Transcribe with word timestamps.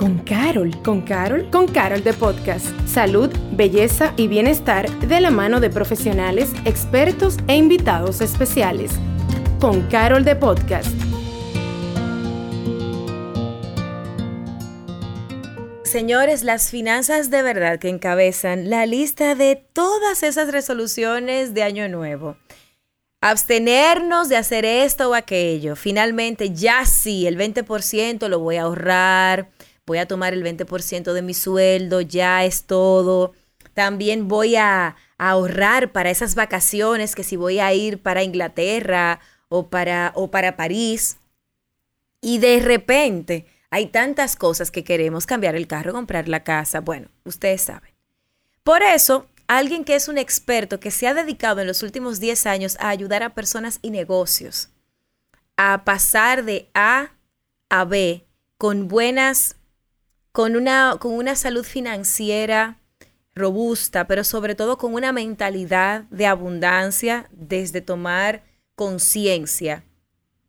con 0.00 0.16
Carol. 0.20 0.74
¿Con 0.82 1.02
Carol? 1.02 1.50
Con 1.50 1.68
Carol 1.68 2.02
de 2.02 2.14
Podcast. 2.14 2.66
Salud, 2.88 3.30
belleza 3.52 4.14
y 4.16 4.28
bienestar 4.28 4.88
de 5.00 5.20
la 5.20 5.30
mano 5.30 5.60
de 5.60 5.68
profesionales, 5.68 6.52
expertos 6.64 7.36
e 7.48 7.56
invitados 7.56 8.22
especiales. 8.22 8.92
Con 9.60 9.82
Carol 9.88 10.24
de 10.24 10.36
Podcast. 10.36 10.88
Señores, 15.84 16.44
las 16.44 16.70
finanzas 16.70 17.28
de 17.28 17.42
verdad 17.42 17.78
que 17.78 17.90
encabezan 17.90 18.70
la 18.70 18.86
lista 18.86 19.34
de 19.34 19.56
todas 19.56 20.22
esas 20.22 20.50
resoluciones 20.50 21.52
de 21.52 21.62
Año 21.62 21.90
Nuevo 21.90 22.38
abstenernos 23.20 24.28
de 24.28 24.36
hacer 24.36 24.64
esto 24.64 25.10
o 25.10 25.14
aquello. 25.14 25.76
Finalmente, 25.76 26.54
ya 26.54 26.86
sí, 26.86 27.26
el 27.26 27.36
20% 27.36 28.28
lo 28.28 28.38
voy 28.38 28.56
a 28.56 28.62
ahorrar, 28.62 29.50
voy 29.90 29.98
a 29.98 30.06
tomar 30.06 30.34
el 30.34 30.44
20% 30.44 31.12
de 31.12 31.20
mi 31.20 31.34
sueldo, 31.34 32.00
ya 32.00 32.44
es 32.44 32.62
todo. 32.62 33.32
También 33.74 34.28
voy 34.28 34.54
a, 34.54 34.94
ahorrar 35.18 35.90
para 35.90 36.10
esas 36.10 36.36
vacaciones, 36.36 37.16
que 37.16 37.24
si 37.24 37.34
voy 37.34 37.58
a 37.58 37.74
ir 37.74 38.00
para 38.00 38.22
Inglaterra 38.22 39.18
o 39.48 39.66
para, 39.66 40.12
o 40.14 40.30
para 40.30 40.56
París. 40.56 41.18
Y 42.20 42.38
de 42.38 42.60
repente 42.60 43.46
hay 43.68 43.86
tantas 43.86 44.36
cosas 44.36 44.70
que 44.70 44.84
queremos, 44.84 45.26
cambiar 45.26 45.56
el 45.56 45.66
carro, 45.66 45.92
comprar 45.92 46.28
la 46.28 46.44
casa, 46.44 46.80
bueno, 46.80 47.08
ustedes 47.24 47.62
saben. 47.62 47.90
Por 48.62 48.82
eso 48.82 49.26
alguien 49.48 49.84
que 49.84 49.96
es 49.96 50.06
un 50.06 50.18
experto 50.18 50.78
que 50.78 50.92
se 50.92 51.08
ha 51.08 51.14
dedicado 51.14 51.60
en 51.60 51.66
los 51.66 51.82
últimos 51.82 52.20
10 52.20 52.46
años 52.46 52.76
a 52.78 52.90
ayudar 52.90 53.24
a 53.24 53.34
personas 53.34 53.80
y 53.82 53.90
negocios 53.90 54.70
a 55.56 55.84
pasar 55.84 56.44
de 56.44 56.70
A 56.74 57.10
a 57.68 57.84
B 57.84 58.24
con 58.56 58.88
buenas, 58.88 59.56
con 60.32 60.56
una, 60.56 60.96
con 61.00 61.12
una 61.12 61.36
salud 61.36 61.64
financiera 61.64 62.78
robusta, 63.34 64.06
pero 64.06 64.24
sobre 64.24 64.54
todo 64.54 64.78
con 64.78 64.94
una 64.94 65.12
mentalidad 65.12 66.02
de 66.10 66.26
abundancia 66.26 67.28
desde 67.32 67.80
tomar 67.80 68.42
conciencia. 68.74 69.84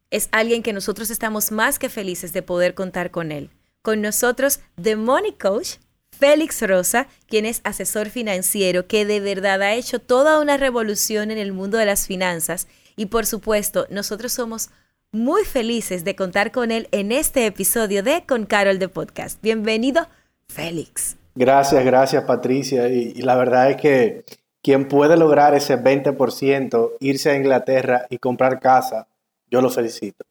Es 0.10 0.28
alguien 0.32 0.64
que 0.64 0.74
nosotros 0.74 1.10
estamos 1.10 1.52
más 1.52 1.80
que 1.80 1.90
felices 1.90 2.34
de 2.34 2.42
poder 2.42 2.74
contar 2.74 3.12
con 3.12 3.32
él. 3.32 3.50
Con 3.82 4.02
nosotros, 4.02 4.60
The 4.82 4.96
Money 4.96 5.34
Coach, 5.34 5.78
Félix 6.12 6.62
Rosa, 6.62 7.08
quien 7.28 7.46
es 7.46 7.62
asesor 7.64 8.10
financiero, 8.10 8.88
que 8.88 9.06
de 9.06 9.20
verdad 9.20 9.62
ha 9.62 9.74
hecho 9.74 10.00
toda 10.00 10.40
una 10.40 10.58
revolución 10.58 11.32
en 11.32 11.38
el 11.38 11.54
mundo 11.54 11.78
de 11.78 11.86
las 11.86 12.06
finanzas. 12.06 12.68
Y 12.96 13.08
por 13.08 13.26
supuesto, 13.26 13.88
nosotros 13.90 14.34
somos 14.34 14.70
muy 15.14 15.44
felices 15.44 16.06
de 16.06 16.16
contar 16.16 16.52
con 16.52 16.72
él 16.72 16.88
en 16.92 17.12
este 17.12 17.46
episodio 17.46 18.02
de 18.02 18.24
Con 18.26 18.46
Carol 18.46 18.80
de 18.80 18.88
Podcast. 18.88 19.42
Bienvenido, 19.42 20.08
Félix. 20.48 21.18
Gracias, 21.36 21.84
gracias, 21.84 22.24
Patricia. 22.24 22.88
Y, 22.88 23.16
la 23.22 23.36
verdad 23.36 23.72
es 23.72 23.78
que 23.78 24.24
quien 24.64 24.88
puede 24.88 25.18
lograr 25.18 25.54
ese 25.54 25.78
20%, 25.78 26.92
irse 27.02 27.30
a 27.30 27.36
Inglaterra 27.36 28.06
y 28.10 28.20
comprar 28.20 28.62
casa, 28.62 29.08
yo 29.50 29.62
lo 29.62 29.70
felicito. 29.70 30.24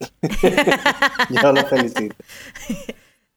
yo 1.42 1.52
lo 1.52 1.64
felicito. 1.66 2.14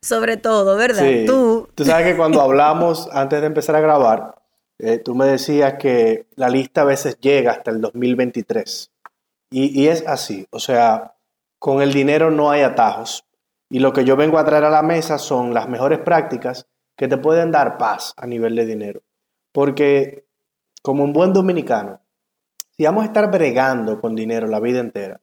sobre 0.02 0.36
todo, 0.36 0.76
¿verdad? 0.76 1.06
Tú. 1.26 1.70
Tú 1.76 1.86
sabes 1.86 2.08
que 2.08 2.18
cuando 2.18 2.42
hablamos 2.42 3.08
antes 3.14 3.40
de 3.40 3.48
empezar 3.48 3.78
a 3.78 3.80
grabar, 3.80 4.36
eh, 4.80 4.98
tú 4.98 5.16
me 5.16 5.26
decías 5.26 5.76
que 5.80 6.26
la 6.36 6.50
lista 6.50 6.82
a 6.82 6.86
veces 6.86 7.18
llega 7.22 7.52
hasta 7.54 7.72
el 7.72 7.80
2023. 7.80 8.92
Y, 9.52 9.88
es 9.88 10.06
así, 10.08 10.48
o 10.52 10.60
sea, 10.60 11.16
con 11.58 11.82
el 11.82 11.92
dinero 11.92 12.30
no 12.30 12.52
hay 12.52 12.62
atajos. 12.62 13.26
Y 13.70 13.80
lo 13.80 13.94
que 13.94 14.06
yo 14.06 14.16
vengo 14.16 14.38
a 14.38 14.46
traer 14.46 14.64
a 14.64 14.70
la 14.70 14.84
mesa 14.84 15.18
son 15.18 15.54
las 15.54 15.68
mejores 15.68 16.00
prácticas 16.00 16.68
que 16.96 17.08
te 17.08 17.18
pueden 17.18 17.52
dar 17.52 17.78
paz 17.78 18.14
a 18.18 18.28
nivel 18.28 18.56
de 18.56 18.66
dinero. 18.66 19.02
Porque 19.52 20.26
como 20.82 21.04
un 21.04 21.14
buen 21.14 21.34
dominicano, 21.34 22.02
si 22.78 22.86
vamos 22.86 23.04
a 23.04 23.08
estar 23.08 23.32
bregando 23.32 24.00
con 24.00 24.16
dinero 24.16 24.48
la 24.48 24.60
vida 24.60 24.80
entera, 24.80 25.20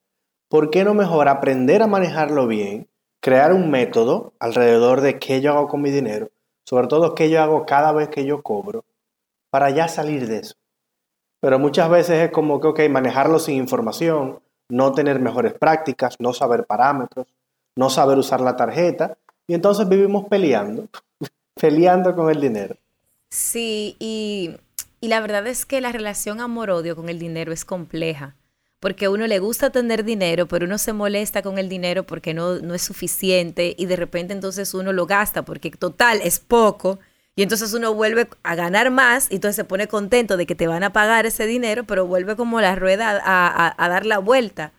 ¿por 0.48 0.70
qué 0.70 0.84
no 0.84 0.94
mejor 0.94 1.28
aprender 1.28 1.82
a 1.82 1.86
manejarlo 1.86 2.46
bien 2.46 2.88
crear 3.26 3.52
un 3.52 3.70
método 3.70 4.34
alrededor 4.38 5.00
de 5.00 5.18
qué 5.18 5.40
yo 5.40 5.52
hago 5.52 5.66
con 5.66 5.82
mi 5.82 5.90
dinero, 5.90 6.30
sobre 6.64 6.86
todo 6.86 7.16
qué 7.16 7.28
yo 7.28 7.42
hago 7.42 7.66
cada 7.66 7.90
vez 7.92 8.08
que 8.08 8.24
yo 8.24 8.40
cobro, 8.40 8.84
para 9.50 9.70
ya 9.70 9.88
salir 9.88 10.28
de 10.28 10.38
eso. 10.38 10.54
Pero 11.40 11.58
muchas 11.58 11.90
veces 11.90 12.24
es 12.24 12.30
como 12.30 12.60
que, 12.60 12.68
ok, 12.68 12.80
manejarlo 12.90 13.38
sin 13.38 13.56
información, 13.56 14.40
no 14.68 14.92
tener 14.92 15.20
mejores 15.20 15.52
prácticas, 15.54 16.16
no 16.18 16.32
saber 16.32 16.64
parámetros, 16.64 17.26
no 17.76 17.90
saber 17.90 18.18
usar 18.18 18.40
la 18.40 18.56
tarjeta, 18.56 19.16
y 19.46 19.54
entonces 19.54 19.88
vivimos 19.88 20.26
peleando, 20.28 20.86
peleando 21.60 22.14
con 22.14 22.30
el 22.30 22.40
dinero. 22.40 22.76
Sí, 23.30 23.96
y, 23.98 24.56
y 25.00 25.08
la 25.08 25.20
verdad 25.20 25.46
es 25.46 25.66
que 25.66 25.80
la 25.80 25.92
relación 25.92 26.40
amor-odio 26.40 26.96
con 26.96 27.08
el 27.08 27.18
dinero 27.18 27.52
es 27.52 27.64
compleja 27.64 28.34
porque 28.80 29.06
a 29.06 29.10
uno 29.10 29.26
le 29.26 29.38
gusta 29.38 29.70
tener 29.70 30.04
dinero, 30.04 30.46
pero 30.46 30.66
uno 30.66 30.78
se 30.78 30.92
molesta 30.92 31.42
con 31.42 31.58
el 31.58 31.68
dinero 31.68 32.04
porque 32.04 32.34
no, 32.34 32.60
no 32.60 32.74
es 32.74 32.82
suficiente 32.82 33.74
y 33.76 33.86
de 33.86 33.96
repente 33.96 34.32
entonces 34.32 34.74
uno 34.74 34.92
lo 34.92 35.06
gasta 35.06 35.44
porque 35.44 35.70
total 35.70 36.20
es 36.22 36.38
poco 36.38 36.98
y 37.38 37.42
entonces 37.42 37.74
uno 37.74 37.92
vuelve 37.92 38.28
a 38.42 38.54
ganar 38.54 38.90
más 38.90 39.30
y 39.30 39.34
entonces 39.34 39.56
se 39.56 39.64
pone 39.64 39.88
contento 39.88 40.38
de 40.38 40.46
que 40.46 40.54
te 40.54 40.66
van 40.66 40.82
a 40.82 40.94
pagar 40.94 41.26
ese 41.26 41.46
dinero, 41.46 41.84
pero 41.84 42.06
vuelve 42.06 42.34
como 42.34 42.62
la 42.62 42.74
rueda 42.74 43.22
a, 43.22 43.88
dar 43.88 44.06
la 44.06 44.18
vuelta. 44.18 44.72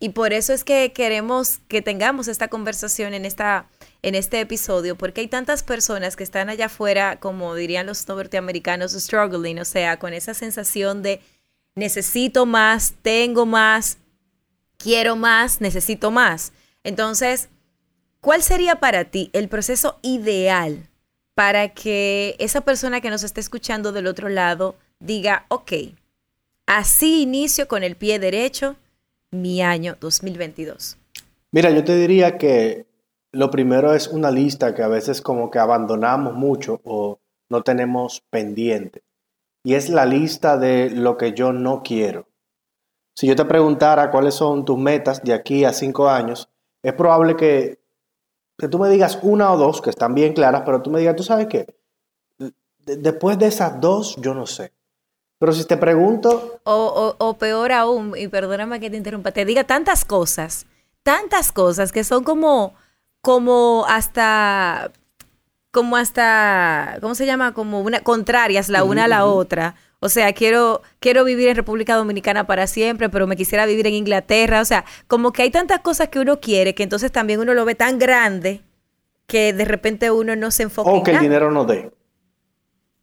Y 0.00 0.08
por 0.08 0.32
eso 0.32 0.54
es 0.54 0.64
que 0.64 0.92
queremos 0.94 1.60
que 1.68 1.82
tengamos 1.82 2.28
esta 2.28 2.48
conversación 2.48 3.12
en, 3.12 3.26
esta, 3.26 3.68
en 4.00 4.14
este 4.14 4.40
episodio, 4.40 4.96
porque 4.96 5.20
hay 5.20 5.28
tantas 5.28 5.62
personas 5.62 6.16
que 6.16 6.24
están 6.24 6.48
allá 6.48 6.66
afuera, 6.66 7.20
como 7.20 7.54
dirían 7.54 7.86
los 7.86 8.08
norteamericanos, 8.08 8.92
struggling, 8.92 9.60
o 9.60 9.66
sea, 9.66 9.98
con 9.98 10.14
esa 10.14 10.32
sensación 10.32 11.02
de 11.02 11.20
necesito 11.74 12.46
más, 12.46 12.94
tengo 13.02 13.44
más, 13.44 13.98
quiero 14.78 15.14
más, 15.14 15.60
necesito 15.60 16.10
más. 16.10 16.52
Entonces, 16.84 17.50
¿cuál 18.22 18.42
sería 18.42 18.76
para 18.76 19.04
ti 19.04 19.28
el 19.34 19.48
proceso 19.48 19.98
ideal 20.00 20.88
para 21.34 21.68
que 21.70 22.36
esa 22.38 22.60
persona 22.60 23.00
que 23.00 23.10
nos 23.10 23.22
esté 23.22 23.40
escuchando 23.40 23.92
del 23.92 24.06
otro 24.06 24.28
lado 24.28 24.76
diga, 25.00 25.46
ok, 25.48 25.72
así 26.66 27.22
inicio 27.22 27.68
con 27.68 27.82
el 27.82 27.96
pie 27.96 28.18
derecho 28.18 28.76
mi 29.30 29.62
año 29.62 29.96
2022? 30.00 30.98
Mira, 31.52 31.70
yo 31.70 31.84
te 31.84 31.96
diría 31.96 32.38
que 32.38 32.86
lo 33.32 33.50
primero 33.50 33.94
es 33.94 34.08
una 34.08 34.30
lista 34.30 34.74
que 34.74 34.82
a 34.82 34.88
veces 34.88 35.22
como 35.22 35.50
que 35.50 35.58
abandonamos 35.58 36.34
mucho 36.34 36.80
o 36.84 37.18
no 37.48 37.62
tenemos 37.62 38.22
pendiente 38.30 39.02
y 39.64 39.74
es 39.74 39.88
la 39.88 40.06
lista 40.06 40.56
de 40.56 40.90
lo 40.90 41.16
que 41.16 41.32
yo 41.32 41.52
no 41.52 41.82
quiero. 41.82 42.26
Si 43.14 43.26
yo 43.26 43.36
te 43.36 43.44
preguntara 43.44 44.10
cuáles 44.10 44.34
son 44.34 44.64
tus 44.64 44.78
metas 44.78 45.22
de 45.22 45.34
aquí 45.34 45.64
a 45.64 45.72
cinco 45.72 46.08
años, 46.08 46.48
es 46.82 46.94
probable 46.94 47.36
que, 47.36 47.78
que 48.58 48.68
tú 48.68 48.78
me 48.78 48.88
digas 48.88 49.18
una 49.22 49.52
o 49.52 49.56
dos 49.56 49.80
que 49.80 49.90
están 49.90 50.14
bien 50.14 50.32
claras, 50.32 50.62
pero 50.64 50.82
tú 50.82 50.90
me 50.90 51.00
digas, 51.00 51.16
¿tú 51.16 51.22
sabes 51.22 51.46
qué? 51.48 51.74
después 52.84 53.38
de 53.38 53.46
esas 53.46 53.80
dos, 53.80 54.16
yo 54.16 54.34
no 54.34 54.46
sé. 54.46 54.72
Pero 55.38 55.52
si 55.52 55.64
te 55.64 55.76
pregunto... 55.76 56.60
O, 56.64 57.16
o, 57.18 57.24
o 57.24 57.38
peor 57.38 57.72
aún, 57.72 58.14
y 58.16 58.28
perdóname 58.28 58.80
que 58.80 58.90
te 58.90 58.96
interrumpa, 58.96 59.32
te 59.32 59.44
diga 59.44 59.64
tantas 59.64 60.04
cosas, 60.04 60.66
tantas 61.02 61.52
cosas 61.52 61.92
que 61.92 62.04
son 62.04 62.24
como, 62.24 62.74
como 63.20 63.84
hasta 63.88 64.92
como 65.72 65.96
hasta, 65.96 66.98
¿cómo 67.00 67.14
se 67.14 67.24
llama? 67.24 67.54
Como 67.54 67.80
una 67.80 68.00
contrarias 68.00 68.68
la 68.68 68.84
una 68.84 69.04
a 69.04 69.08
la 69.08 69.24
otra. 69.24 69.74
O 70.04 70.08
sea, 70.08 70.32
quiero, 70.32 70.82
quiero 70.98 71.24
vivir 71.24 71.48
en 71.48 71.54
República 71.54 71.94
Dominicana 71.94 72.44
para 72.44 72.66
siempre, 72.66 73.08
pero 73.08 73.28
me 73.28 73.36
quisiera 73.36 73.66
vivir 73.66 73.86
en 73.86 73.94
Inglaterra. 73.94 74.60
O 74.60 74.64
sea, 74.64 74.84
como 75.06 75.32
que 75.32 75.42
hay 75.42 75.50
tantas 75.52 75.78
cosas 75.78 76.08
que 76.08 76.18
uno 76.18 76.40
quiere 76.40 76.74
que 76.74 76.82
entonces 76.82 77.12
también 77.12 77.38
uno 77.38 77.54
lo 77.54 77.64
ve 77.64 77.76
tan 77.76 78.00
grande 78.00 78.62
que 79.28 79.52
de 79.52 79.64
repente 79.64 80.10
uno 80.10 80.34
no 80.34 80.50
se 80.50 80.64
enfoca. 80.64 80.90
O 80.90 81.04
que 81.04 81.12
el 81.12 81.20
dinero 81.20 81.52
no 81.52 81.64
dé. 81.64 81.92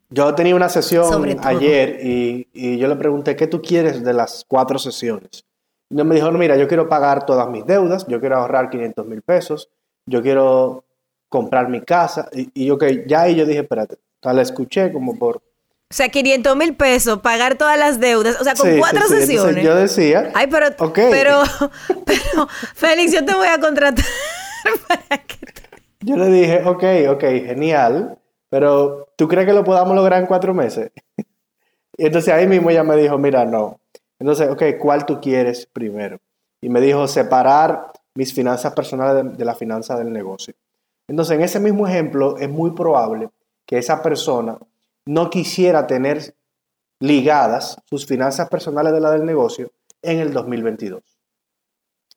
Yo 0.09 0.35
tenía 0.35 0.53
una 0.53 0.67
sesión 0.67 1.39
ayer 1.41 2.01
y, 2.03 2.49
y, 2.51 2.77
yo 2.77 2.89
le 2.89 2.97
pregunté, 2.97 3.37
¿qué 3.37 3.47
tú 3.47 3.61
quieres 3.61 4.03
de 4.03 4.11
las 4.11 4.43
cuatro 4.45 4.77
sesiones? 4.77 5.45
Y 5.89 6.03
me 6.03 6.15
dijo, 6.15 6.29
mira, 6.31 6.57
yo 6.57 6.67
quiero 6.67 6.89
pagar 6.89 7.25
todas 7.25 7.47
mis 7.49 7.65
deudas, 7.65 8.05
yo 8.07 8.19
quiero 8.19 8.35
ahorrar 8.35 8.69
500 8.69 9.07
mil 9.07 9.21
pesos, 9.21 9.69
yo 10.05 10.21
quiero 10.21 10.83
comprar 11.29 11.69
mi 11.69 11.79
casa. 11.79 12.27
Y, 12.33 12.65
yo 12.65 12.77
que 12.77 13.05
ya 13.07 13.21
ahí 13.21 13.35
yo 13.35 13.45
dije, 13.45 13.61
espérate, 13.61 13.97
o 14.21 14.33
la 14.33 14.41
escuché 14.41 14.91
como 14.91 15.17
por... 15.17 15.41
O 15.91 15.95
sea, 15.95 16.09
500 16.09 16.55
mil 16.55 16.75
pesos, 16.75 17.19
pagar 17.21 17.57
todas 17.57 17.75
las 17.79 17.99
deudas, 17.99 18.39
o 18.39 18.43
sea, 18.43 18.53
con 18.53 18.77
cuatro 18.77 19.07
sesiones. 19.07 19.65
yo 19.65 19.73
decía, 19.73 20.31
ay, 20.35 20.45
pero, 20.45 20.67
pero, 20.93 21.41
pero, 22.05 22.47
Félix, 22.75 23.11
yo 23.11 23.25
te 23.25 23.33
voy 23.33 23.47
a 23.47 23.59
contratar 23.59 24.05
para 24.87 25.17
que... 25.23 25.37
Yo 26.01 26.15
le 26.15 26.27
dije, 26.27 26.61
ok, 26.63 26.83
ok, 27.09 27.21
genial, 27.21 28.19
pero 28.49 29.07
¿tú 29.15 29.27
crees 29.27 29.47
que 29.47 29.53
lo 29.53 29.63
podamos 29.63 29.95
lograr 29.95 30.21
en 30.21 30.27
cuatro 30.27 30.53
meses? 30.53 30.91
y 31.97 32.05
entonces 32.05 32.35
ahí 32.35 32.45
mismo 32.45 32.69
ella 32.69 32.83
me 32.83 32.95
dijo, 32.95 33.17
mira, 33.17 33.43
no. 33.43 33.79
Entonces, 34.19 34.47
ok, 34.47 34.61
¿cuál 34.79 35.07
tú 35.07 35.19
quieres 35.19 35.65
primero? 35.65 36.19
Y 36.61 36.69
me 36.69 36.81
dijo, 36.81 37.07
separar 37.07 37.91
mis 38.13 38.31
finanzas 38.31 38.73
personales 38.73 39.23
de, 39.23 39.37
de 39.37 39.45
la 39.45 39.55
finanza 39.55 39.97
del 39.97 40.13
negocio. 40.13 40.53
Entonces, 41.07 41.35
en 41.35 41.41
ese 41.41 41.59
mismo 41.59 41.87
ejemplo, 41.87 42.37
es 42.37 42.47
muy 42.47 42.69
probable 42.71 43.31
que 43.65 43.79
esa 43.79 44.03
persona 44.03 44.55
no 45.09 45.31
quisiera 45.31 45.87
tener 45.87 46.35
ligadas 46.99 47.81
sus 47.89 48.05
finanzas 48.05 48.47
personales 48.47 48.93
de 48.93 48.99
la 48.99 49.09
del 49.09 49.25
negocio 49.25 49.71
en 50.03 50.19
el 50.19 50.33
2022. 50.33 51.01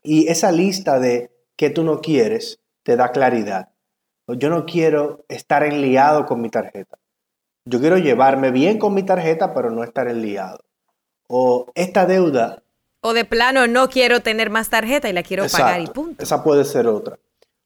Y 0.03 0.29
esa 0.29 0.53
lista 0.53 1.01
de 1.01 1.31
que 1.57 1.71
tú 1.71 1.85
no 1.85 2.03
quieres 2.03 2.61
te 2.83 2.97
da 2.97 3.11
claridad. 3.11 3.71
Yo 4.29 4.51
no 4.51 4.67
quiero 4.67 5.25
estar 5.29 5.63
enliado 5.63 6.27
con 6.27 6.43
mi 6.43 6.51
tarjeta. 6.51 6.99
Yo 7.65 7.81
quiero 7.81 7.97
llevarme 7.97 8.51
bien 8.51 8.79
con 8.79 8.93
mi 8.93 9.05
tarjeta, 9.05 9.55
pero 9.55 9.71
no 9.71 9.85
estar 9.85 10.07
enliado. 10.09 10.63
O 11.29 11.73
esta 11.75 12.05
deuda. 12.05 12.63
O 13.01 13.15
de 13.15 13.25
plano, 13.25 13.67
no 13.69 13.89
quiero 13.89 14.21
tener 14.21 14.51
más 14.51 14.69
tarjeta 14.69 15.09
y 15.09 15.15
la 15.15 15.23
quiero 15.23 15.47
pagar 15.49 15.81
y 15.81 15.87
punto. 15.87 16.23
Esa 16.23 16.45
puede 16.45 16.67
ser 16.67 16.87
otra. 16.87 17.19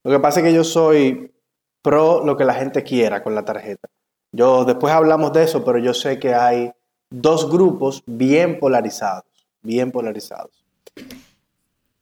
Lo 0.05 0.13
que 0.13 0.21
pasa 0.21 0.39
es 0.39 0.47
que 0.47 0.55
yo 0.55 0.63
soy 0.63 1.35
pro 1.83 2.25
lo 2.25 2.37
que 2.37 2.45
la 2.45 2.55
gente 2.55 2.85
quiera 2.85 3.25
con 3.25 3.35
la 3.35 3.45
tarjeta. 3.45 3.89
Yo 4.37 4.67
después 4.67 4.93
hablamos 4.93 5.33
de 5.33 5.45
eso, 5.45 5.65
pero 5.65 5.79
yo 5.79 5.95
sé 5.95 6.19
que 6.19 6.35
hay 6.35 6.71
dos 7.09 7.51
grupos 7.51 8.03
bien 8.05 8.59
polarizados, 8.59 9.25
bien 9.63 9.91
polarizados. 9.91 10.51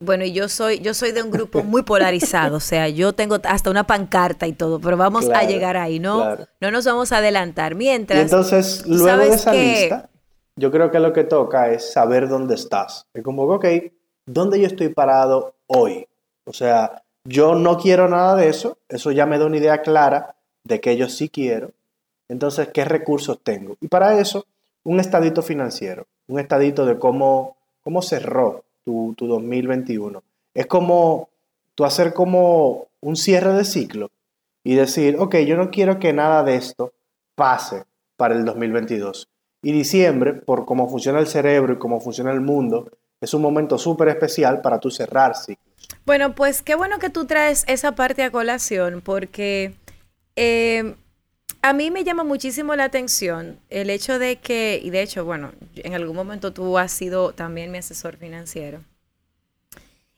Bueno, 0.00 0.24
y 0.24 0.32
yo 0.32 0.48
soy, 0.48 0.80
yo 0.80 0.94
soy 0.94 1.12
de 1.12 1.22
un 1.22 1.30
grupo 1.30 1.62
muy 1.62 1.82
polarizado, 1.82 2.56
o 2.56 2.60
sea, 2.60 2.88
yo 2.88 3.12
tengo 3.12 3.38
hasta 3.44 3.70
una 3.70 3.86
pancarta 3.86 4.48
y 4.48 4.52
todo, 4.52 4.80
pero 4.80 4.96
vamos 4.96 5.30
a 5.30 5.44
llegar 5.44 5.76
ahí, 5.76 6.00
¿no? 6.00 6.36
No 6.60 6.72
nos 6.72 6.84
vamos 6.84 7.12
a 7.12 7.18
adelantar. 7.18 7.76
Mientras. 7.76 8.20
entonces, 8.20 8.84
luego 8.84 9.18
de 9.18 9.28
esa 9.28 9.52
lista, 9.52 10.10
yo 10.56 10.72
creo 10.72 10.90
que 10.90 10.98
lo 10.98 11.12
que 11.12 11.22
toca 11.22 11.70
es 11.70 11.92
saber 11.92 12.28
dónde 12.28 12.56
estás. 12.56 13.06
Es 13.14 13.22
como, 13.22 13.44
ok, 13.44 13.66
¿dónde 14.26 14.60
yo 14.60 14.66
estoy 14.66 14.88
parado 14.88 15.54
hoy? 15.68 16.08
O 16.46 16.52
sea, 16.52 17.04
yo 17.24 17.54
no 17.54 17.78
quiero 17.78 18.08
nada 18.08 18.34
de 18.34 18.48
eso, 18.48 18.78
eso 18.88 19.12
ya 19.12 19.24
me 19.24 19.38
da 19.38 19.46
una 19.46 19.58
idea 19.58 19.82
clara 19.82 20.34
de 20.64 20.80
que 20.80 20.96
yo 20.96 21.08
sí 21.08 21.28
quiero. 21.28 21.70
Entonces, 22.28 22.68
¿qué 22.72 22.84
recursos 22.84 23.38
tengo? 23.42 23.76
Y 23.80 23.88
para 23.88 24.18
eso, 24.18 24.46
un 24.82 25.00
estadito 25.00 25.42
financiero, 25.42 26.06
un 26.26 26.40
estadito 26.40 26.86
de 26.86 26.98
cómo, 26.98 27.56
cómo 27.82 28.02
cerró 28.02 28.64
tu, 28.84 29.14
2021. 29.18 30.22
Es 30.54 30.66
como 30.66 31.28
tú 31.74 31.84
hacer 31.84 32.12
como 32.12 32.86
un 33.00 33.16
cierre 33.16 33.52
de 33.52 33.64
ciclo 33.64 34.10
y 34.62 34.74
decir, 34.74 35.16
ok, 35.18 35.36
yo 35.38 35.56
no 35.56 35.70
quiero 35.70 35.98
que 35.98 36.12
nada 36.12 36.42
de 36.42 36.56
esto 36.56 36.92
pase 37.34 37.84
para 38.16 38.34
el 38.34 38.44
2022. 38.44 39.28
Y 39.62 39.72
diciembre, 39.72 40.34
por 40.34 40.64
cómo 40.64 40.88
funciona 40.88 41.18
el 41.18 41.26
cerebro 41.26 41.74
y 41.74 41.78
cómo 41.78 42.00
funciona 42.00 42.30
el 42.32 42.40
mundo, 42.40 42.90
es 43.20 43.32
un 43.34 43.42
momento 43.42 43.78
súper 43.78 44.08
especial 44.08 44.60
para 44.60 44.78
tú 44.78 44.90
cerrar 44.90 45.34
ciclos. 45.34 45.64
Bueno, 46.06 46.34
pues 46.34 46.62
qué 46.62 46.74
bueno 46.74 46.98
que 46.98 47.10
tú 47.10 47.26
traes 47.26 47.64
esa 47.66 47.94
parte 47.94 48.22
a 48.22 48.30
colación, 48.30 49.00
porque 49.02 49.74
eh, 50.36 50.94
a 51.64 51.72
mí 51.72 51.90
me 51.90 52.04
llama 52.04 52.24
muchísimo 52.24 52.76
la 52.76 52.84
atención 52.84 53.58
el 53.70 53.88
hecho 53.88 54.18
de 54.18 54.36
que, 54.36 54.78
y 54.84 54.90
de 54.90 55.00
hecho, 55.00 55.24
bueno, 55.24 55.52
en 55.76 55.94
algún 55.94 56.14
momento 56.14 56.52
tú 56.52 56.76
has 56.76 56.92
sido 56.92 57.32
también 57.32 57.70
mi 57.70 57.78
asesor 57.78 58.18
financiero. 58.18 58.84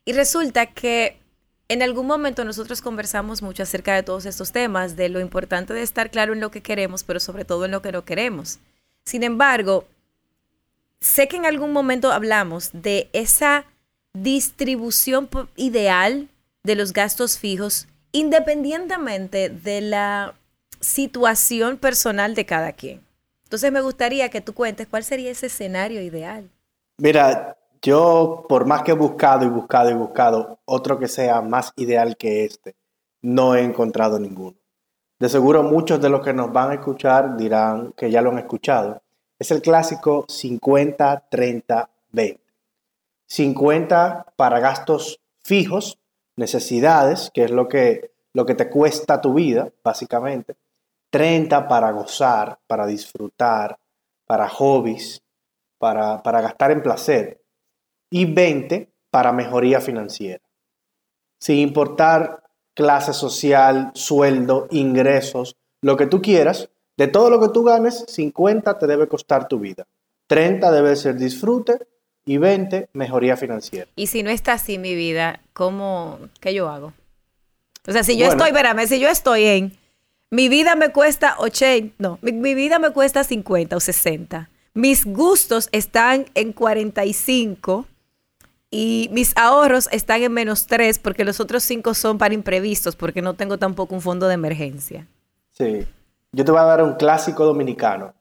Y 0.04 0.12
resulta 0.12 0.66
que 0.66 1.20
en 1.68 1.84
algún 1.84 2.08
momento 2.08 2.44
nosotros 2.44 2.82
conversamos 2.82 3.42
mucho 3.42 3.62
acerca 3.62 3.94
de 3.94 4.02
todos 4.02 4.26
estos 4.26 4.50
temas, 4.50 4.96
de 4.96 5.08
lo 5.08 5.20
importante 5.20 5.72
de 5.72 5.82
estar 5.82 6.10
claro 6.10 6.32
en 6.32 6.40
lo 6.40 6.50
que 6.50 6.62
queremos, 6.62 7.04
pero 7.04 7.20
sobre 7.20 7.44
todo 7.44 7.66
en 7.66 7.70
lo 7.70 7.80
que 7.80 7.92
no 7.92 8.04
queremos. 8.04 8.58
Sin 9.04 9.22
embargo, 9.22 9.86
sé 11.00 11.28
que 11.28 11.36
en 11.36 11.46
algún 11.46 11.72
momento 11.72 12.10
hablamos 12.10 12.70
de 12.72 13.08
esa 13.12 13.66
distribución 14.14 15.28
ideal 15.54 16.28
de 16.64 16.74
los 16.74 16.92
gastos 16.92 17.38
fijos, 17.38 17.86
independientemente 18.10 19.48
de 19.48 19.80
la 19.80 20.34
situación 20.86 21.78
personal 21.78 22.36
de 22.36 22.46
cada 22.46 22.72
quien. 22.72 23.04
Entonces 23.42 23.72
me 23.72 23.80
gustaría 23.80 24.28
que 24.28 24.40
tú 24.40 24.54
cuentes 24.54 24.86
cuál 24.86 25.02
sería 25.02 25.32
ese 25.32 25.46
escenario 25.46 26.00
ideal. 26.00 26.48
Mira, 26.98 27.58
yo 27.82 28.46
por 28.48 28.66
más 28.66 28.82
que 28.82 28.92
he 28.92 28.94
buscado 28.94 29.44
y 29.44 29.48
buscado 29.48 29.90
y 29.90 29.94
buscado 29.94 30.60
otro 30.64 30.96
que 30.98 31.08
sea 31.08 31.42
más 31.42 31.72
ideal 31.76 32.16
que 32.16 32.44
este, 32.44 32.76
no 33.20 33.56
he 33.56 33.62
encontrado 33.62 34.20
ninguno. 34.20 34.56
De 35.18 35.28
seguro 35.28 35.64
muchos 35.64 36.00
de 36.00 36.08
los 36.08 36.22
que 36.22 36.32
nos 36.32 36.52
van 36.52 36.70
a 36.70 36.74
escuchar 36.74 37.36
dirán 37.36 37.92
que 37.96 38.08
ya 38.10 38.22
lo 38.22 38.30
han 38.30 38.38
escuchado. 38.38 39.02
Es 39.38 39.50
el 39.50 39.60
clásico 39.62 40.24
50-30-20. 40.28 42.38
50 43.26 44.26
para 44.36 44.60
gastos 44.60 45.20
fijos, 45.42 45.98
necesidades, 46.36 47.30
que 47.34 47.44
es 47.44 47.50
lo 47.50 47.68
que, 47.68 48.12
lo 48.32 48.46
que 48.46 48.54
te 48.54 48.70
cuesta 48.70 49.20
tu 49.20 49.34
vida, 49.34 49.68
básicamente. 49.82 50.54
30 51.16 51.66
para 51.66 51.92
gozar, 51.92 52.58
para 52.66 52.86
disfrutar, 52.86 53.78
para 54.26 54.50
hobbies, 54.50 55.22
para, 55.78 56.22
para 56.22 56.42
gastar 56.42 56.72
en 56.72 56.82
placer. 56.82 57.40
Y 58.10 58.26
20 58.26 58.92
para 59.10 59.32
mejoría 59.32 59.80
financiera. 59.80 60.44
Sin 61.40 61.56
importar 61.56 62.42
clase 62.74 63.14
social, 63.14 63.92
sueldo, 63.94 64.68
ingresos, 64.70 65.56
lo 65.80 65.96
que 65.96 66.06
tú 66.06 66.20
quieras, 66.20 66.68
de 66.98 67.08
todo 67.08 67.30
lo 67.30 67.40
que 67.40 67.48
tú 67.48 67.64
ganes, 67.64 68.04
50 68.08 68.78
te 68.78 68.86
debe 68.86 69.08
costar 69.08 69.48
tu 69.48 69.58
vida. 69.58 69.86
30 70.26 70.70
debe 70.70 70.96
ser 70.96 71.16
disfrute 71.16 71.78
y 72.26 72.36
20 72.36 72.90
mejoría 72.92 73.38
financiera. 73.38 73.88
Y 73.96 74.08
si 74.08 74.22
no 74.22 74.28
está 74.28 74.52
así 74.52 74.76
mi 74.76 74.94
vida, 74.94 75.40
¿cómo, 75.54 76.18
qué 76.40 76.52
yo 76.52 76.68
hago? 76.68 76.92
O 77.88 77.92
sea, 77.92 78.02
si 78.02 78.18
yo 78.18 78.26
estoy, 78.26 78.48
espérame, 78.48 78.86
si 78.86 79.00
yo 79.00 79.08
estoy 79.08 79.44
en 79.44 79.85
mi 80.30 80.48
vida 80.48 80.74
me 80.74 80.90
cuesta 80.90 81.36
80, 81.38 81.94
no, 81.98 82.18
mi, 82.20 82.54
vida 82.54 82.78
me 82.78 82.90
cuesta 82.90 83.24
50 83.24 83.76
o 83.76 83.80
60. 83.80 84.50
Mis 84.74 85.04
gustos 85.04 85.68
están 85.72 86.26
en 86.34 86.52
45 86.52 87.86
y 88.70 89.08
mis 89.12 89.36
ahorros 89.36 89.88
están 89.92 90.22
en 90.22 90.32
menos 90.32 90.66
3 90.66 90.98
porque 90.98 91.24
los 91.24 91.40
otros 91.40 91.62
5 91.62 91.94
son 91.94 92.18
para 92.18 92.34
imprevistos 92.34 92.96
porque 92.96 93.22
no 93.22 93.34
tengo 93.34 93.58
tampoco 93.58 93.94
un 93.94 94.02
fondo 94.02 94.28
de 94.28 94.34
emergencia. 94.34 95.06
Sí. 95.52 95.86
Yo 96.32 96.44
te 96.44 96.50
voy 96.50 96.60
a 96.60 96.64
dar 96.64 96.82
un 96.82 96.94
clásico 96.94 97.44
dominicano. 97.44 98.12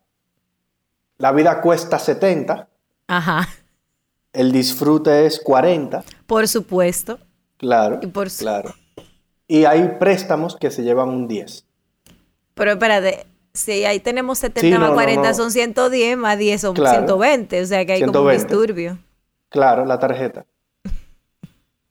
La 1.18 1.32
vida 1.32 1.60
cuesta 1.60 2.00
70. 2.00 2.70
Ajá. 3.08 3.50
El 4.32 4.52
disfrute 4.52 5.26
es 5.26 5.40
40. 5.40 6.04
Por 6.28 6.48
supuesto. 6.48 7.20
Claro. 7.58 8.00
Y 8.02 8.08
por 8.08 8.30
claro. 8.30 8.74
Y 9.48 9.66
hay 9.66 9.96
préstamos 10.00 10.56
que 10.56 10.72
se 10.72 10.84
llevan 10.84 11.10
un 11.10 11.28
10. 11.28 11.65
Pero 12.56 12.72
espérate, 12.72 13.28
si 13.54 13.86
ahí 13.86 14.00
tenemos 14.00 14.40
70 14.40 14.80
más 14.80 14.92
40 14.92 15.34
son 15.34 15.52
110, 15.52 16.18
más 16.18 16.38
10 16.38 16.62
son 16.62 16.76
120, 16.76 17.62
o 17.62 17.66
sea 17.66 17.86
que 17.86 17.94
hay 17.94 18.02
como 18.02 18.22
un 18.22 18.32
disturbio. 18.32 18.98
Claro, 19.50 19.86
la 19.86 20.00
tarjeta. 20.00 20.46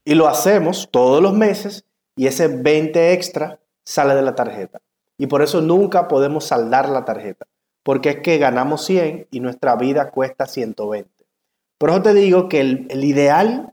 y 0.05 0.15
lo 0.15 0.29
hacemos 0.29 0.89
todos 0.91 1.23
los 1.23 1.33
meses 1.35 1.85
y 2.17 2.27
ese 2.27 2.49
20 2.49 3.13
extra 3.13 3.59
sale 3.85 4.15
de 4.15 4.23
la 4.23 4.35
tarjeta. 4.35 4.81
Y 5.17 5.27
por 5.27 5.43
eso 5.43 5.61
nunca 5.61 6.09
podemos 6.09 6.47
saldar 6.47 6.89
la 6.89 7.05
tarjeta, 7.05 7.47
porque 7.83 8.11
es 8.11 8.21
que 8.21 8.39
ganamos 8.39 8.85
100 8.85 9.29
y 9.31 9.41
nuestra 9.41 9.77
vida 9.77 10.11
cuesta 10.11 10.47
120. 10.47 11.09
Por 11.79 11.91
eso 11.91 12.03
te 12.03 12.15
digo 12.15 12.49
que 12.49 12.61
el, 12.61 13.05
ideal 13.05 13.73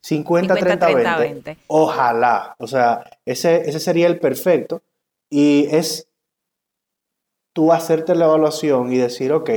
50, 0.00 0.54
30, 0.54 1.18
20, 1.18 1.56
ojalá, 1.66 2.54
o 2.58 2.66
sea, 2.66 3.04
ese, 3.26 3.68
ese 3.68 3.80
sería 3.80 4.06
el 4.06 4.18
perfecto 4.18 4.82
y 5.28 5.66
es 5.70 6.07
tú 7.58 7.72
hacerte 7.72 8.14
la 8.14 8.26
evaluación 8.26 8.92
y 8.92 8.98
decir, 8.98 9.32
ok, 9.32 9.50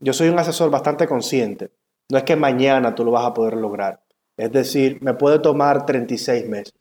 yo 0.00 0.12
soy 0.12 0.28
un 0.28 0.38
asesor 0.38 0.70
bastante 0.70 1.08
consciente. 1.08 1.70
No 2.10 2.18
es 2.18 2.24
que 2.24 2.36
mañana 2.36 2.94
tú 2.94 3.06
lo 3.06 3.12
vas 3.12 3.24
a 3.24 3.32
poder 3.32 3.54
lograr. 3.54 4.02
Es 4.36 4.52
decir, 4.52 4.98
me 5.00 5.14
puede 5.14 5.38
tomar 5.38 5.86
36 5.86 6.46
meses. 6.46 6.74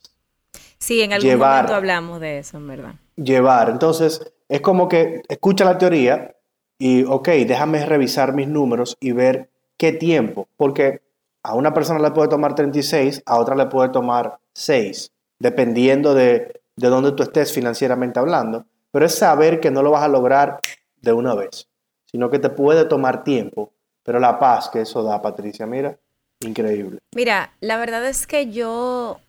Sí, 0.77 1.01
en 1.01 1.13
algún 1.13 1.37
momento 1.37 1.73
hablamos 1.73 2.19
de 2.19 2.39
eso, 2.39 2.57
en 2.57 2.67
verdad. 2.67 2.95
Llevar. 3.15 3.69
Entonces, 3.69 4.33
es 4.49 4.59
como 4.59 4.89
que 4.89 5.21
escucha 5.29 5.63
la 5.63 5.77
teoría 5.77 6.35
y, 6.77 7.05
ok, 7.05 7.29
déjame 7.47 7.85
revisar 7.85 8.33
mis 8.33 8.49
números 8.49 8.97
y 8.99 9.13
ver 9.13 9.49
qué 9.77 9.93
tiempo. 9.93 10.49
Porque 10.57 11.01
a 11.43 11.55
una 11.55 11.73
persona 11.73 11.99
le 11.99 12.11
puede 12.11 12.27
tomar 12.27 12.55
36, 12.55 13.23
a 13.25 13.39
otra 13.39 13.55
le 13.55 13.67
puede 13.67 13.87
tomar 13.87 14.37
6, 14.51 15.13
dependiendo 15.39 16.13
de, 16.13 16.59
de 16.75 16.87
dónde 16.89 17.13
tú 17.13 17.23
estés 17.23 17.53
financieramente 17.53 18.19
hablando 18.19 18.65
pero 18.91 19.05
es 19.05 19.15
saber 19.15 19.59
que 19.59 19.71
no 19.71 19.83
lo 19.83 19.91
vas 19.91 20.03
a 20.03 20.07
lograr 20.07 20.59
de 21.01 21.13
una 21.13 21.35
vez, 21.35 21.67
sino 22.05 22.29
que 22.29 22.39
te 22.39 22.49
puede 22.49 22.85
tomar 22.85 23.23
tiempo, 23.23 23.71
pero 24.03 24.19
la 24.19 24.39
paz 24.39 24.69
que 24.69 24.81
eso 24.81 25.03
da, 25.03 25.21
Patricia, 25.21 25.65
mira, 25.65 25.97
increíble. 26.41 26.99
Mira, 27.15 27.53
la 27.61 27.77
verdad 27.77 28.05
es 28.07 28.27
que 28.27 28.51
yo, 28.51 29.19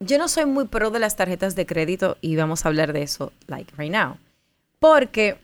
yo 0.00 0.18
no 0.18 0.28
soy 0.28 0.46
muy 0.46 0.66
pro 0.66 0.90
de 0.90 0.98
las 0.98 1.16
tarjetas 1.16 1.54
de 1.54 1.66
crédito 1.66 2.16
y 2.20 2.36
vamos 2.36 2.64
a 2.64 2.68
hablar 2.68 2.92
de 2.92 3.02
eso, 3.02 3.32
like 3.46 3.72
right 3.76 3.92
now, 3.92 4.16
porque 4.78 5.38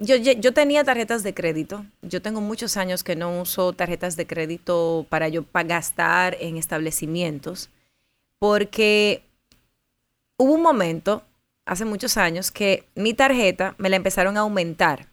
yo, 0.00 0.16
yo, 0.16 0.52
tenía 0.52 0.84
tarjetas 0.84 1.22
de 1.22 1.34
crédito. 1.34 1.84
Yo 2.02 2.20
tengo 2.20 2.40
muchos 2.40 2.76
años 2.76 3.04
que 3.04 3.16
no 3.16 3.40
uso 3.40 3.72
tarjetas 3.72 4.16
de 4.16 4.26
crédito 4.26 5.06
para 5.08 5.28
yo 5.28 5.44
para 5.44 5.68
gastar 5.68 6.36
en 6.40 6.56
establecimientos. 6.56 7.70
Porque 8.38 9.22
hubo 10.36 10.54
un 10.54 10.62
momento, 10.62 11.22
hace 11.68 11.84
muchos 11.84 12.16
años, 12.16 12.50
que 12.50 12.84
mi 12.94 13.14
tarjeta 13.14 13.74
me 13.78 13.88
la 13.88 13.96
empezaron 13.96 14.36
a 14.36 14.40
aumentar 14.40 15.06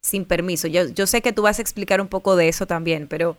sin 0.00 0.24
permiso. 0.24 0.66
Yo, 0.66 0.88
yo 0.88 1.06
sé 1.06 1.22
que 1.22 1.32
tú 1.32 1.42
vas 1.42 1.58
a 1.58 1.62
explicar 1.62 2.00
un 2.00 2.08
poco 2.08 2.34
de 2.34 2.48
eso 2.48 2.66
también, 2.66 3.06
pero 3.06 3.36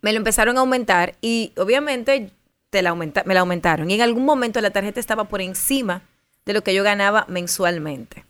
me 0.00 0.12
lo 0.12 0.18
empezaron 0.18 0.56
a 0.56 0.60
aumentar 0.60 1.14
y 1.20 1.52
obviamente 1.56 2.30
te 2.70 2.82
la 2.82 2.90
aumenta, 2.90 3.22
me 3.24 3.34
la 3.34 3.40
aumentaron. 3.40 3.90
Y 3.90 3.94
en 3.94 4.02
algún 4.02 4.24
momento 4.24 4.60
la 4.60 4.70
tarjeta 4.70 5.00
estaba 5.00 5.24
por 5.24 5.40
encima 5.40 6.02
de 6.44 6.52
lo 6.52 6.62
que 6.62 6.74
yo 6.74 6.82
ganaba 6.82 7.26
mensualmente. 7.28 8.24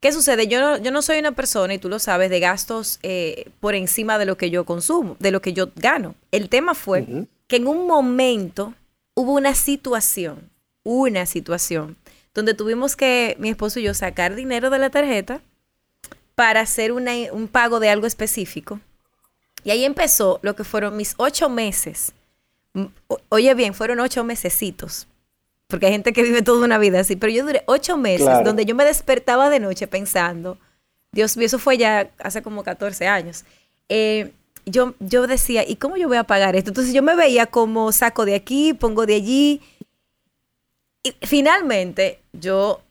¿Qué 0.00 0.12
sucede? 0.12 0.46
Yo 0.46 0.60
no, 0.60 0.78
yo 0.78 0.92
no 0.92 1.02
soy 1.02 1.18
una 1.18 1.32
persona, 1.32 1.74
y 1.74 1.78
tú 1.78 1.88
lo 1.88 1.98
sabes, 1.98 2.30
de 2.30 2.38
gastos 2.38 3.00
eh, 3.02 3.50
por 3.58 3.74
encima 3.74 4.16
de 4.16 4.26
lo 4.26 4.36
que 4.36 4.50
yo 4.50 4.64
consumo, 4.64 5.16
de 5.18 5.32
lo 5.32 5.42
que 5.42 5.52
yo 5.52 5.70
gano. 5.74 6.14
El 6.30 6.48
tema 6.48 6.74
fue 6.74 7.04
que 7.48 7.56
en 7.56 7.66
un 7.66 7.86
momento 7.88 8.74
hubo 9.14 9.32
una 9.32 9.56
situación, 9.56 10.50
una 10.84 11.26
situación, 11.26 11.96
donde 12.38 12.54
tuvimos 12.54 12.96
que, 12.96 13.36
mi 13.38 13.48
esposo 13.48 13.80
y 13.80 13.82
yo, 13.82 13.94
sacar 13.94 14.34
dinero 14.34 14.70
de 14.70 14.78
la 14.78 14.90
tarjeta 14.90 15.40
para 16.34 16.60
hacer 16.60 16.92
un 16.92 17.48
pago 17.50 17.80
de 17.80 17.90
algo 17.90 18.06
específico. 18.06 18.80
Y 19.64 19.70
ahí 19.70 19.84
empezó 19.84 20.38
lo 20.42 20.54
que 20.54 20.64
fueron 20.64 20.96
mis 20.96 21.14
ocho 21.16 21.48
meses. 21.48 22.12
Oye 23.28 23.54
bien, 23.54 23.74
fueron 23.74 23.98
ocho 24.00 24.22
mesecitos 24.22 25.08
porque 25.68 25.84
hay 25.84 25.92
gente 25.92 26.14
que 26.14 26.22
vive 26.22 26.40
toda 26.40 26.64
una 26.64 26.78
vida 26.78 27.00
así, 27.00 27.14
pero 27.14 27.30
yo 27.30 27.44
duré 27.44 27.62
ocho 27.66 27.98
meses 27.98 28.42
donde 28.42 28.64
yo 28.64 28.74
me 28.74 28.86
despertaba 28.86 29.50
de 29.50 29.60
noche 29.60 29.86
pensando, 29.86 30.56
Dios 31.12 31.36
mío, 31.36 31.44
eso 31.44 31.58
fue 31.58 31.76
ya 31.76 32.10
hace 32.18 32.40
como 32.40 32.64
14 32.64 33.06
años. 33.06 33.44
Eh, 33.90 34.32
yo, 34.64 34.94
yo 34.98 35.26
decía, 35.26 35.68
¿y 35.68 35.76
cómo 35.76 35.98
yo 35.98 36.08
voy 36.08 36.16
a 36.16 36.24
pagar 36.24 36.56
esto? 36.56 36.70
Entonces 36.70 36.94
yo 36.94 37.02
me 37.02 37.14
veía 37.14 37.44
como 37.46 37.92
saco 37.92 38.24
de 38.24 38.34
aquí, 38.34 38.72
pongo 38.72 39.04
de 39.04 39.16
allí. 39.16 39.60
Y 41.02 41.14
finalmente 41.22 42.20
yo 42.32 42.82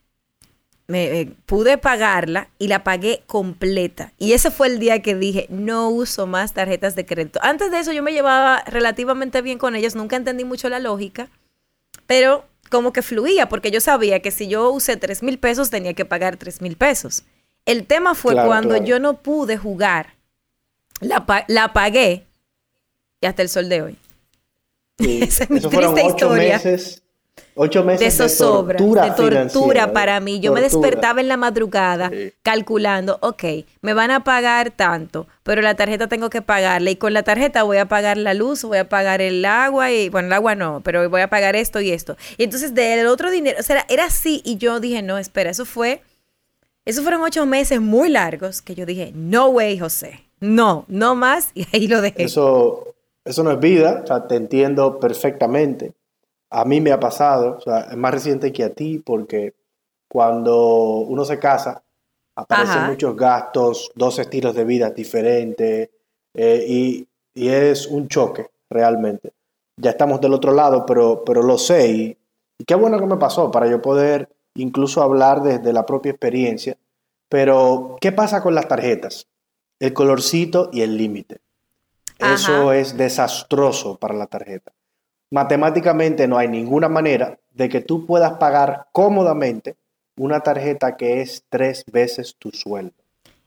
me, 0.87 1.19
eh, 1.19 1.33
pude 1.45 1.77
pagarla 1.77 2.49
y 2.57 2.67
la 2.67 2.83
pagué 2.83 3.23
completa. 3.27 4.13
Y 4.17 4.33
ese 4.33 4.51
fue 4.51 4.67
el 4.67 4.79
día 4.79 5.01
que 5.01 5.15
dije, 5.15 5.47
no 5.49 5.89
uso 5.89 6.27
más 6.27 6.53
tarjetas 6.53 6.95
de 6.95 7.05
crédito. 7.05 7.39
Antes 7.43 7.71
de 7.71 7.79
eso 7.79 7.91
yo 7.91 8.03
me 8.03 8.13
llevaba 8.13 8.63
relativamente 8.65 9.41
bien 9.41 9.57
con 9.57 9.75
ellas, 9.75 9.95
nunca 9.95 10.15
entendí 10.15 10.45
mucho 10.45 10.69
la 10.69 10.79
lógica, 10.79 11.29
pero 12.05 12.45
como 12.69 12.93
que 12.93 13.01
fluía, 13.01 13.49
porque 13.49 13.71
yo 13.71 13.81
sabía 13.81 14.21
que 14.21 14.31
si 14.31 14.47
yo 14.47 14.71
usé 14.71 14.97
3 14.97 15.23
mil 15.23 15.39
pesos 15.39 15.69
tenía 15.69 15.93
que 15.93 16.05
pagar 16.05 16.37
3 16.37 16.61
mil 16.61 16.77
pesos. 16.77 17.23
El 17.65 17.85
tema 17.85 18.15
fue 18.15 18.33
cuando 18.33 18.77
yo 18.77 18.99
no 18.99 19.21
pude 19.21 19.57
jugar, 19.57 20.15
la, 21.01 21.45
la 21.49 21.73
pagué 21.73 22.25
y 23.19 23.25
hasta 23.25 23.41
el 23.41 23.49
sol 23.49 23.67
de 23.67 23.81
hoy. 23.81 23.97
Esa 24.97 25.43
es 25.43 25.49
mi 25.49 25.59
triste 25.59 26.05
historia. 26.05 26.55
Meses 26.55 27.03
Ocho 27.59 27.83
meses 27.83 28.17
de, 28.17 28.37
tortura, 28.37 29.09
de 29.09 29.11
tortura 29.15 29.91
para 29.91 30.19
mí. 30.19 30.39
Yo 30.39 30.53
me 30.53 30.61
despertaba 30.61 31.21
en 31.21 31.27
la 31.27 31.37
madrugada 31.37 32.11
calculando, 32.43 33.17
ok, 33.21 33.43
me 33.81 33.95
van 33.95 34.11
a 34.11 34.23
pagar 34.23 34.69
tanto, 34.69 35.27
pero 35.41 35.63
la 35.63 35.73
tarjeta 35.73 36.07
tengo 36.07 36.29
que 36.29 36.43
pagarle 36.43 36.91
y 36.91 36.95
con 36.97 37.13
la 37.13 37.23
tarjeta 37.23 37.63
voy 37.63 37.77
a 37.77 37.87
pagar 37.87 38.17
la 38.17 38.35
luz, 38.35 38.63
voy 38.63 38.77
a 38.77 38.87
pagar 38.87 39.21
el 39.21 39.43
agua 39.43 39.91
y, 39.91 40.09
bueno, 40.09 40.27
el 40.27 40.33
agua 40.33 40.53
no, 40.53 40.81
pero 40.83 41.09
voy 41.09 41.21
a 41.21 41.29
pagar 41.29 41.55
esto 41.55 41.81
y 41.81 41.89
esto. 41.89 42.15
Y 42.37 42.43
entonces 42.43 42.75
del 42.75 43.07
otro 43.07 43.31
dinero, 43.31 43.57
o 43.59 43.63
sea, 43.63 43.87
era 43.89 44.05
así 44.05 44.41
y 44.45 44.57
yo 44.57 44.79
dije, 44.79 45.01
no, 45.01 45.17
espera, 45.17 45.49
eso 45.49 45.65
fue, 45.65 46.03
esos 46.85 47.03
fueron 47.03 47.23
ocho 47.23 47.47
meses 47.47 47.81
muy 47.81 48.09
largos 48.09 48.61
que 48.61 48.75
yo 48.75 48.85
dije, 48.85 49.11
no 49.15 49.47
way, 49.47 49.79
José, 49.79 50.23
no, 50.39 50.85
no 50.87 51.15
más 51.15 51.49
y 51.55 51.65
ahí 51.73 51.87
lo 51.87 52.01
dejé. 52.01 52.23
Eso, 52.23 52.93
eso 53.25 53.43
no 53.43 53.51
es 53.51 53.59
vida, 53.59 54.01
o 54.03 54.07
sea, 54.07 54.27
te 54.27 54.35
entiendo 54.35 54.99
perfectamente 54.99 55.93
a 56.49 56.65
mí 56.65 56.81
me 56.81 56.91
ha 56.91 56.99
pasado, 56.99 57.57
o 57.57 57.61
sea, 57.61 57.81
es 57.91 57.97
más 57.97 58.13
reciente 58.13 58.53
que 58.53 58.63
a 58.63 58.73
ti, 58.73 58.99
porque 58.99 59.53
cuando 60.07 60.97
uno 60.99 61.25
se 61.25 61.39
casa, 61.39 61.83
aparecen 62.35 62.85
muchos 62.85 63.15
gastos, 63.15 63.91
dos 63.95 64.19
estilos 64.19 64.55
de 64.55 64.63
vida 64.63 64.89
diferentes, 64.91 65.89
eh, 66.33 66.65
y, 66.67 67.07
es 67.35 67.85
un 67.85 68.07
choque 68.07 68.49
realmente. 68.67 69.31
Ya 69.79 69.91
estamos 69.91 70.19
del 70.19 70.33
otro 70.33 70.53
lado, 70.53 70.85
pero, 70.87 71.23
pero 71.23 71.43
lo 71.43 71.57
sé, 71.57 71.91
y, 71.91 72.17
qué 72.65 72.75
bueno 72.75 72.99
que 72.99 73.05
me 73.05 73.17
pasó 73.17 73.51
para 73.51 73.67
yo 73.67 73.81
poder 73.81 74.29
incluso 74.55 75.03
hablar 75.03 75.43
desde 75.43 75.71
la 75.73 75.85
propia 75.85 76.11
experiencia. 76.11 76.77
Pero, 77.29 77.97
¿qué 78.01 78.11
pasa 78.11 78.41
con 78.41 78.55
las 78.55 78.67
tarjetas? 78.67 79.27
El 79.79 79.93
colorcito 79.93 80.69
y 80.71 80.81
el 80.81 80.97
límite. 80.97 81.41
Eso 82.17 82.73
es 82.73 82.97
desastroso 82.97 83.97
para 83.97 84.15
la 84.15 84.25
tarjeta 84.25 84.73
matemáticamente 85.31 86.27
no 86.27 86.37
hay 86.37 86.47
ninguna 86.47 86.89
manera 86.89 87.37
de 87.53 87.69
que 87.69 87.81
tú 87.81 88.05
puedas 88.05 88.33
pagar 88.33 88.87
cómodamente 88.91 89.75
una 90.17 90.41
tarjeta 90.41 90.97
que 90.97 91.21
es 91.21 91.43
tres 91.49 91.83
veces 91.91 92.35
tu 92.37 92.51
sueldo. 92.51 92.93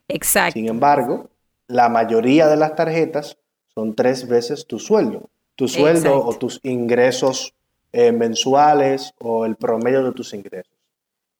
Exacto. 0.08 0.54
Sin 0.54 0.68
embargo, 0.68 1.28
la 1.66 1.88
mayoría 1.88 2.48
de 2.48 2.56
las 2.56 2.74
tarjetas 2.74 3.38
son 3.74 3.94
tres 3.94 4.26
veces 4.26 4.66
tu 4.66 4.78
sueldo. 4.78 5.30
Tu 5.56 5.68
sueldo 5.68 6.24
o 6.24 6.34
tus 6.36 6.58
ingresos 6.62 7.54
eh, 7.92 8.12
mensuales 8.12 9.14
o 9.18 9.44
el 9.44 9.56
promedio 9.56 10.02
de 10.02 10.12
tus 10.12 10.32
ingresos. 10.32 10.72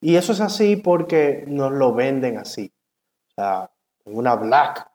Y 0.01 0.17
eso 0.17 0.33
es 0.33 0.41
así 0.41 0.77
porque 0.77 1.45
nos 1.47 1.73
lo 1.73 1.95
venden 1.95 2.39
así. 2.39 2.73
O 3.31 3.35
sea, 3.35 3.71
en 4.05 4.17
una 4.17 4.35
black 4.35 4.90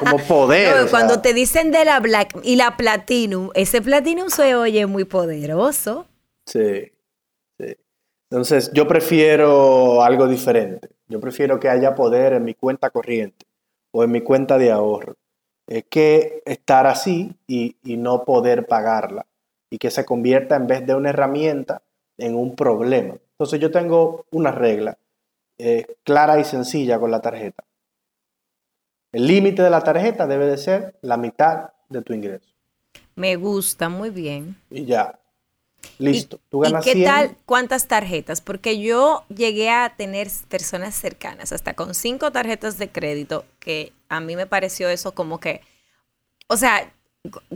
como 0.00 0.18
poder. 0.18 0.86
cuando 0.90 1.20
te 1.20 1.32
dicen 1.32 1.70
de 1.70 1.84
la 1.84 2.00
Black 2.00 2.38
y 2.42 2.56
la 2.56 2.76
Platinum, 2.76 3.50
ese 3.54 3.82
Platinum 3.82 4.28
se 4.28 4.54
oye 4.54 4.86
muy 4.86 5.04
poderoso. 5.04 6.06
Sí, 6.46 6.92
sí. 7.58 7.76
Entonces, 8.30 8.70
yo 8.72 8.86
prefiero 8.86 10.02
algo 10.02 10.26
diferente. 10.26 10.88
Yo 11.08 11.20
prefiero 11.20 11.58
que 11.58 11.68
haya 11.68 11.94
poder 11.94 12.34
en 12.34 12.44
mi 12.44 12.54
cuenta 12.54 12.90
corriente 12.90 13.46
o 13.90 14.04
en 14.04 14.10
mi 14.10 14.20
cuenta 14.20 14.58
de 14.58 14.70
ahorro. 14.70 15.16
Es 15.66 15.84
que 15.84 16.42
estar 16.46 16.86
así 16.86 17.34
y, 17.46 17.76
no 17.84 18.24
poder 18.24 18.66
pagarla 18.66 19.26
y 19.70 19.78
que 19.78 19.90
se 19.90 20.04
convierta 20.04 20.56
en 20.56 20.66
vez 20.66 20.86
de 20.86 20.94
una 20.94 21.10
herramienta 21.10 21.82
en 22.16 22.34
un 22.34 22.54
problema. 22.54 23.16
Entonces, 23.32 23.60
yo 23.60 23.70
tengo 23.70 24.24
una 24.30 24.50
regla 24.50 24.98
eh, 25.58 25.86
clara 26.04 26.38
y 26.38 26.44
sencilla 26.44 26.98
con 26.98 27.10
la 27.10 27.20
tarjeta 27.20 27.64
el 29.12 29.26
límite 29.26 29.62
de 29.62 29.70
la 29.70 29.82
tarjeta 29.82 30.26
debe 30.26 30.46
de 30.46 30.58
ser 30.58 30.98
la 31.02 31.16
mitad 31.16 31.70
de 31.88 32.02
tu 32.02 32.12
ingreso. 32.12 32.48
Me 33.14 33.36
gusta, 33.36 33.88
muy 33.88 34.10
bien. 34.10 34.56
Y 34.70 34.84
ya. 34.84 35.18
Listo. 35.98 36.40
¿Y, 36.52 36.68
¿y 36.68 36.80
qué 36.82 37.04
tal? 37.04 37.36
¿Cuántas 37.46 37.86
tarjetas? 37.86 38.40
Porque 38.40 38.80
yo 38.80 39.24
llegué 39.28 39.70
a 39.70 39.94
tener 39.96 40.28
personas 40.48 40.94
cercanas, 40.94 41.52
hasta 41.52 41.74
con 41.74 41.94
cinco 41.94 42.30
tarjetas 42.32 42.78
de 42.78 42.90
crédito, 42.90 43.44
que 43.58 43.92
a 44.08 44.20
mí 44.20 44.36
me 44.36 44.46
pareció 44.46 44.88
eso 44.88 45.12
como 45.12 45.40
que, 45.40 45.62
o 46.48 46.56
sea, 46.56 46.92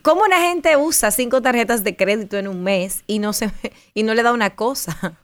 ¿cómo 0.02 0.22
una 0.22 0.40
gente 0.40 0.76
usa 0.76 1.10
cinco 1.10 1.42
tarjetas 1.42 1.84
de 1.84 1.96
crédito 1.96 2.36
en 2.36 2.48
un 2.48 2.62
mes 2.62 3.04
y 3.06 3.18
no, 3.18 3.32
se, 3.32 3.50
y 3.94 4.02
no 4.02 4.14
le 4.14 4.22
da 4.22 4.32
una 4.32 4.56
cosa? 4.56 5.18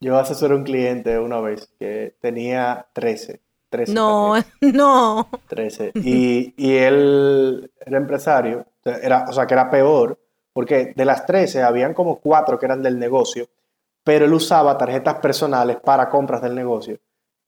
Yo 0.00 0.18
asesoré 0.18 0.54
a 0.54 0.56
un 0.56 0.64
cliente 0.64 1.18
una 1.18 1.40
vez 1.40 1.70
que 1.78 2.16
tenía 2.20 2.88
13 2.92 3.40
no, 3.88 4.34
no. 4.60 5.28
13. 5.48 5.92
Y, 5.94 6.54
y, 6.56 6.76
él 6.76 7.70
era 7.84 7.98
empresario, 7.98 8.66
era, 8.84 9.26
o 9.28 9.32
sea, 9.32 9.46
que 9.46 9.54
era 9.54 9.70
peor, 9.70 10.18
porque 10.52 10.92
de 10.94 11.04
las 11.04 11.26
13 11.26 11.62
habían 11.62 11.94
como 11.94 12.18
cuatro 12.18 12.58
que 12.58 12.66
eran 12.66 12.82
del 12.82 12.98
negocio, 12.98 13.48
pero 14.04 14.24
él 14.24 14.32
usaba 14.32 14.76
tarjetas 14.76 15.16
personales 15.16 15.76
para 15.82 16.08
compras 16.08 16.42
del 16.42 16.54
negocio. 16.54 16.98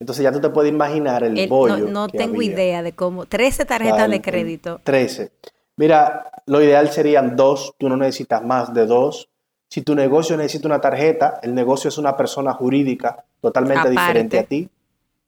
Entonces 0.01 0.23
ya 0.23 0.33
tú 0.33 0.41
te 0.41 0.51
puedes 0.51 0.73
imaginar 0.73 1.23
el, 1.23 1.49
bollo. 1.49 1.89
No, 1.89 2.09
tengo 2.09 2.43
idea 2.43 2.83
de 2.83 2.93
cómo. 2.93 3.27
13 3.27 3.65
tarjetas 3.65 4.11
de 4.11 4.21
crédito. 4.21 4.81
13. 4.85 5.33
Mira, 5.77 6.31
lo 6.47 6.63
ideal 6.63 6.91
serían 6.91 7.37
dos, 7.37 7.75
tú 7.79 7.89
no 7.89 7.97
necesitas 7.97 8.45
más 8.45 8.73
de 8.75 8.87
dos. 8.87 9.29
Si 9.69 9.83
tu 9.83 9.95
negocio 9.95 10.37
necesita 10.37 10.69
una 10.69 10.81
tarjeta, 10.81 11.41
el 11.43 11.55
negocio 11.55 11.89
es 11.89 11.99
una 11.99 12.17
persona 12.17 12.53
jurídica 12.53 13.25
totalmente 13.41 13.91
diferente 13.91 14.39
a 14.39 14.45
ti. 14.45 14.69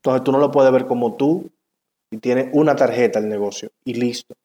Entonces 0.06 0.22
tú 0.22 0.30
no 0.30 0.38
lo 0.38 0.52
puedes 0.52 0.70
ver 0.70 0.86
como 0.86 1.14
tú 1.16 1.50
y 2.12 2.18
tiene 2.18 2.48
una 2.52 2.76
tarjeta 2.76 3.18
el 3.18 3.28
negocio 3.28 3.72
y 3.84 3.94
listo. 3.94 4.36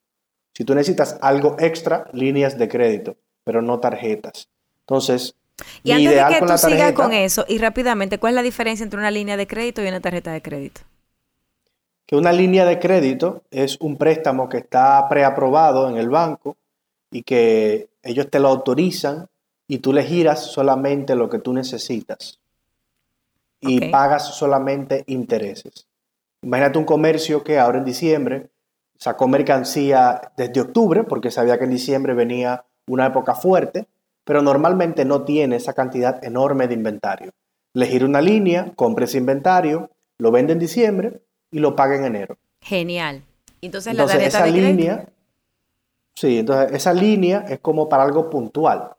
Si 0.55 0.65
tú 0.65 0.73
necesitas 0.73 1.19
algo 1.21 1.55
extra, 1.59 2.07
líneas 2.13 2.57
de 2.57 2.67
crédito, 2.67 3.15
pero 3.43 3.61
no 3.61 3.79
tarjetas. 3.79 4.49
Entonces, 4.79 5.35
y 5.83 5.91
antes 5.91 6.15
de 6.15 6.33
que 6.33 6.45
tú 6.47 6.57
sigas 6.57 6.93
con 6.93 7.13
eso, 7.13 7.45
y 7.47 7.59
rápidamente, 7.59 8.17
¿cuál 8.17 8.31
es 8.31 8.35
la 8.37 8.41
diferencia 8.41 8.83
entre 8.83 8.99
una 8.99 9.11
línea 9.11 9.37
de 9.37 9.45
crédito 9.45 9.83
y 9.83 9.87
una 9.87 9.99
tarjeta 9.99 10.31
de 10.31 10.41
crédito? 10.41 10.81
Que 12.07 12.15
una 12.15 12.33
línea 12.33 12.65
de 12.65 12.79
crédito 12.79 13.43
es 13.51 13.77
un 13.81 13.97
préstamo 13.97 14.49
que 14.49 14.57
está 14.57 15.07
preaprobado 15.09 15.87
en 15.87 15.97
el 15.97 16.09
banco 16.09 16.57
y 17.11 17.21
que 17.21 17.87
ellos 18.01 18.31
te 18.31 18.39
lo 18.39 18.47
autorizan 18.47 19.27
y 19.67 19.77
tú 19.77 19.93
le 19.93 20.03
giras 20.03 20.43
solamente 20.43 21.15
lo 21.15 21.29
que 21.29 21.37
tú 21.37 21.53
necesitas 21.53 22.39
y 23.61 23.89
pagas 23.89 24.35
solamente 24.35 25.03
intereses. 25.07 25.87
Imagínate 26.41 26.79
un 26.79 26.85
comercio 26.85 27.43
que 27.43 27.59
ahora 27.59 27.77
en 27.77 27.85
diciembre 27.85 28.49
sacó 28.97 29.27
mercancía 29.27 30.33
desde 30.35 30.61
octubre 30.61 31.03
porque 31.03 31.31
sabía 31.31 31.57
que 31.57 31.65
en 31.65 31.71
diciembre 31.71 32.13
venía 32.13 32.65
una 32.87 33.07
época 33.07 33.35
fuerte 33.35 33.87
pero 34.23 34.41
normalmente 34.41 35.05
no 35.05 35.23
tiene 35.23 35.55
esa 35.55 35.73
cantidad 35.73 36.23
enorme 36.23 36.67
de 36.67 36.73
inventario. 36.73 37.31
Le 37.73 37.87
gira 37.87 38.05
una 38.05 38.21
línea, 38.21 38.71
compre 38.75 39.05
ese 39.05 39.17
inventario, 39.17 39.89
lo 40.17 40.31
vende 40.31 40.53
en 40.53 40.59
diciembre 40.59 41.21
y 41.51 41.59
lo 41.59 41.75
paga 41.75 41.95
en 41.95 42.05
enero. 42.05 42.37
Genial. 42.61 43.23
Entonces, 43.61 43.93
la 43.95 44.03
Entonces, 44.03 44.27
esa 44.27 44.45
de 44.45 44.51
crédito. 44.51 44.67
línea, 44.67 45.05
sí, 46.15 46.39
entonces 46.39 46.71
esa 46.73 46.93
línea 46.93 47.45
es 47.47 47.59
como 47.59 47.87
para 47.87 48.03
algo 48.03 48.29
puntual, 48.29 48.91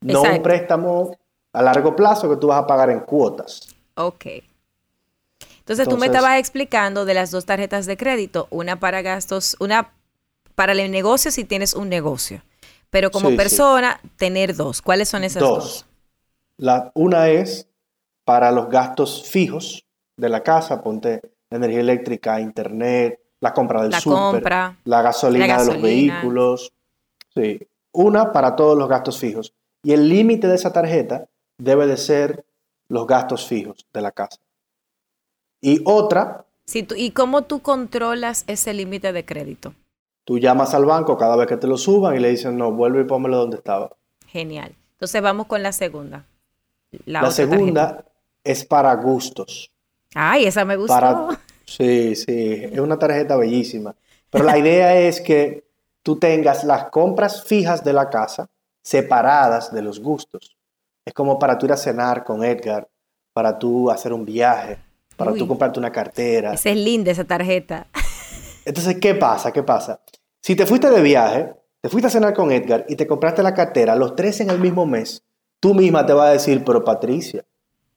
no 0.00 0.22
un 0.22 0.42
préstamo 0.42 1.16
a 1.52 1.62
largo 1.62 1.96
plazo 1.96 2.28
que 2.28 2.36
tú 2.36 2.48
vas 2.48 2.62
a 2.62 2.66
pagar 2.66 2.90
en 2.90 3.00
cuotas. 3.00 3.75
Ok. 3.96 4.26
Entonces, 5.58 5.88
tú 5.88 5.96
me 5.98 6.06
estabas 6.06 6.38
explicando 6.38 7.04
de 7.04 7.14
las 7.14 7.30
dos 7.32 7.44
tarjetas 7.44 7.86
de 7.86 7.96
crédito, 7.96 8.46
una 8.50 8.78
para 8.78 9.02
gastos, 9.02 9.56
una 9.58 9.92
para 10.54 10.72
el 10.72 10.90
negocio 10.90 11.30
si 11.30 11.44
tienes 11.44 11.74
un 11.74 11.88
negocio, 11.88 12.40
pero 12.88 13.10
como 13.10 13.28
Sí, 13.28 13.32
sí. 13.34 13.36
persona 13.36 14.00
tener 14.16 14.54
dos. 14.54 14.80
¿Cuáles 14.80 15.08
son 15.08 15.24
esas 15.24 15.42
dos? 15.42 15.58
Dos. 15.58 15.86
La, 16.58 16.90
una 16.94 17.28
es 17.28 17.68
para 18.24 18.50
los 18.52 18.68
gastos 18.70 19.24
fijos 19.28 19.84
de 20.16 20.28
la 20.28 20.42
casa, 20.42 20.82
ponte 20.82 21.20
energía 21.50 21.80
eléctrica, 21.80 22.40
internet, 22.40 23.20
la 23.40 23.52
compra 23.52 23.82
del 23.82 23.90
La 23.90 24.00
compra, 24.00 24.76
la 24.84 25.02
gasolina 25.02 25.46
la 25.46 25.52
de 25.58 25.58
los 25.58 25.74
gasolina. 25.74 26.14
vehículos. 26.14 26.72
Sí, 27.34 27.60
una 27.92 28.32
para 28.32 28.56
todos 28.56 28.78
los 28.78 28.88
gastos 28.88 29.18
fijos. 29.18 29.52
Y 29.82 29.92
el 29.92 30.08
límite 30.08 30.46
de 30.48 30.54
esa 30.54 30.72
tarjeta 30.72 31.26
debe 31.58 31.86
de 31.86 31.98
ser 31.98 32.45
los 32.88 33.06
gastos 33.06 33.46
fijos 33.46 33.86
de 33.92 34.00
la 34.00 34.12
casa. 34.12 34.38
Y 35.60 35.80
otra, 35.84 36.44
Si 36.66 36.82
tú- 36.82 36.94
¿Y 36.96 37.12
cómo 37.12 37.42
tú 37.42 37.60
controlas 37.62 38.44
ese 38.48 38.74
límite 38.74 39.12
de 39.12 39.24
crédito? 39.24 39.74
tú 40.24 40.38
llamas 40.40 40.74
al 40.74 40.84
banco 40.84 41.16
cada 41.16 41.36
vez 41.36 41.46
que 41.46 41.56
te 41.56 41.68
lo 41.68 41.78
suban 41.78 42.16
y 42.16 42.18
le 42.18 42.30
dicen, 42.30 42.58
no, 42.58 42.72
vuelve 42.72 43.02
y 43.02 43.04
pónmelo 43.04 43.36
donde 43.36 43.58
estaba. 43.58 43.90
Genial. 44.26 44.74
Entonces, 44.94 45.22
vamos 45.22 45.46
con 45.46 45.62
la 45.62 45.70
segunda. 45.70 46.24
La, 47.04 47.30
segunda 47.30 47.88
tarjeta. 47.88 48.10
es 48.42 48.64
para 48.64 48.92
gustos. 48.96 49.70
Ay, 50.14 50.46
esa 50.46 50.64
me 50.64 50.76
gustó. 50.76 50.94
Para, 50.94 51.40
sí, 51.64 52.16
sí, 52.16 52.24
es 52.64 52.78
una 52.80 52.98
tarjeta 52.98 53.36
bellísima. 53.36 53.94
Pero 54.30 54.44
la 54.44 54.58
idea 54.58 54.96
es 54.98 55.20
que 55.20 55.64
tú 56.02 56.18
tengas 56.18 56.64
las 56.64 56.90
compras 56.90 57.44
fijas 57.44 57.84
de 57.84 57.92
la 57.92 58.10
casa 58.10 58.48
separadas 58.82 59.72
de 59.72 59.82
los 59.82 60.00
gustos. 60.00 60.55
Es 61.06 61.14
como 61.14 61.38
para 61.38 61.56
tú 61.56 61.66
ir 61.66 61.72
a 61.72 61.76
cenar 61.76 62.24
con 62.24 62.44
Edgar, 62.44 62.88
para 63.32 63.56
tú 63.58 63.90
hacer 63.90 64.12
un 64.12 64.24
viaje, 64.24 64.76
para 65.16 65.30
Uy. 65.30 65.38
tú 65.38 65.46
comprarte 65.46 65.78
una 65.78 65.92
cartera. 65.92 66.52
Esa 66.52 66.70
es 66.70 66.76
linda 66.76 67.12
esa 67.12 67.24
tarjeta. 67.24 67.86
Entonces, 68.64 68.96
¿qué 69.00 69.14
pasa? 69.14 69.52
¿Qué 69.52 69.62
pasa? 69.62 70.00
Si 70.42 70.56
te 70.56 70.66
fuiste 70.66 70.90
de 70.90 71.00
viaje, 71.00 71.54
te 71.80 71.88
fuiste 71.88 72.08
a 72.08 72.10
cenar 72.10 72.34
con 72.34 72.50
Edgar 72.50 72.84
y 72.88 72.96
te 72.96 73.06
compraste 73.06 73.44
la 73.44 73.54
cartera, 73.54 73.94
los 73.94 74.16
tres 74.16 74.40
en 74.40 74.50
el 74.50 74.58
mismo 74.58 74.84
mes, 74.84 75.22
tú 75.60 75.74
misma 75.74 76.04
te 76.04 76.12
vas 76.12 76.28
a 76.28 76.32
decir, 76.32 76.64
pero 76.64 76.82
Patricia, 76.82 77.44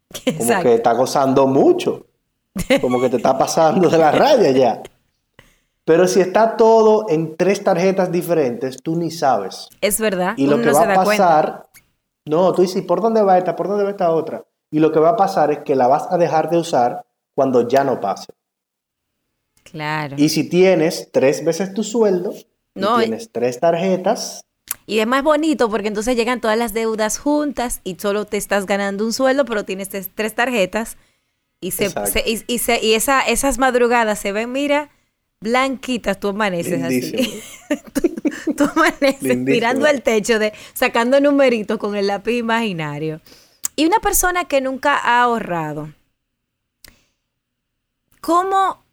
como 0.38 0.62
que 0.62 0.76
está 0.76 0.94
gozando 0.94 1.48
mucho, 1.48 2.06
como 2.80 3.02
que 3.02 3.10
te 3.10 3.18
está 3.18 3.36
pasando 3.36 3.90
de 3.90 3.98
la 3.98 4.12
raya 4.12 4.52
ya. 4.52 4.84
Pero 5.84 6.08
si 6.08 6.22
está 6.22 6.56
todo 6.56 7.08
en 7.10 7.36
tres 7.36 7.64
tarjetas 7.64 8.12
diferentes, 8.12 8.78
tú 8.84 8.96
ni 8.96 9.10
sabes. 9.10 9.68
Es 9.82 10.00
verdad. 10.00 10.36
Y 10.38 10.46
lo 10.46 10.58
uno 10.58 10.64
que 10.64 10.72
no 10.72 10.78
va 10.78 11.02
a 11.02 11.04
cuenta. 11.04 11.69
No, 12.30 12.54
tú 12.54 12.62
dices, 12.62 12.84
¿por 12.84 13.02
dónde 13.02 13.22
va 13.22 13.38
esta? 13.38 13.56
¿Por 13.56 13.68
dónde 13.68 13.84
va 13.84 13.90
esta 13.90 14.12
otra? 14.12 14.46
Y 14.72 14.80
lo 14.80 14.92
que 14.92 15.00
va 15.00 15.10
a 15.10 15.16
pasar 15.16 15.52
es 15.52 15.60
que 15.60 15.76
la 15.76 15.88
vas 15.88 16.08
a 16.12 16.18
dejar 16.18 16.50
de 16.50 16.58
usar 16.58 17.06
cuando 17.36 17.68
ya 17.68 17.84
no 17.84 18.00
pase. 18.00 18.28
Claro. 19.64 20.16
Y 20.18 20.30
si 20.30 20.50
tienes 20.50 21.10
tres 21.12 21.44
veces 21.44 21.74
tu 21.74 21.84
sueldo, 21.84 22.34
No, 22.76 23.00
y- 23.02 23.06
tienes 23.06 23.32
tres 23.32 23.60
tarjetas, 23.60 24.42
Y 24.86 25.00
es 25.00 25.08
más 25.08 25.24
bonito 25.24 25.70
porque 25.70 25.88
entonces 25.88 26.16
llegan 26.16 26.42
todas 26.42 26.58
las 26.58 26.74
deudas 26.74 27.20
juntas 27.20 27.82
y 27.84 27.96
solo 28.00 28.26
te 28.26 28.38
estás 28.38 28.66
ganando 28.66 29.06
un 29.06 29.14
sueldo, 29.14 29.46
pero 29.46 29.64
tienes 29.64 29.90
tres, 29.90 30.34
tarjetas. 30.36 30.98
Y, 31.62 31.72
se- 31.72 31.92
y, 32.26 32.44
y 32.48 32.58
se- 32.60 32.84
y 32.84 32.94
esa, 32.94 33.22
esas 33.22 33.60
madrugadas 33.60 34.18
se 34.18 34.32
ven, 34.32 34.52
mira, 34.52 34.90
blanquitas, 35.42 36.20
tú 36.20 36.30
amaneces 36.30 36.80
Lindísimo. 36.80 37.22
así. 37.22 37.44
tú, 37.94 38.54
tú 38.56 38.64
amaneces 38.76 39.22
Lindísimo. 39.22 39.46
mirando 39.56 39.88
el 39.88 40.02
techo, 40.02 40.40
de, 40.40 40.54
sacando 40.74 41.20
numeritos 41.20 41.78
con 41.78 41.96
el 41.96 42.08
lápiz 42.08 42.38
imaginario. 42.38 43.22
Y 43.76 43.86
una 43.86 44.00
persona 44.00 44.46
que 44.46 44.60
nunca 44.62 44.98
ha 44.98 45.24
ahorrado, 45.24 45.94
¿cómo, 48.22 48.84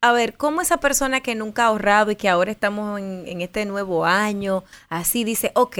a 0.00 0.12
ver, 0.12 0.36
cómo 0.36 0.60
esa 0.60 0.78
persona 0.78 1.20
que 1.20 1.34
nunca 1.34 1.64
ha 1.64 1.66
ahorrado 1.68 2.10
y 2.10 2.16
que 2.16 2.28
ahora 2.28 2.50
estamos 2.50 2.98
en, 2.98 3.24
en 3.26 3.40
este 3.40 3.64
nuevo 3.64 4.04
año, 4.04 4.64
así 4.88 5.22
dice, 5.24 5.52
ok, 5.54 5.78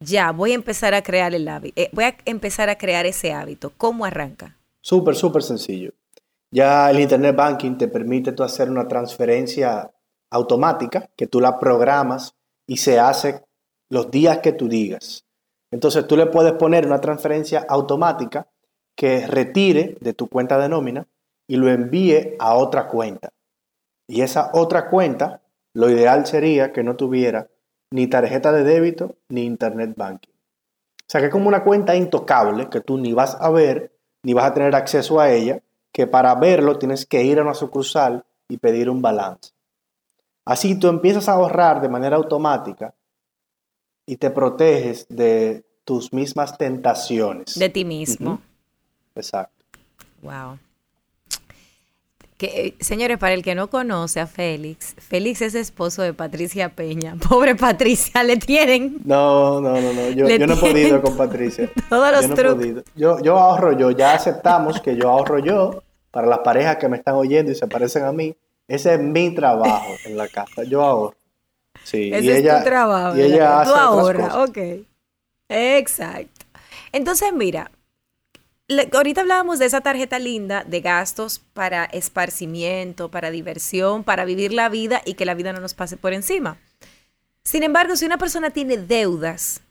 ya, 0.00 0.30
voy 0.32 0.52
a 0.52 0.54
empezar 0.54 0.94
a 0.94 1.02
crear 1.02 1.34
el 1.34 1.48
hábito, 1.48 1.82
voy 1.92 2.04
a 2.04 2.16
empezar 2.24 2.68
a 2.70 2.78
crear 2.78 3.04
ese 3.04 3.32
hábito, 3.32 3.72
¿cómo 3.76 4.04
arranca? 4.04 4.54
súper, 4.80 5.14
súper 5.16 5.42
sencillo. 5.42 5.92
Ya 6.50 6.90
el 6.90 7.00
Internet 7.00 7.36
Banking 7.36 7.76
te 7.76 7.88
permite 7.88 8.32
tú 8.32 8.42
hacer 8.42 8.70
una 8.70 8.88
transferencia 8.88 9.90
automática 10.30 11.10
que 11.16 11.26
tú 11.26 11.40
la 11.40 11.58
programas 11.58 12.34
y 12.66 12.78
se 12.78 12.98
hace 12.98 13.42
los 13.90 14.10
días 14.10 14.38
que 14.38 14.52
tú 14.52 14.68
digas. 14.68 15.24
Entonces 15.70 16.06
tú 16.06 16.16
le 16.16 16.26
puedes 16.26 16.52
poner 16.54 16.86
una 16.86 17.00
transferencia 17.00 17.64
automática 17.68 18.46
que 18.96 19.26
retire 19.26 19.96
de 20.00 20.12
tu 20.14 20.28
cuenta 20.28 20.58
de 20.58 20.68
nómina 20.68 21.06
y 21.46 21.56
lo 21.56 21.68
envíe 21.68 22.36
a 22.38 22.54
otra 22.54 22.88
cuenta. 22.88 23.30
Y 24.06 24.22
esa 24.22 24.50
otra 24.54 24.88
cuenta, 24.88 25.42
lo 25.74 25.90
ideal 25.90 26.26
sería 26.26 26.72
que 26.72 26.82
no 26.82 26.96
tuviera 26.96 27.48
ni 27.90 28.06
tarjeta 28.06 28.52
de 28.52 28.64
débito 28.64 29.16
ni 29.28 29.44
Internet 29.44 29.94
Banking. 29.96 30.32
O 30.32 31.10
sea 31.10 31.20
que 31.20 31.26
es 31.26 31.32
como 31.32 31.48
una 31.48 31.64
cuenta 31.64 31.94
intocable 31.94 32.68
que 32.68 32.80
tú 32.80 32.98
ni 32.98 33.12
vas 33.12 33.36
a 33.40 33.50
ver 33.50 33.92
ni 34.22 34.34
vas 34.34 34.46
a 34.46 34.54
tener 34.54 34.74
acceso 34.74 35.20
a 35.20 35.30
ella, 35.30 35.62
que 35.92 36.06
para 36.06 36.34
verlo 36.34 36.78
tienes 36.78 37.06
que 37.06 37.22
ir 37.22 37.38
a 37.38 37.42
una 37.42 37.54
sucursal 37.54 38.24
y 38.48 38.58
pedir 38.58 38.88
un 38.90 39.02
balance. 39.02 39.52
Así 40.44 40.78
tú 40.78 40.88
empiezas 40.88 41.28
a 41.28 41.32
ahorrar 41.32 41.80
de 41.80 41.88
manera 41.88 42.16
automática 42.16 42.94
y 44.06 44.16
te 44.16 44.30
proteges 44.30 45.06
de 45.08 45.64
tus 45.84 46.12
mismas 46.12 46.56
tentaciones. 46.56 47.58
De 47.58 47.68
ti 47.68 47.84
mismo. 47.84 48.40
Exacto. 49.14 49.64
Wow. 50.22 50.58
Que, 52.38 52.46
eh, 52.46 52.74
señores, 52.78 53.18
para 53.18 53.34
el 53.34 53.42
que 53.42 53.56
no 53.56 53.68
conoce 53.68 54.20
a 54.20 54.28
Félix, 54.28 54.94
Félix 54.96 55.42
es 55.42 55.56
esposo 55.56 56.02
de 56.02 56.14
Patricia 56.14 56.68
Peña. 56.68 57.16
Pobre 57.28 57.56
Patricia, 57.56 58.22
le 58.22 58.36
tienen 58.36 58.98
No, 59.04 59.60
no, 59.60 59.80
no, 59.80 59.92
no. 59.92 60.08
Yo, 60.10 60.28
yo 60.28 60.46
no 60.46 60.54
he 60.54 60.56
podido 60.56 61.02
con 61.02 61.16
Patricia. 61.16 61.68
todos 61.88 62.12
los 62.12 62.22
Yo 62.22 62.28
no 62.28 62.34
he 62.34 62.36
trucos. 62.36 62.56
podido. 62.58 62.82
Yo, 62.94 63.20
yo 63.22 63.38
ahorro 63.38 63.72
yo. 63.76 63.90
Ya 63.90 64.14
aceptamos 64.14 64.80
que 64.80 64.96
yo 64.96 65.10
ahorro 65.10 65.40
yo 65.40 65.82
para 66.12 66.28
las 66.28 66.38
parejas 66.38 66.76
que 66.76 66.88
me 66.88 66.96
están 66.96 67.16
oyendo 67.16 67.50
y 67.50 67.56
se 67.56 67.66
parecen 67.66 68.04
a 68.04 68.12
mí. 68.12 68.34
Ese 68.68 68.94
es 68.94 69.00
mi 69.00 69.34
trabajo 69.34 69.88
en 70.04 70.16
la 70.16 70.28
casa. 70.28 70.62
Yo 70.62 70.82
ahorro. 70.82 71.16
Sí, 71.82 72.10
Ese 72.12 72.24
y 72.24 72.30
ella, 72.30 72.58
es 72.58 72.64
tu 72.64 72.70
trabajo. 72.70 73.16
Y 73.16 73.22
ella 73.22 73.60
hace 73.60 73.70
Tú 73.72 73.76
ahorras, 73.76 74.34
ok. 74.36 74.58
Exacto. 75.48 76.46
Entonces, 76.92 77.32
mira, 77.32 77.70
ahorita 78.92 79.22
hablábamos 79.22 79.58
de 79.58 79.66
esa 79.66 79.80
tarjeta 79.80 80.18
linda 80.18 80.64
de 80.64 80.80
gastos 80.80 81.38
para 81.38 81.84
esparcimiento, 81.84 83.10
para 83.10 83.30
diversión, 83.30 84.04
para 84.04 84.24
vivir 84.24 84.52
la 84.52 84.68
vida 84.68 85.00
y 85.04 85.14
que 85.14 85.24
la 85.24 85.34
vida 85.34 85.52
no 85.52 85.60
nos 85.60 85.74
pase 85.74 85.96
por 85.96 86.12
encima. 86.12 86.58
Sin 87.44 87.62
embargo, 87.62 87.96
si 87.96 88.04
una 88.04 88.18
persona 88.18 88.50
tiene 88.50 88.76
deudas, 88.76 89.62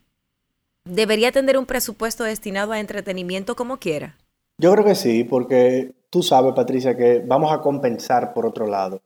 debería 0.83 1.31
tener 1.31 1.57
un 1.57 1.65
presupuesto 1.65 2.23
destinado 2.23 2.71
a 2.71 2.79
entretenimiento 2.79 3.55
como 3.55 3.77
quiera. 3.77 4.15
Yo 4.57 4.71
creo 4.73 4.83
que 4.83 4.95
sí, 4.95 5.23
porque 5.23 5.93
tú 6.09 6.23
sabes, 6.23 6.53
Patricia, 6.53 6.97
que 6.97 7.21
vamos 7.25 7.51
a 7.51 7.61
compensar 7.61 8.33
por 8.33 8.47
otro 8.47 8.65
lado. 8.65 9.01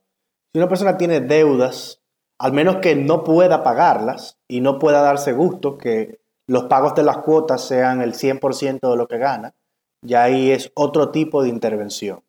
Si 0.53 0.59
una 0.59 0.69
persona 0.69 0.97
tiene 0.97 1.19
deudas, 1.19 1.99
al 2.37 2.53
menos 2.53 2.77
que 2.77 2.95
no 2.95 3.23
pueda 3.23 3.63
pagarlas 3.63 4.37
y 4.47 4.61
no 4.61 4.79
pueda 4.79 5.01
darse 5.01 5.33
gusto 5.33 5.77
que 5.77 6.21
los 6.47 6.65
pagos 6.65 6.95
de 6.95 7.03
las 7.03 7.17
cuotas 7.17 7.65
sean 7.67 8.01
el 8.01 8.13
100% 8.13 8.89
de 8.89 8.97
lo 8.97 9.07
que 9.07 9.17
gana, 9.17 9.53
ya 10.01 10.23
ahí 10.23 10.51
es 10.51 10.71
otro 10.75 11.11
tipo 11.11 11.43
de 11.43 11.49
intervención. 11.49 12.23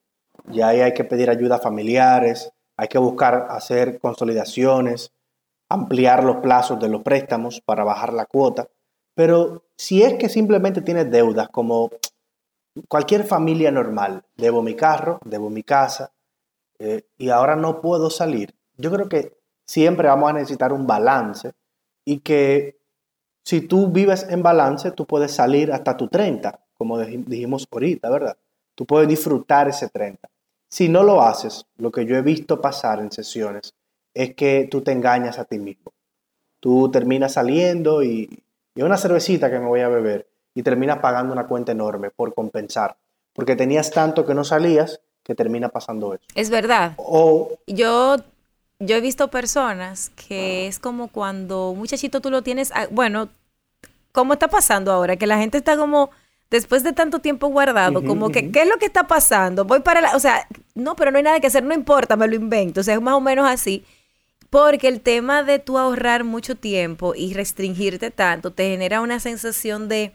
Ya 0.46 0.68
ahí 0.68 0.80
hay 0.80 0.94
que 0.94 1.04
pedir 1.04 1.30
ayuda 1.30 1.56
a 1.56 1.60
familiares, 1.60 2.52
hay 2.76 2.88
que 2.88 2.98
buscar 2.98 3.46
hacer 3.50 3.98
consolidaciones, 4.00 5.12
ampliar 5.68 6.24
los 6.24 6.36
plazos 6.38 6.78
de 6.80 6.88
los 6.88 7.02
préstamos 7.02 7.60
para 7.60 7.84
bajar 7.84 8.12
la 8.12 8.26
cuota. 8.26 8.68
Pero 9.14 9.64
si 9.76 10.02
es 10.02 10.14
que 10.14 10.28
simplemente 10.28 10.82
tienes 10.82 11.10
deudas 11.10 11.48
como 11.48 11.90
cualquier 12.88 13.24
familia 13.24 13.70
normal, 13.70 14.24
debo 14.36 14.62
mi 14.62 14.74
carro, 14.74 15.20
debo 15.24 15.50
mi 15.50 15.62
casa 15.62 16.12
eh, 16.78 17.06
y 17.18 17.28
ahora 17.28 17.56
no 17.56 17.80
puedo 17.80 18.10
salir. 18.10 18.54
Yo 18.76 18.90
creo 18.90 19.08
que 19.08 19.38
siempre 19.66 20.08
vamos 20.08 20.30
a 20.30 20.34
necesitar 20.34 20.72
un 20.72 20.86
balance 20.86 21.52
y 22.04 22.18
que 22.18 22.78
si 23.44 23.60
tú 23.60 23.88
vives 23.88 24.26
en 24.28 24.42
balance, 24.42 24.90
tú 24.92 25.06
puedes 25.06 25.32
salir 25.32 25.72
hasta 25.72 25.96
tu 25.96 26.08
30, 26.08 26.60
como 26.82 26.98
dij- 26.98 27.24
dijimos 27.26 27.64
ahorita, 27.70 28.10
¿verdad? 28.10 28.36
Tú 28.74 28.84
puedes 28.84 29.08
disfrutar 29.08 29.68
ese 29.68 29.88
30. 29.88 30.28
Si 30.68 30.88
no 30.88 31.04
lo 31.04 31.22
haces, 31.22 31.64
lo 31.76 31.92
que 31.92 32.04
yo 32.06 32.16
he 32.16 32.22
visto 32.22 32.60
pasar 32.60 32.98
en 32.98 33.12
sesiones 33.12 33.72
es 34.14 34.34
que 34.34 34.66
tú 34.68 34.80
te 34.80 34.90
engañas 34.90 35.38
a 35.38 35.44
ti 35.44 35.58
mismo. 35.58 35.92
Tú 36.58 36.90
terminas 36.90 37.34
saliendo 37.34 38.02
y, 38.02 38.42
y 38.74 38.82
una 38.82 38.96
cervecita 38.96 39.48
que 39.50 39.58
me 39.60 39.66
voy 39.66 39.80
a 39.80 39.88
beber 39.88 40.26
y 40.54 40.62
terminas 40.62 40.98
pagando 40.98 41.32
una 41.32 41.46
cuenta 41.46 41.70
enorme 41.72 42.10
por 42.10 42.34
compensar, 42.34 42.96
porque 43.32 43.54
tenías 43.56 43.90
tanto 43.90 44.26
que 44.26 44.34
no 44.34 44.42
salías 44.44 45.00
que 45.22 45.34
termina 45.36 45.68
pasando 45.68 46.14
eso. 46.14 46.24
Es 46.34 46.50
verdad. 46.50 46.94
O 46.96 47.50
Yo, 47.68 48.16
yo 48.80 48.96
he 48.96 49.00
visto 49.00 49.28
personas 49.28 50.10
que 50.10 50.66
es 50.66 50.78
como 50.80 51.08
cuando 51.08 51.70
un 51.70 51.78
muchachito 51.78 52.20
tú 52.20 52.30
lo 52.30 52.42
tienes, 52.42 52.72
ah, 52.74 52.86
bueno, 52.90 53.28
¿cómo 54.12 54.32
está 54.34 54.48
pasando 54.48 54.90
ahora? 54.92 55.16
Que 55.16 55.26
la 55.26 55.38
gente 55.38 55.58
está 55.58 55.76
como, 55.76 56.10
después 56.52 56.84
de 56.84 56.92
tanto 56.92 57.18
tiempo 57.18 57.48
guardado, 57.48 58.04
como 58.04 58.30
que. 58.30 58.52
¿qué 58.52 58.62
es 58.62 58.68
lo 58.68 58.76
que 58.76 58.84
está 58.84 59.06
pasando? 59.06 59.64
Voy 59.64 59.80
para 59.80 60.00
la, 60.02 60.14
o 60.14 60.20
sea, 60.20 60.46
no, 60.74 60.94
pero 60.94 61.10
no 61.10 61.16
hay 61.16 61.24
nada 61.24 61.40
que 61.40 61.46
hacer, 61.46 61.64
no 61.64 61.74
importa, 61.74 62.14
me 62.14 62.28
lo 62.28 62.36
invento. 62.36 62.82
O 62.82 62.84
sea, 62.84 62.94
es 62.94 63.00
más 63.00 63.14
o 63.14 63.20
menos 63.20 63.48
así. 63.48 63.84
Porque 64.50 64.86
el 64.86 65.00
tema 65.00 65.42
de 65.42 65.58
tú 65.58 65.78
ahorrar 65.78 66.24
mucho 66.24 66.54
tiempo 66.54 67.14
y 67.16 67.32
restringirte 67.32 68.10
tanto 68.10 68.50
te 68.52 68.68
genera 68.68 69.00
una 69.00 69.18
sensación 69.18 69.88
de 69.88 70.12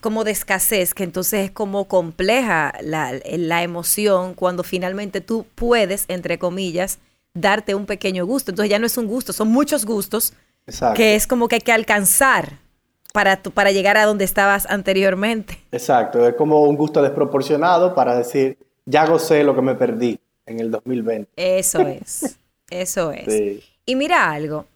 como 0.00 0.22
de 0.22 0.30
escasez, 0.30 0.94
que 0.94 1.02
entonces 1.02 1.46
es 1.46 1.50
como 1.50 1.88
compleja 1.88 2.72
la, 2.80 3.12
la 3.24 3.64
emoción 3.64 4.34
cuando 4.34 4.62
finalmente 4.62 5.20
tú 5.20 5.44
puedes, 5.56 6.04
entre 6.06 6.38
comillas, 6.38 7.00
darte 7.34 7.74
un 7.74 7.86
pequeño 7.86 8.24
gusto. 8.26 8.52
Entonces 8.52 8.70
ya 8.70 8.78
no 8.78 8.86
es 8.86 8.96
un 8.96 9.08
gusto, 9.08 9.32
son 9.32 9.48
muchos 9.48 9.84
gustos 9.84 10.34
exacto, 10.68 10.96
que 10.96 11.16
es 11.16 11.26
como 11.26 11.48
que 11.48 11.56
hay 11.56 11.62
que 11.62 11.72
alcanzar 11.72 12.60
para, 13.12 13.42
tu- 13.42 13.50
para 13.50 13.72
llegar 13.72 13.96
a 13.96 14.04
donde 14.04 14.24
estabas 14.24 14.66
anteriormente. 14.66 15.58
exacto, 15.72 16.26
es 16.26 16.34
como 16.34 16.62
un 16.62 16.76
gusto 16.76 17.02
desproporcionado 17.02 17.94
para 17.94 18.16
decir, 18.16 18.58
ya 18.86 19.06
gocé 19.06 19.44
lo 19.44 19.54
que 19.54 19.62
me 19.62 19.74
perdí 19.74 20.18
en 20.46 20.60
el 20.60 20.70
2020. 20.70 21.30
Eso 21.36 21.80
es, 21.86 22.38
eso 22.70 23.12
es. 23.12 23.32
Sí. 23.32 23.62
Y 23.86 23.96
mira 23.96 24.30
algo, 24.30 24.66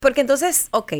porque 0.00 0.20
entonces, 0.20 0.68
ok, 0.70 0.92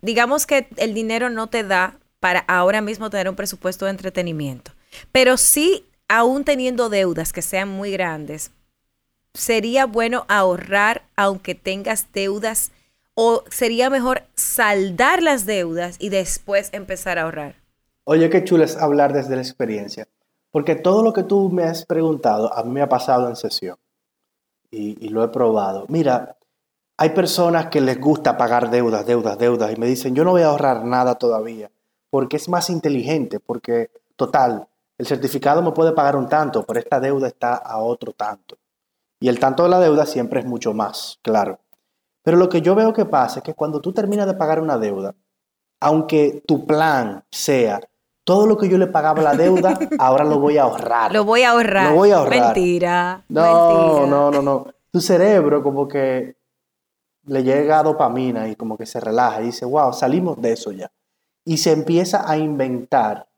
digamos 0.00 0.46
que 0.46 0.66
el 0.76 0.94
dinero 0.94 1.30
no 1.30 1.46
te 1.48 1.62
da 1.64 1.98
para 2.20 2.40
ahora 2.40 2.80
mismo 2.80 3.10
tener 3.10 3.28
un 3.28 3.36
presupuesto 3.36 3.84
de 3.86 3.92
entretenimiento, 3.92 4.72
pero 5.10 5.36
sí, 5.36 5.86
aún 6.08 6.44
teniendo 6.44 6.88
deudas 6.88 7.32
que 7.32 7.42
sean 7.42 7.68
muy 7.68 7.90
grandes, 7.92 8.50
sería 9.34 9.86
bueno 9.86 10.24
ahorrar 10.28 11.02
aunque 11.16 11.54
tengas 11.54 12.08
deudas 12.12 12.72
o 13.14 13.44
sería 13.50 13.90
mejor 13.90 14.22
saldar 14.34 15.22
las 15.22 15.46
deudas 15.46 15.96
y 15.98 16.08
después 16.08 16.70
empezar 16.72 17.18
a 17.18 17.22
ahorrar. 17.22 17.56
Oye, 18.04 18.30
qué 18.30 18.44
chulo 18.44 18.64
es 18.64 18.76
hablar 18.76 19.12
desde 19.12 19.36
la 19.36 19.42
experiencia, 19.42 20.08
porque 20.50 20.74
todo 20.74 21.02
lo 21.02 21.12
que 21.12 21.22
tú 21.22 21.50
me 21.50 21.64
has 21.64 21.84
preguntado 21.84 22.52
a 22.52 22.62
mí 22.64 22.70
me 22.70 22.82
ha 22.82 22.88
pasado 22.88 23.28
en 23.28 23.36
sesión 23.36 23.76
y, 24.70 25.04
y 25.04 25.08
lo 25.08 25.22
he 25.22 25.28
probado. 25.28 25.86
Mira, 25.88 26.36
hay 26.96 27.10
personas 27.10 27.66
que 27.66 27.80
les 27.80 28.00
gusta 28.00 28.36
pagar 28.36 28.70
deudas, 28.70 29.06
deudas, 29.06 29.38
deudas 29.38 29.72
y 29.72 29.76
me 29.76 29.86
dicen, 29.86 30.14
yo 30.14 30.24
no 30.24 30.32
voy 30.32 30.42
a 30.42 30.48
ahorrar 30.48 30.84
nada 30.84 31.14
todavía, 31.16 31.70
porque 32.10 32.36
es 32.36 32.48
más 32.48 32.70
inteligente, 32.70 33.40
porque 33.40 33.90
total, 34.16 34.68
el 34.98 35.06
certificado 35.06 35.62
me 35.62 35.72
puede 35.72 35.92
pagar 35.92 36.16
un 36.16 36.28
tanto, 36.28 36.64
pero 36.64 36.78
esta 36.78 37.00
deuda 37.00 37.28
está 37.28 37.54
a 37.54 37.78
otro 37.78 38.12
tanto. 38.12 38.56
Y 39.18 39.28
el 39.28 39.38
tanto 39.38 39.62
de 39.62 39.68
la 39.68 39.80
deuda 39.80 40.06
siempre 40.06 40.40
es 40.40 40.46
mucho 40.46 40.74
más, 40.74 41.18
claro. 41.22 41.58
Pero 42.22 42.36
lo 42.36 42.48
que 42.48 42.62
yo 42.62 42.74
veo 42.74 42.92
que 42.92 43.04
pasa 43.04 43.40
es 43.40 43.44
que 43.44 43.54
cuando 43.54 43.80
tú 43.80 43.92
terminas 43.92 44.26
de 44.26 44.34
pagar 44.34 44.60
una 44.60 44.78
deuda, 44.78 45.14
aunque 45.80 46.42
tu 46.46 46.66
plan 46.66 47.24
sea 47.30 47.80
todo 48.24 48.46
lo 48.46 48.56
que 48.56 48.68
yo 48.68 48.78
le 48.78 48.86
pagaba 48.86 49.22
la 49.22 49.34
deuda, 49.34 49.78
ahora 49.98 50.24
lo 50.24 50.38
voy 50.38 50.58
a 50.58 50.62
ahorrar. 50.62 51.12
Lo 51.12 51.24
voy 51.24 51.42
a 51.42 51.50
ahorrar. 51.50 51.90
Lo 51.90 51.96
voy 51.96 52.10
a 52.12 52.18
ahorrar. 52.18 52.54
Mentira. 52.54 53.24
No, 53.28 53.42
mentira. 53.42 54.06
no, 54.06 54.30
no, 54.30 54.42
no. 54.42 54.66
Tu 54.90 55.00
cerebro 55.00 55.62
como 55.62 55.88
que 55.88 56.36
le 57.24 57.42
llega 57.42 57.82
dopamina 57.82 58.48
y 58.48 58.56
como 58.56 58.76
que 58.76 58.86
se 58.86 59.00
relaja 59.00 59.42
y 59.42 59.46
dice, 59.46 59.64
wow, 59.64 59.92
salimos 59.92 60.40
de 60.40 60.52
eso 60.52 60.70
ya. 60.72 60.90
Y 61.44 61.56
se 61.56 61.72
empieza 61.72 62.30
a 62.30 62.36
inventar 62.36 63.28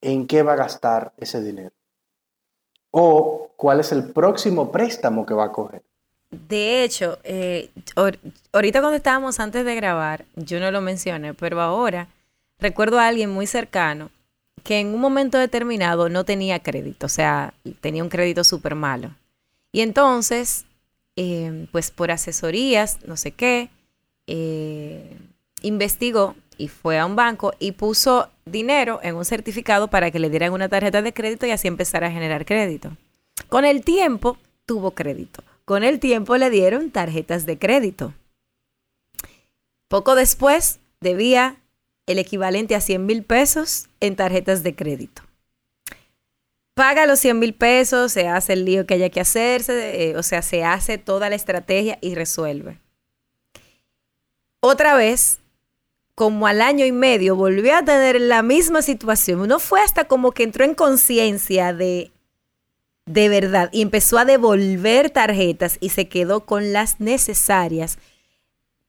en 0.00 0.26
qué 0.26 0.42
va 0.42 0.54
a 0.54 0.56
gastar 0.56 1.12
ese 1.18 1.42
dinero. 1.42 1.74
O 2.90 3.50
cuál 3.56 3.80
es 3.80 3.92
el 3.92 4.12
próximo 4.12 4.70
préstamo 4.70 5.26
que 5.26 5.34
va 5.34 5.44
a 5.44 5.52
coger. 5.52 5.82
De 6.30 6.82
hecho, 6.84 7.18
eh, 7.24 7.70
ahor- 7.94 8.18
ahorita 8.52 8.80
cuando 8.80 8.96
estábamos 8.96 9.38
antes 9.40 9.64
de 9.64 9.74
grabar, 9.74 10.24
yo 10.34 10.60
no 10.60 10.70
lo 10.70 10.80
mencioné, 10.80 11.34
pero 11.34 11.60
ahora 11.60 12.08
recuerdo 12.58 12.98
a 12.98 13.06
alguien 13.06 13.30
muy 13.30 13.46
cercano 13.46 14.10
que 14.64 14.80
en 14.80 14.88
un 14.88 15.00
momento 15.00 15.38
determinado 15.38 16.08
no 16.08 16.24
tenía 16.24 16.62
crédito, 16.62 17.06
o 17.06 17.08
sea, 17.08 17.54
tenía 17.80 18.02
un 18.02 18.08
crédito 18.08 18.42
súper 18.42 18.74
malo. 18.74 19.14
Y 19.70 19.82
entonces, 19.82 20.64
eh, 21.14 21.68
pues 21.70 21.90
por 21.90 22.10
asesorías, 22.10 22.98
no 23.06 23.16
sé 23.16 23.30
qué, 23.30 23.70
eh, 24.26 25.16
investigó 25.62 26.34
y 26.58 26.68
fue 26.68 26.98
a 26.98 27.06
un 27.06 27.14
banco 27.14 27.52
y 27.60 27.72
puso 27.72 28.30
dinero 28.44 28.98
en 29.02 29.14
un 29.14 29.24
certificado 29.24 29.88
para 29.88 30.10
que 30.10 30.18
le 30.18 30.30
dieran 30.30 30.52
una 30.52 30.68
tarjeta 30.68 31.02
de 31.02 31.12
crédito 31.12 31.46
y 31.46 31.50
así 31.52 31.68
empezara 31.68 32.08
a 32.08 32.10
generar 32.10 32.44
crédito. 32.44 32.96
Con 33.48 33.64
el 33.64 33.84
tiempo 33.84 34.38
tuvo 34.64 34.92
crédito. 34.92 35.44
Con 35.66 35.82
el 35.82 35.98
tiempo 35.98 36.36
le 36.36 36.48
dieron 36.48 36.92
tarjetas 36.92 37.44
de 37.44 37.58
crédito. 37.58 38.14
Poco 39.88 40.14
después 40.14 40.78
debía 41.00 41.60
el 42.06 42.20
equivalente 42.20 42.76
a 42.76 42.80
100 42.80 43.04
mil 43.04 43.24
pesos 43.24 43.88
en 43.98 44.14
tarjetas 44.14 44.62
de 44.62 44.76
crédito. 44.76 45.22
Paga 46.74 47.04
los 47.06 47.18
100 47.18 47.40
mil 47.40 47.52
pesos, 47.52 48.12
se 48.12 48.28
hace 48.28 48.52
el 48.52 48.64
lío 48.64 48.86
que 48.86 48.94
haya 48.94 49.10
que 49.10 49.20
hacerse, 49.20 50.10
eh, 50.10 50.16
o 50.16 50.22
sea, 50.22 50.40
se 50.40 50.62
hace 50.62 50.98
toda 50.98 51.28
la 51.28 51.34
estrategia 51.34 51.98
y 52.00 52.14
resuelve. 52.14 52.78
Otra 54.60 54.94
vez, 54.94 55.40
como 56.14 56.46
al 56.46 56.62
año 56.62 56.86
y 56.86 56.92
medio, 56.92 57.34
volvió 57.34 57.74
a 57.74 57.84
tener 57.84 58.20
la 58.20 58.42
misma 58.42 58.82
situación. 58.82 59.48
No 59.48 59.58
fue 59.58 59.80
hasta 59.80 60.04
como 60.04 60.30
que 60.30 60.44
entró 60.44 60.64
en 60.64 60.76
conciencia 60.76 61.72
de, 61.72 62.12
de 63.06 63.28
verdad 63.28 63.68
y 63.72 63.82
empezó 63.82 64.18
a 64.18 64.24
devolver 64.24 65.10
tarjetas 65.10 65.78
y 65.80 65.90
se 65.90 66.08
quedó 66.08 66.44
con 66.44 66.72
las 66.72 67.00
necesarias. 67.00 67.98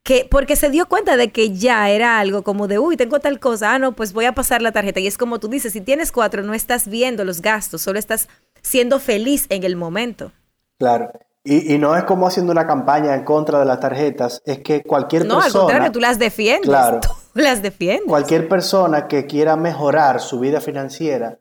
Que, 0.04 0.26
porque 0.30 0.56
se 0.56 0.70
dio 0.70 0.88
cuenta 0.88 1.18
de 1.18 1.32
que 1.32 1.52
ya 1.52 1.90
era 1.90 2.20
algo 2.20 2.42
como 2.42 2.70
de, 2.70 2.80
uy, 2.80 2.96
tengo 2.96 3.20
tal 3.20 3.40
cosa, 3.42 3.74
ah, 3.74 3.80
no, 3.80 3.92
pues 3.92 4.14
voy 4.14 4.24
a 4.24 4.32
pasar 4.32 4.62
la 4.62 4.72
tarjeta. 4.72 5.02
Y 5.02 5.08
es 5.08 5.18
como 5.18 5.40
tú 5.40 5.50
dices, 5.50 5.74
si 5.74 5.82
tienes 5.82 6.14
cuatro, 6.14 6.44
no 6.44 6.54
estás 6.54 6.88
viendo 6.88 7.26
los 7.26 7.42
gastos, 7.42 7.82
solo 7.82 8.00
estás 8.00 8.30
siendo 8.62 9.00
feliz 9.00 9.48
en 9.50 9.66
el 9.66 9.76
momento. 9.76 10.32
Claro. 10.80 11.12
Y, 11.44 11.74
y 11.74 11.78
no 11.78 11.96
es 11.96 12.06
como 12.06 12.26
haciendo 12.26 12.54
una 12.54 12.66
campaña 12.66 13.16
en 13.16 13.26
contra 13.26 13.60
de 13.60 13.66
las 13.66 13.82
tarjetas, 13.82 14.42
es 14.46 14.60
que 14.60 14.82
cualquier 14.82 15.26
No, 15.26 15.38
al 15.38 15.44
persona... 15.44 15.64
contrario, 15.64 15.92
tú 15.92 16.00
las 16.00 16.20
defiendes. 16.20 16.68
Claro. 16.68 17.00
Tú 17.34 17.44
las 17.44 17.62
defiendes. 17.62 18.08
Cualquier 18.08 18.48
persona 18.50 19.08
que 19.08 19.28
quiera 19.28 19.56
mejorar 19.58 20.22
su 20.22 20.40
vida 20.40 20.60
financiera, 20.60 21.38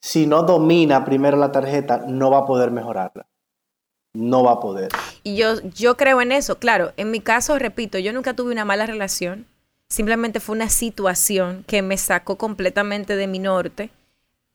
si 0.00 0.26
no 0.26 0.42
domina 0.42 1.04
primero 1.04 1.36
la 1.36 1.52
tarjeta, 1.52 2.04
no 2.06 2.30
va 2.30 2.38
a 2.38 2.46
poder 2.46 2.70
mejorarla. 2.70 3.26
No 4.14 4.42
va 4.42 4.52
a 4.52 4.60
poder. 4.60 4.90
Y 5.22 5.36
yo, 5.36 5.60
yo 5.74 5.96
creo 5.96 6.20
en 6.20 6.32
eso. 6.32 6.58
Claro, 6.58 6.92
en 6.96 7.10
mi 7.10 7.20
caso, 7.20 7.58
repito, 7.58 7.98
yo 7.98 8.12
nunca 8.12 8.34
tuve 8.34 8.52
una 8.52 8.64
mala 8.64 8.86
relación. 8.86 9.46
Simplemente 9.88 10.40
fue 10.40 10.56
una 10.56 10.68
situación 10.68 11.64
que 11.66 11.82
me 11.82 11.96
sacó 11.96 12.36
completamente 12.36 13.16
de 13.16 13.26
mi 13.26 13.38
norte. 13.38 13.90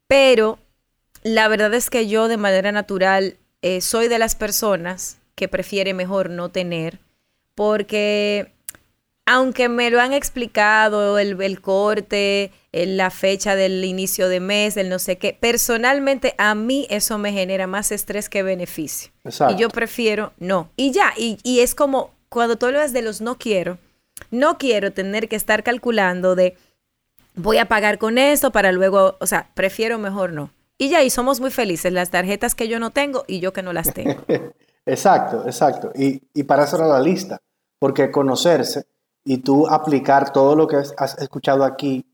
Pero 0.08 0.60
la 1.24 1.48
verdad 1.48 1.74
es 1.74 1.90
que 1.90 2.08
yo 2.08 2.28
de 2.28 2.38
manera 2.38 2.72
natural 2.72 3.38
eh, 3.62 3.82
soy 3.82 4.08
de 4.08 4.20
las 4.20 4.36
personas 4.36 5.18
que 5.36 5.48
prefiere 5.48 5.94
mejor 5.94 6.30
no 6.30 6.50
tener. 6.50 7.00
Porque 7.56 8.53
aunque 9.26 9.70
me 9.70 9.90
lo 9.90 10.02
han 10.02 10.14
explicado, 10.14 11.18
el, 11.20 11.42
el 11.42 11.62
corte, 11.62 12.52
el- 12.72 12.98
la 12.98 13.10
fecha 13.10 13.56
del 13.56 13.84
inicio 13.86 14.28
de 14.30 14.40
mes, 14.40 14.76
el 14.78 14.90
no 14.90 15.00
sé 15.00 15.18
qué, 15.18 15.38
personalmente 15.40 16.36
a 16.38 16.56
mí 16.56 16.88
eso 16.90 17.18
me 17.18 17.32
genera 17.32 17.68
más 17.68 17.92
estrés 17.92 18.30
que 18.30 18.44
beneficio. 18.44 19.12
Exacto. 19.24 19.54
Y 19.56 19.58
yo 19.58 19.70
prefiero 19.70 20.34
no. 20.40 20.70
Y 20.76 20.92
ya, 20.92 21.14
y, 21.18 21.38
y 21.44 21.62
es 21.62 21.76
como 21.76 22.12
cuando 22.30 22.58
tú 22.58 22.66
hablas 22.66 22.94
de 22.94 23.02
los 23.02 23.22
no 23.22 23.38
quiero, 23.38 23.78
no 24.32 24.58
quiero 24.58 24.92
tener 24.92 25.30
que 25.30 25.36
estar 25.36 25.64
calculando 25.64 26.36
de 26.36 26.58
voy 27.36 27.58
a 27.58 27.66
pagar 27.68 27.98
con 27.98 28.18
esto 28.18 28.52
para 28.52 28.72
luego, 28.72 29.18
o 29.20 29.26
sea, 29.28 29.50
prefiero 29.54 29.98
mejor 30.00 30.34
no. 30.34 30.52
Y 30.78 30.90
ya, 30.90 31.02
y 31.04 31.10
somos 31.10 31.40
muy 31.40 31.52
felices, 31.52 31.94
las 31.94 32.10
tarjetas 32.10 32.56
que 32.56 32.68
yo 32.68 32.80
no 32.80 32.90
tengo 32.92 33.24
y 33.28 33.40
yo 33.40 33.54
que 33.54 33.62
no 33.62 33.72
las 33.74 33.94
tengo. 33.94 34.24
Exacto, 34.86 35.44
exacto. 35.46 35.94
Y, 35.96 36.22
y 36.34 36.44
para 36.44 36.66
eso 36.66 36.76
era 36.76 36.88
la 36.88 37.00
lista, 37.00 37.40
porque 37.80 38.12
conocerse 38.12 38.86
y 39.24 39.38
tú 39.38 39.68
aplicar 39.68 40.32
todo 40.32 40.56
lo 40.56 40.68
que 40.68 40.78
has- 40.78 41.18
escuchado 41.20 41.64
aquí, 41.64 42.06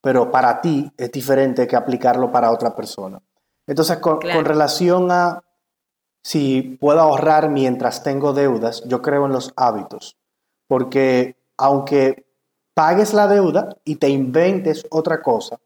pero 0.00 0.30
para 0.30 0.60
ti 0.60 0.90
es 0.96 1.10
diferente 1.12 1.66
que 1.66 1.76
aplicarlo 1.76 2.32
para 2.32 2.50
otra 2.50 2.74
persona. 2.74 3.20
Entonces, 3.66 3.98
con, 3.98 4.18
Claro. 4.18 4.38
con 4.38 4.44
relación 4.44 5.10
a 5.12 5.42
si 6.24 6.62
puedo 6.80 7.00
ahorrar 7.00 7.48
mientras 7.50 8.02
tengo 8.02 8.32
deudas, 8.32 8.82
yo 8.86 9.02
creo 9.02 9.26
en 9.26 9.32
los 9.32 9.52
hábitos, 9.56 10.16
porque 10.68 11.36
aunque 11.56 12.26
pagues 12.74 13.12
la 13.12 13.26
deuda 13.28 13.76
y 13.84 13.96
te 13.96 14.08
inventes 14.08 14.86
otra 14.90 15.20
cosa, 15.22 15.58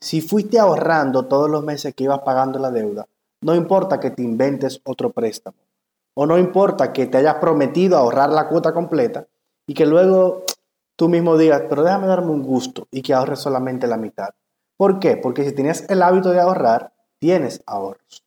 si 0.00 0.20
fuiste 0.20 0.58
ahorrando 0.58 1.26
todos 1.26 1.48
los 1.48 1.64
meses 1.64 1.94
que 1.94 2.04
ibas 2.04 2.20
pagando 2.20 2.58
la 2.58 2.70
deuda, 2.70 3.06
no 3.40 3.54
importa 3.54 3.98
que 4.00 4.10
te 4.10 4.22
inventes 4.22 4.80
otro 4.84 5.10
préstamo. 5.10 5.56
O 6.16 6.26
no 6.26 6.38
importa 6.38 6.92
que 6.92 7.06
te 7.06 7.18
hayas 7.18 7.36
prometido 7.36 7.96
ahorrar 7.96 8.30
la 8.30 8.46
cuota 8.48 8.72
completa 8.72 9.26
y 9.66 9.74
que 9.74 9.86
luego 9.86 10.44
tú 10.96 11.08
mismo 11.08 11.36
digas, 11.36 11.62
pero 11.68 11.82
déjame 11.82 12.06
darme 12.06 12.30
un 12.30 12.42
gusto 12.42 12.86
y 12.90 13.02
que 13.02 13.14
ahorres 13.14 13.40
solamente 13.40 13.86
la 13.86 13.96
mitad. 13.96 14.30
¿Por 14.76 14.98
qué? 14.98 15.16
Porque 15.16 15.44
si 15.44 15.52
tienes 15.52 15.88
el 15.88 16.02
hábito 16.02 16.30
de 16.30 16.40
ahorrar, 16.40 16.92
tienes 17.18 17.62
ahorros. 17.66 18.24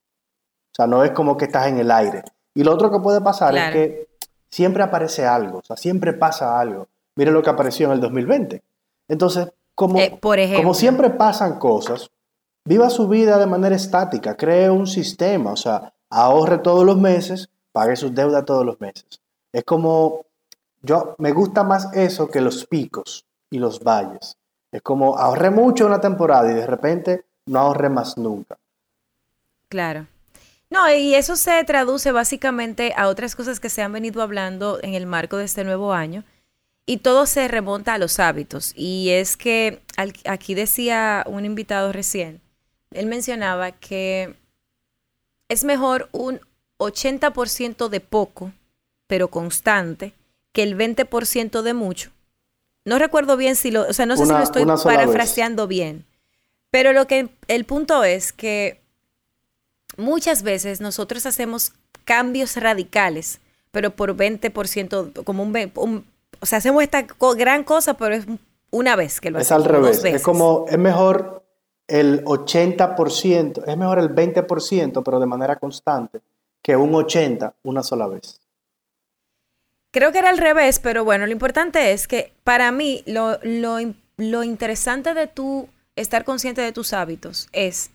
O 0.71 0.75
sea, 0.75 0.87
no 0.87 1.03
es 1.03 1.11
como 1.11 1.37
que 1.37 1.45
estás 1.45 1.67
en 1.67 1.79
el 1.79 1.91
aire. 1.91 2.23
Y 2.53 2.63
lo 2.63 2.73
otro 2.73 2.91
que 2.91 2.99
puede 2.99 3.21
pasar 3.21 3.55
es 3.55 3.71
que 3.71 4.07
siempre 4.49 4.83
aparece 4.83 5.25
algo, 5.25 5.59
o 5.59 5.63
sea, 5.63 5.75
siempre 5.75 6.13
pasa 6.13 6.59
algo. 6.59 6.87
Mire 7.15 7.31
lo 7.31 7.43
que 7.43 7.49
apareció 7.49 7.87
en 7.87 7.93
el 7.93 7.99
2020. 7.99 8.63
Entonces, 9.07 9.51
como, 9.75 9.99
eh, 9.99 10.17
por 10.19 10.39
como 10.55 10.73
siempre 10.73 11.09
pasan 11.09 11.59
cosas, 11.59 12.09
viva 12.65 12.89
su 12.89 13.07
vida 13.07 13.37
de 13.37 13.45
manera 13.45 13.75
estática, 13.75 14.35
cree 14.35 14.69
un 14.69 14.87
sistema, 14.87 15.51
o 15.51 15.55
sea, 15.55 15.93
ahorre 16.09 16.59
todos 16.59 16.83
los 16.83 16.97
meses, 16.97 17.49
pague 17.71 17.95
sus 17.95 18.13
deudas 18.13 18.45
todos 18.45 18.65
los 18.65 18.79
meses. 18.81 19.21
Es 19.51 19.63
como, 19.63 20.25
yo 20.87 21.15
me 21.19 21.33
gusta 21.33 21.63
más 21.63 21.93
eso 21.93 22.29
que 22.29 22.41
los 22.41 22.65
picos 22.65 23.25
y 23.51 23.59
los 23.59 23.83
valles. 23.83 24.37
Es 24.71 24.81
como 24.81 25.17
ahorré 25.17 25.51
mucho 25.51 25.85
una 25.85 26.01
temporada 26.01 26.51
y 26.51 26.55
de 26.55 26.65
repente 26.65 27.25
no 27.45 27.59
ahorré 27.59 27.89
más 27.89 28.17
nunca. 28.17 28.57
Claro. 29.69 30.07
No, 30.69 30.89
y 30.91 31.13
eso 31.15 31.35
se 31.35 31.63
traduce 31.63 32.11
básicamente 32.11 32.93
a 32.97 33.07
otras 33.07 33.35
cosas 33.35 33.59
que 33.59 33.69
se 33.69 33.81
han 33.81 33.93
venido 33.93 34.21
hablando 34.21 34.79
en 34.81 34.93
el 34.93 35.05
marco 35.05 35.37
de 35.37 35.45
este 35.45 35.63
nuevo 35.63 35.93
año. 35.93 36.23
Y 36.85 36.97
todo 36.97 37.25
se 37.25 37.47
remonta 37.47 37.93
a 37.93 37.97
los 37.97 38.19
hábitos. 38.19 38.73
Y 38.75 39.09
es 39.09 39.35
que 39.35 39.81
aquí 40.25 40.55
decía 40.55 41.23
un 41.27 41.45
invitado 41.45 41.91
recién, 41.91 42.41
él 42.91 43.05
mencionaba 43.07 43.71
que 43.71 44.35
es 45.49 45.63
mejor 45.63 46.09
un 46.11 46.39
80% 46.79 47.89
de 47.89 47.99
poco, 47.99 48.51
pero 49.07 49.29
constante, 49.29 50.13
que 50.57 50.63
el 50.63 50.75
20% 50.75 51.61
de 51.61 51.75
mucho. 51.75 52.09
No 52.83 52.97
recuerdo 52.97 53.37
bien 53.37 53.55
si 53.55 53.69
lo, 53.69 53.83
o 53.83 53.93
sea, 53.93 54.07
no 54.07 54.17
sé 54.17 54.25
si 54.25 54.31
lo 54.31 54.39
estoy 54.39 54.65
parafraseando 54.65 55.67
bien. 55.67 56.03
Pero 56.71 56.93
lo 56.93 57.05
que 57.05 57.29
el 57.47 57.63
punto 57.65 58.03
es 58.03 58.33
que 58.33 58.81
muchas 59.97 60.41
veces 60.41 60.81
nosotros 60.81 61.27
hacemos 61.27 61.73
cambios 62.05 62.57
radicales, 62.57 63.39
pero 63.69 63.91
por 63.91 64.17
20%, 64.17 65.23
como 65.23 65.43
un, 65.43 66.05
o 66.39 66.45
sea, 66.47 66.57
hacemos 66.57 66.81
esta 66.81 67.05
gran 67.37 67.63
cosa, 67.63 67.93
pero 67.93 68.15
es 68.15 68.25
una 68.71 68.95
vez 68.95 69.21
que 69.21 69.29
lo 69.29 69.37
hacemos. 69.37 69.61
Es 69.61 69.65
al 69.67 69.71
revés. 69.71 70.03
Es 70.05 70.23
como, 70.23 70.65
es 70.67 70.79
mejor 70.79 71.45
el 71.85 72.25
80%, 72.25 73.63
es 73.63 73.77
mejor 73.77 73.99
el 73.99 74.09
20%, 74.09 75.03
pero 75.05 75.19
de 75.19 75.25
manera 75.27 75.57
constante, 75.57 76.21
que 76.63 76.75
un 76.75 76.93
80% 76.93 77.53
una 77.61 77.83
sola 77.83 78.07
vez. 78.07 78.41
Creo 79.97 80.11
que 80.11 80.19
era 80.19 80.29
al 80.29 80.37
revés, 80.37 80.77
pero 80.77 81.03
bueno, 81.03 81.25
lo 81.25 81.31
importante 81.31 81.91
es 81.91 82.07
que 82.07 82.31
para 82.43 82.71
mí 82.71 83.01
lo, 83.07 83.39
lo, 83.41 83.79
lo 84.17 84.43
interesante 84.43 85.15
de 85.15 85.25
tú 85.25 85.69
estar 85.95 86.23
consciente 86.23 86.61
de 86.61 86.71
tus 86.71 86.93
hábitos 86.93 87.49
es 87.51 87.89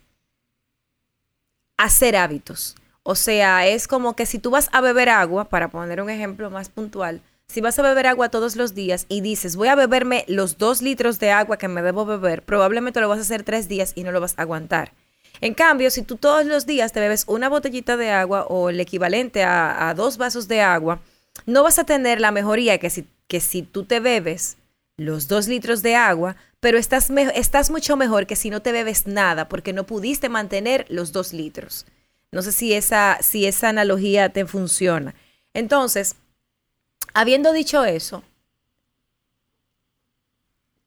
hacer 1.77 2.17
hábitos. 2.17 2.75
O 3.03 3.15
sea, 3.15 3.65
es 3.67 3.87
como 3.87 4.17
que 4.17 4.25
si 4.25 4.37
tú 4.37 4.49
vas 4.49 4.67
a 4.73 4.81
beber 4.81 5.07
agua, 5.07 5.45
para 5.45 5.69
poner 5.69 6.01
un 6.01 6.09
ejemplo 6.09 6.49
más 6.49 6.67
puntual, 6.67 7.21
si 7.47 7.61
vas 7.61 7.79
a 7.79 7.83
beber 7.83 8.07
agua 8.07 8.27
todos 8.27 8.57
los 8.57 8.75
días 8.75 9.05
y 9.07 9.21
dices, 9.21 9.55
voy 9.55 9.69
a 9.69 9.75
beberme 9.75 10.25
los 10.27 10.57
dos 10.57 10.81
litros 10.81 11.19
de 11.19 11.31
agua 11.31 11.55
que 11.55 11.69
me 11.69 11.81
debo 11.81 12.05
beber, 12.05 12.41
probablemente 12.41 12.99
lo 12.99 13.07
vas 13.07 13.19
a 13.19 13.21
hacer 13.21 13.43
tres 13.43 13.69
días 13.69 13.93
y 13.95 14.03
no 14.03 14.11
lo 14.11 14.19
vas 14.19 14.33
a 14.35 14.41
aguantar. 14.41 14.91
En 15.39 15.53
cambio, 15.53 15.89
si 15.89 16.01
tú 16.01 16.17
todos 16.17 16.45
los 16.45 16.65
días 16.65 16.91
te 16.91 16.99
bebes 16.99 17.23
una 17.27 17.47
botellita 17.47 17.95
de 17.95 18.11
agua 18.11 18.45
o 18.49 18.69
el 18.69 18.79
equivalente 18.81 19.43
a, 19.43 19.93
dos 19.95 20.17
vasos 20.17 20.49
de 20.49 20.61
agua, 20.61 20.99
no 21.45 21.63
vas 21.63 21.79
a 21.79 21.83
tener 21.83 22.21
la 22.21 22.31
mejoría 22.31 22.77
que 22.77 22.89
si, 22.89 23.07
que 23.27 23.39
si 23.39 23.61
tú 23.63 23.83
te 23.83 23.99
bebes 23.99 24.57
los 24.97 25.27
dos 25.27 25.47
litros 25.47 25.81
de 25.81 25.95
agua, 25.95 26.35
pero 26.59 26.77
estás, 26.77 27.09
estás 27.35 27.71
mucho 27.71 27.97
mejor 27.97 28.25
que 28.27 28.35
si 28.35 28.49
no 28.49 28.61
te 28.61 28.71
bebes 28.71 29.07
nada 29.07 29.49
porque 29.49 29.73
no 29.73 29.83
pudiste 29.83 30.29
mantener 30.29 30.85
los 30.89 31.11
dos 31.11 31.33
litros. 31.33 31.85
No 32.31 32.41
sé 32.41 32.51
si 32.51 32.73
esa, 32.73 33.17
si 33.21 33.45
esa 33.45 33.69
analogía 33.69 34.29
te 34.29 34.45
funciona. 34.45 35.13
Entonces, 35.53 36.15
habiendo 37.13 37.53
dicho 37.53 37.83
eso, 37.83 38.23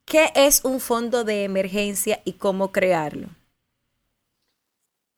¿qué 0.05 0.33
es 0.35 0.65
un 0.65 0.81
fondo 0.81 1.25
de 1.25 1.45
emergencia 1.45 2.21
y 2.25 2.35
cómo 2.35 2.73
crearlo? 2.73 3.29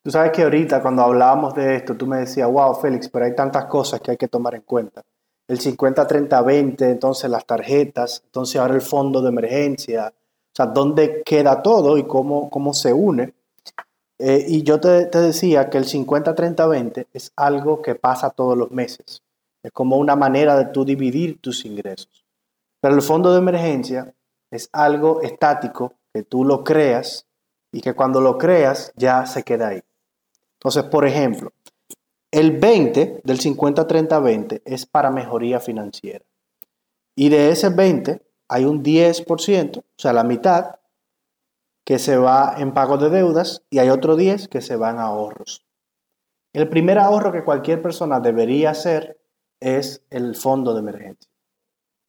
Tú 0.03 0.11
sabes 0.11 0.31
que 0.31 0.43
ahorita 0.43 0.81
cuando 0.81 1.03
hablábamos 1.03 1.53
de 1.55 1.75
esto, 1.75 1.95
tú 1.95 2.07
me 2.07 2.17
decías, 2.17 2.49
wow, 2.49 2.75
Félix, 2.75 3.09
pero 3.09 3.25
hay 3.25 3.35
tantas 3.35 3.65
cosas 3.65 3.99
que 4.01 4.11
hay 4.11 4.17
que 4.17 4.27
tomar 4.27 4.55
en 4.55 4.61
cuenta. 4.61 5.03
El 5.49 5.59
50-30-20, 5.59 6.81
entonces 6.83 7.29
las 7.29 7.45
tarjetas, 7.45 8.21
entonces 8.25 8.61
ahora 8.61 8.75
el 8.75 8.81
fondo 8.81 9.21
de 9.21 9.29
emergencia, 9.29 10.13
o 10.13 10.55
sea, 10.55 10.67
dónde 10.67 11.23
queda 11.25 11.61
todo 11.61 11.97
y 11.97 12.03
cómo, 12.03 12.49
cómo 12.49 12.73
se 12.73 12.93
une. 12.93 13.33
Eh, 14.19 14.45
y 14.47 14.63
yo 14.63 14.79
te, 14.79 15.07
te, 15.07 15.19
decía 15.19 15.69
que 15.69 15.77
el 15.77 15.85
50-30-20 15.85 17.07
es 17.13 17.33
algo 17.35 17.81
que 17.81 17.95
pasa 17.95 18.29
todos 18.29 18.57
los 18.57 18.71
meses. 18.71 19.23
Es 19.63 19.71
como 19.71 19.97
una 19.97 20.15
manera 20.15 20.55
de 20.55 20.65
tú 20.65 20.85
dividir 20.85 21.41
tus 21.41 21.65
ingresos. 21.65 22.23
Pero 22.79 22.95
el 22.95 23.01
fondo 23.01 23.31
de 23.31 23.39
emergencia 23.39 24.13
es 24.51 24.69
algo 24.71 25.21
estático 25.21 25.93
que 26.13 26.23
tú 26.23 26.45
lo 26.45 26.63
creas 26.63 27.25
y 27.71 27.81
que 27.81 27.93
cuando 27.93 28.21
lo 28.21 28.37
creas 28.37 28.91
ya 28.95 29.25
se 29.25 29.43
queda 29.43 29.69
ahí. 29.69 29.81
Entonces, 30.59 30.83
por 30.83 31.05
ejemplo, 31.05 31.51
el 32.31 32.57
20 32.57 33.21
del 33.23 33.39
50-30-20 33.39 34.61
es 34.65 34.85
para 34.85 35.09
mejoría 35.09 35.59
financiera. 35.59 36.25
Y 37.15 37.29
de 37.29 37.51
ese 37.51 37.69
20, 37.69 38.21
hay 38.47 38.65
un 38.65 38.83
10%, 38.83 39.79
o 39.79 39.83
sea, 39.97 40.13
la 40.13 40.23
mitad, 40.23 40.75
que 41.85 41.97
se 41.97 42.17
va 42.17 42.53
en 42.57 42.73
pago 42.73 42.97
de 42.97 43.09
deudas 43.09 43.63
y 43.71 43.79
hay 43.79 43.89
otro 43.89 44.15
10 44.15 44.47
que 44.47 44.61
se 44.61 44.75
va 44.75 44.91
en 44.91 44.99
ahorros. 44.99 45.65
El 46.53 46.69
primer 46.69 46.99
ahorro 46.99 47.31
que 47.31 47.43
cualquier 47.43 47.81
persona 47.81 48.19
debería 48.19 48.69
hacer 48.69 49.19
es 49.59 50.03
el 50.11 50.35
fondo 50.35 50.73
de 50.73 50.81
emergencia. 50.81 51.31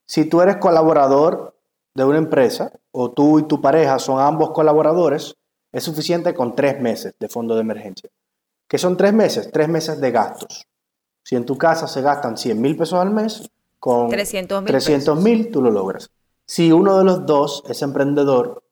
Si 0.07 0.25
tú 0.25 0.41
eres 0.41 0.57
colaborador 0.57 1.57
de 1.95 2.05
una 2.05 2.19
empresa 2.19 2.71
o 2.91 3.11
tú 3.11 3.39
y 3.39 3.43
tu 3.43 3.59
pareja 3.59 3.97
son 3.97 4.19
ambos 4.19 4.51
colaboradores, 4.51 5.35
es 5.71 5.83
suficiente 5.83 6.33
con 6.33 6.55
tres 6.55 6.79
meses 6.79 7.15
de 7.19 7.27
fondo 7.27 7.55
de 7.55 7.61
emergencia. 7.61 8.09
¿Qué 8.71 8.77
son 8.77 8.95
tres 8.95 9.11
meses? 9.11 9.51
Tres 9.51 9.67
meses 9.67 9.99
de 9.99 10.11
gastos. 10.11 10.65
Si 11.25 11.35
en 11.35 11.45
tu 11.45 11.57
casa 11.57 11.89
se 11.89 12.01
gastan 12.01 12.37
100 12.37 12.61
mil 12.61 12.77
pesos 12.77 12.97
al 12.97 13.11
mes, 13.11 13.51
con 13.77 14.07
300 14.07 15.21
mil 15.21 15.51
tú 15.51 15.61
lo 15.61 15.69
logras. 15.69 16.09
Si 16.47 16.71
uno 16.71 16.97
de 16.97 17.03
los 17.03 17.25
dos 17.25 17.63
es 17.67 17.81
emprendedor, 17.81 18.63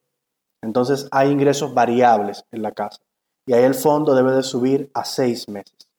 entonces 0.61 1.09
hay 1.11 1.31
ingresos 1.31 1.73
variables 1.73 2.45
en 2.53 2.61
la 2.61 2.71
casa 2.71 3.01
y 3.45 3.51
ahí 3.51 3.65
el 3.65 3.75
fondo 3.75 4.15
debe 4.15 4.31
de 4.31 4.41
subir 4.41 4.89
a 4.93 5.03
seis 5.03 5.49
meses. 5.49 5.89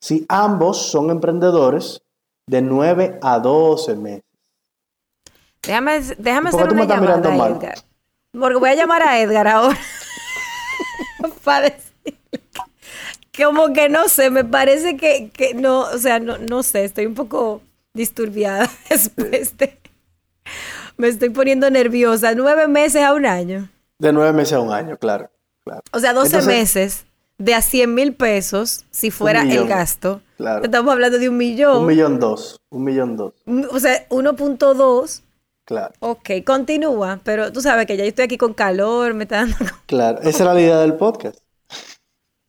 Si 0.00 0.26
ambos 0.28 0.90
son 0.90 1.10
emprendedores, 1.10 2.02
de 2.48 2.62
9 2.62 3.20
a 3.22 3.38
12 3.38 3.94
meses. 3.94 4.24
Déjame, 5.62 6.00
déjame 6.18 6.48
hacer 6.48 6.72
una 6.72 6.84
llamada 6.84 7.30
a 7.30 7.48
Edgar. 7.48 7.78
Porque 8.32 8.56
voy 8.56 8.70
a 8.70 8.74
llamar 8.74 9.02
a 9.04 9.20
Edgar 9.20 9.46
ahora. 9.46 9.78
para 11.44 11.70
decirle. 11.70 11.86
Como 13.36 13.72
que 13.72 13.88
no 13.88 14.08
sé, 14.08 14.30
me 14.30 14.44
parece 14.44 14.96
que, 14.96 15.30
que 15.30 15.54
no, 15.54 15.80
o 15.80 15.98
sea, 15.98 16.18
no, 16.20 16.38
no 16.38 16.62
sé, 16.62 16.84
estoy 16.84 17.06
un 17.06 17.14
poco 17.14 17.60
disturbiada 17.92 18.70
después 18.90 19.56
de 19.58 19.78
me 20.96 21.08
estoy 21.08 21.30
poniendo 21.30 21.70
nerviosa. 21.70 22.34
¿Nueve 22.34 22.68
meses 22.68 23.02
a 23.02 23.12
un 23.12 23.26
año? 23.26 23.68
De 23.98 24.12
nueve 24.12 24.32
meses 24.32 24.54
a 24.54 24.60
un 24.60 24.72
año, 24.72 24.96
claro. 24.96 25.30
claro. 25.64 25.82
O 25.92 25.98
sea, 25.98 26.12
doce 26.12 26.42
meses 26.42 27.06
de 27.38 27.54
a 27.54 27.60
100 27.60 27.94
mil 27.94 28.14
pesos, 28.14 28.86
si 28.90 29.10
fuera 29.10 29.42
el 29.42 29.66
gasto. 29.66 30.22
Claro. 30.36 30.64
Estamos 30.64 30.92
hablando 30.92 31.18
de 31.18 31.28
un 31.28 31.36
millón. 31.36 31.78
Un 31.78 31.86
millón 31.86 32.18
dos. 32.18 32.60
Un 32.70 32.84
millón 32.84 33.16
dos. 33.16 33.34
O 33.70 33.78
sea, 33.78 34.08
1.2. 34.08 35.22
Claro. 35.64 35.92
Ok, 35.98 36.30
continúa, 36.46 37.20
pero 37.24 37.52
tú 37.52 37.60
sabes 37.60 37.86
que 37.86 37.96
ya 37.96 38.04
estoy 38.04 38.26
aquí 38.26 38.38
con 38.38 38.54
calor, 38.54 39.14
me 39.14 39.24
está 39.24 39.38
dando... 39.38 39.56
Claro, 39.86 40.20
esa 40.22 40.44
era 40.44 40.54
la 40.54 40.60
idea 40.60 40.78
del 40.78 40.94
podcast. 40.94 41.38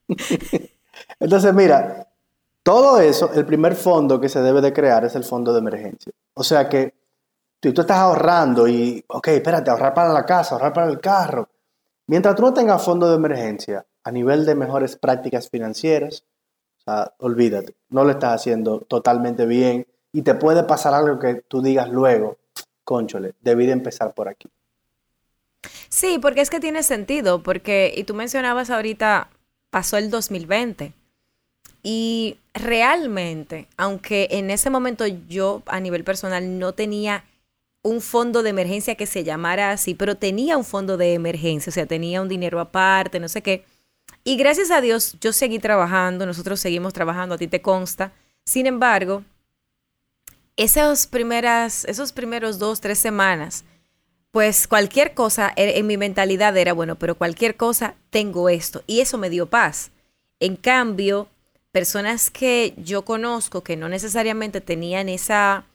Entonces, 1.19 1.53
mira, 1.53 2.07
todo 2.63 2.99
eso, 2.99 3.31
el 3.33 3.45
primer 3.45 3.75
fondo 3.75 4.19
que 4.19 4.29
se 4.29 4.41
debe 4.41 4.61
de 4.61 4.73
crear 4.73 5.05
es 5.05 5.15
el 5.15 5.23
fondo 5.23 5.53
de 5.53 5.59
emergencia. 5.59 6.11
O 6.33 6.43
sea 6.43 6.67
que 6.67 6.93
tú, 7.59 7.73
tú 7.73 7.81
estás 7.81 7.97
ahorrando 7.97 8.67
y, 8.67 9.03
ok, 9.07 9.27
espérate, 9.29 9.69
ahorrar 9.69 9.93
para 9.93 10.13
la 10.13 10.25
casa, 10.25 10.55
ahorrar 10.55 10.73
para 10.73 10.91
el 10.91 10.99
carro. 10.99 11.47
Mientras 12.07 12.35
tú 12.35 12.41
no 12.41 12.53
tengas 12.53 12.83
fondo 12.83 13.09
de 13.09 13.15
emergencia 13.15 13.85
a 14.03 14.11
nivel 14.11 14.45
de 14.45 14.55
mejores 14.55 14.95
prácticas 14.95 15.49
financieras, 15.49 16.23
o 16.79 16.81
sea, 16.83 17.13
olvídate, 17.19 17.75
no 17.89 18.05
lo 18.05 18.11
estás 18.11 18.35
haciendo 18.35 18.79
totalmente 18.81 19.45
bien 19.45 19.85
y 20.13 20.21
te 20.21 20.35
puede 20.35 20.63
pasar 20.63 20.93
algo 20.93 21.19
que 21.19 21.43
tú 21.47 21.61
digas 21.61 21.89
luego, 21.89 22.37
conchole, 22.83 23.33
debí 23.41 23.65
de 23.65 23.73
empezar 23.73 24.13
por 24.13 24.29
aquí. 24.29 24.49
Sí, 25.89 26.19
porque 26.21 26.41
es 26.41 26.49
que 26.49 26.59
tiene 26.59 26.83
sentido, 26.83 27.43
porque, 27.43 27.93
y 27.95 28.03
tú 28.03 28.13
mencionabas 28.13 28.69
ahorita, 28.69 29.29
pasó 29.69 29.97
el 29.97 30.09
2020. 30.09 30.93
Y 31.83 32.37
realmente, 32.53 33.67
aunque 33.77 34.27
en 34.31 34.49
ese 34.49 34.69
momento 34.69 35.05
yo 35.07 35.63
a 35.67 35.79
nivel 35.79 36.03
personal 36.03 36.59
no 36.59 36.73
tenía 36.73 37.23
un 37.81 38.01
fondo 38.01 38.43
de 38.43 38.49
emergencia 38.49 38.95
que 38.95 39.05
se 39.05 39.23
llamara 39.23 39.71
así, 39.71 39.93
pero 39.93 40.15
tenía 40.15 40.57
un 40.57 40.65
fondo 40.65 40.97
de 40.97 41.13
emergencia, 41.13 41.69
o 41.69 41.73
sea, 41.73 41.85
tenía 41.85 42.21
un 42.21 42.27
dinero 42.27 42.59
aparte, 42.59 43.19
no 43.19 43.29
sé 43.29 43.41
qué. 43.41 43.63
Y 44.23 44.35
gracias 44.35 44.71
a 44.71 44.81
Dios 44.81 45.15
yo 45.21 45.31
seguí 45.31 45.59
trabajando, 45.59 46.25
nosotros 46.25 46.59
seguimos 46.59 46.91
trabajando, 46.91 47.35
a 47.35 47.37
ti 47.37 47.47
te 47.47 47.61
consta. 47.61 48.11
Sin 48.43 48.65
embargo, 48.65 49.23
esas 50.57 51.07
primeras, 51.07 51.85
esos 51.85 52.11
primeros 52.11 52.59
dos, 52.59 52.81
tres 52.81 52.99
semanas, 52.99 53.63
pues 54.31 54.67
cualquier 54.67 55.13
cosa 55.13 55.51
en 55.55 55.87
mi 55.87 55.97
mentalidad 55.97 56.55
era, 56.57 56.73
bueno, 56.73 56.95
pero 56.95 57.15
cualquier 57.15 57.55
cosa 57.55 57.95
tengo 58.09 58.49
esto. 58.49 58.83
Y 58.87 58.99
eso 58.99 59.17
me 59.17 59.29
dio 59.29 59.47
paz. 59.47 59.91
En 60.39 60.55
cambio, 60.55 61.27
personas 61.71 62.29
que 62.29 62.73
yo 62.77 63.03
conozco 63.03 63.63
que 63.63 63.77
no 63.77 63.89
necesariamente 63.89 64.61
tenían 64.61 65.09
esa 65.09 65.65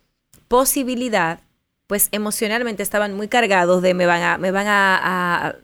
posibilidad, 0.49 1.41
pues 1.87 2.09
emocionalmente 2.13 2.83
estaban 2.83 3.15
muy 3.15 3.29
cargados 3.29 3.83
de 3.83 3.95
me 3.95 4.07
van 4.07 4.23
a, 4.23 4.39
me 4.39 4.51
van 4.51 4.67
a 4.69 5.57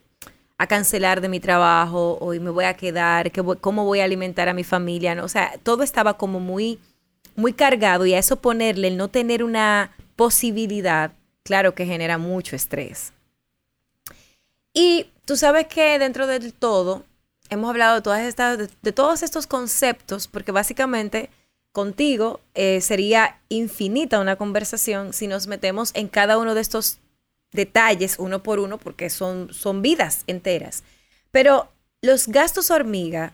cancelar 0.68 1.20
de 1.20 1.28
mi 1.28 1.40
trabajo, 1.40 2.18
hoy 2.20 2.40
me 2.40 2.50
voy 2.50 2.64
a 2.64 2.74
quedar, 2.74 3.32
cómo 3.60 3.84
voy 3.84 4.00
a 4.00 4.04
alimentar 4.04 4.48
a 4.48 4.54
mi 4.54 4.64
familia, 4.64 5.14
¿no? 5.14 5.24
o 5.24 5.28
sea, 5.28 5.52
todo 5.62 5.82
estaba 5.82 6.14
como 6.14 6.40
muy, 6.40 6.78
muy 7.36 7.52
cargado 7.52 8.06
y 8.06 8.14
a 8.14 8.18
eso 8.18 8.36
ponerle 8.36 8.88
el 8.88 8.96
no 8.96 9.08
tener 9.08 9.44
una 9.44 9.92
posibilidad, 10.16 11.12
claro 11.48 11.74
que 11.74 11.86
genera 11.86 12.18
mucho 12.18 12.54
estrés. 12.54 13.14
Y 14.74 15.10
tú 15.24 15.34
sabes 15.38 15.66
que 15.66 15.98
dentro 15.98 16.26
del 16.26 16.52
todo 16.52 17.04
hemos 17.48 17.70
hablado 17.70 17.96
de, 17.96 18.02
todas 18.02 18.20
estas, 18.20 18.58
de, 18.58 18.92
todos 18.92 19.22
estos 19.22 19.46
conceptos, 19.46 20.28
porque 20.28 20.52
básicamente 20.52 21.30
contigo 21.72 22.40
eh, 22.54 22.82
sería 22.82 23.40
infinita 23.48 24.20
una 24.20 24.36
conversación 24.36 25.14
si 25.14 25.26
nos 25.26 25.46
metemos 25.46 25.90
en 25.94 26.08
cada 26.08 26.36
uno 26.36 26.54
de 26.54 26.60
estos 26.60 26.98
detalles 27.52 28.16
uno 28.18 28.42
por 28.42 28.58
uno 28.58 28.76
porque 28.76 29.08
son, 29.08 29.50
son 29.54 29.80
vidas 29.80 30.24
enteras. 30.26 30.84
Pero 31.30 31.72
los 32.02 32.28
gastos 32.28 32.70
hormiga 32.70 33.32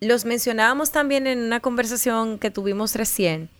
los 0.00 0.24
mencionábamos 0.24 0.90
también 0.90 1.26
en 1.26 1.38
una 1.40 1.60
conversación 1.60 2.38
que 2.38 2.50
tuvimos 2.50 2.94
recién 2.94 3.50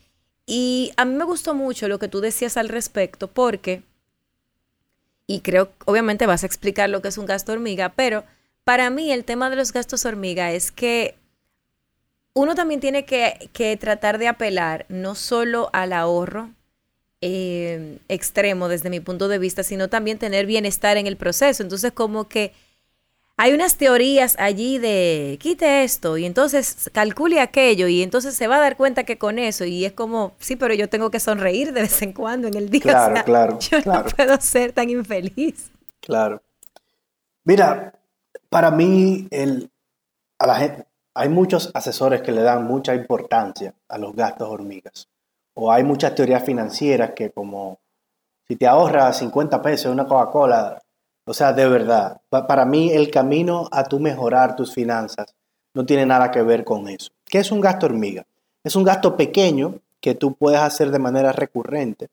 y 0.54 0.92
a 0.98 1.06
mí 1.06 1.14
me 1.14 1.24
gustó 1.24 1.54
mucho 1.54 1.88
lo 1.88 1.98
que 1.98 2.08
tú 2.08 2.20
decías 2.20 2.58
al 2.58 2.68
respecto 2.68 3.26
porque, 3.26 3.82
y 5.26 5.40
creo, 5.40 5.72
obviamente 5.86 6.26
vas 6.26 6.42
a 6.42 6.46
explicar 6.46 6.90
lo 6.90 7.00
que 7.00 7.08
es 7.08 7.16
un 7.16 7.24
gasto 7.24 7.52
hormiga, 7.52 7.94
pero 7.96 8.24
para 8.62 8.90
mí 8.90 9.10
el 9.10 9.24
tema 9.24 9.48
de 9.48 9.56
los 9.56 9.72
gastos 9.72 10.04
hormiga 10.04 10.52
es 10.52 10.70
que 10.70 11.14
uno 12.34 12.54
también 12.54 12.80
tiene 12.80 13.06
que, 13.06 13.48
que 13.54 13.74
tratar 13.78 14.18
de 14.18 14.28
apelar 14.28 14.84
no 14.90 15.14
solo 15.14 15.70
al 15.72 15.94
ahorro, 15.94 16.50
eh, 17.22 17.96
extremo 18.08 18.68
desde 18.68 18.90
mi 18.90 19.00
punto 19.00 19.28
de 19.28 19.38
vista, 19.38 19.62
sino 19.62 19.88
también 19.88 20.18
tener 20.18 20.44
bienestar 20.44 20.98
en 20.98 21.06
el 21.06 21.16
proceso. 21.16 21.62
Entonces, 21.62 21.92
como 21.92 22.28
que 22.28 22.52
hay 23.36 23.52
unas 23.52 23.76
teorías 23.76 24.36
allí 24.38 24.78
de 24.78 25.38
quite 25.40 25.84
esto 25.84 26.18
y 26.18 26.26
entonces 26.26 26.90
calcule 26.92 27.40
aquello 27.40 27.88
y 27.88 28.02
entonces 28.02 28.34
se 28.34 28.46
va 28.46 28.56
a 28.56 28.60
dar 28.60 28.76
cuenta 28.76 29.04
que 29.04 29.18
con 29.18 29.38
eso 29.38 29.64
y 29.64 29.84
es 29.84 29.92
como, 29.92 30.32
sí, 30.38 30.56
pero 30.56 30.74
yo 30.74 30.88
tengo 30.88 31.10
que 31.10 31.20
sonreír 31.20 31.72
de 31.72 31.82
vez 31.82 32.02
en 32.02 32.12
cuando 32.12 32.48
en 32.48 32.54
el 32.54 32.68
día. 32.68 32.82
Claro, 32.82 33.24
claro. 33.24 33.58
Yo 33.58 33.78
no 33.84 34.04
puedo 34.04 34.40
ser 34.40 34.72
tan 34.72 34.90
infeliz. 34.90 35.70
Claro. 36.00 36.42
Mira, 37.44 37.94
para 38.48 38.70
mí 38.70 39.26
el, 39.30 39.70
a 40.38 40.46
la 40.46 40.54
gente, 40.56 40.86
hay 41.14 41.28
muchos 41.28 41.70
asesores 41.74 42.22
que 42.22 42.32
le 42.32 42.42
dan 42.42 42.64
mucha 42.64 42.94
importancia 42.94 43.74
a 43.88 43.98
los 43.98 44.14
gastos 44.14 44.48
hormigas 44.48 45.08
o 45.54 45.72
hay 45.72 45.84
muchas 45.84 46.14
teorías 46.14 46.44
financieras 46.44 47.12
que 47.12 47.30
como 47.30 47.78
si 48.46 48.56
te 48.56 48.66
ahorras 48.66 49.18
50 49.18 49.62
pesos 49.62 49.86
en 49.86 49.92
una 49.92 50.06
Coca-Cola, 50.06 50.82
o 51.24 51.34
sea, 51.34 51.52
de 51.52 51.68
verdad, 51.68 52.20
para 52.30 52.64
mí 52.64 52.90
el 52.90 53.10
camino 53.10 53.68
a 53.70 53.84
tu 53.84 54.00
mejorar 54.00 54.56
tus 54.56 54.72
finanzas 54.74 55.34
no 55.74 55.86
tiene 55.86 56.04
nada 56.04 56.30
que 56.30 56.42
ver 56.42 56.64
con 56.64 56.88
eso. 56.88 57.10
¿Qué 57.24 57.38
es 57.38 57.52
un 57.52 57.60
gasto 57.60 57.86
hormiga? 57.86 58.26
Es 58.64 58.76
un 58.76 58.84
gasto 58.84 59.16
pequeño 59.16 59.76
que 60.00 60.14
tú 60.14 60.34
puedes 60.34 60.60
hacer 60.60 60.90
de 60.90 60.98
manera 60.98 61.32
recurrente, 61.32 62.08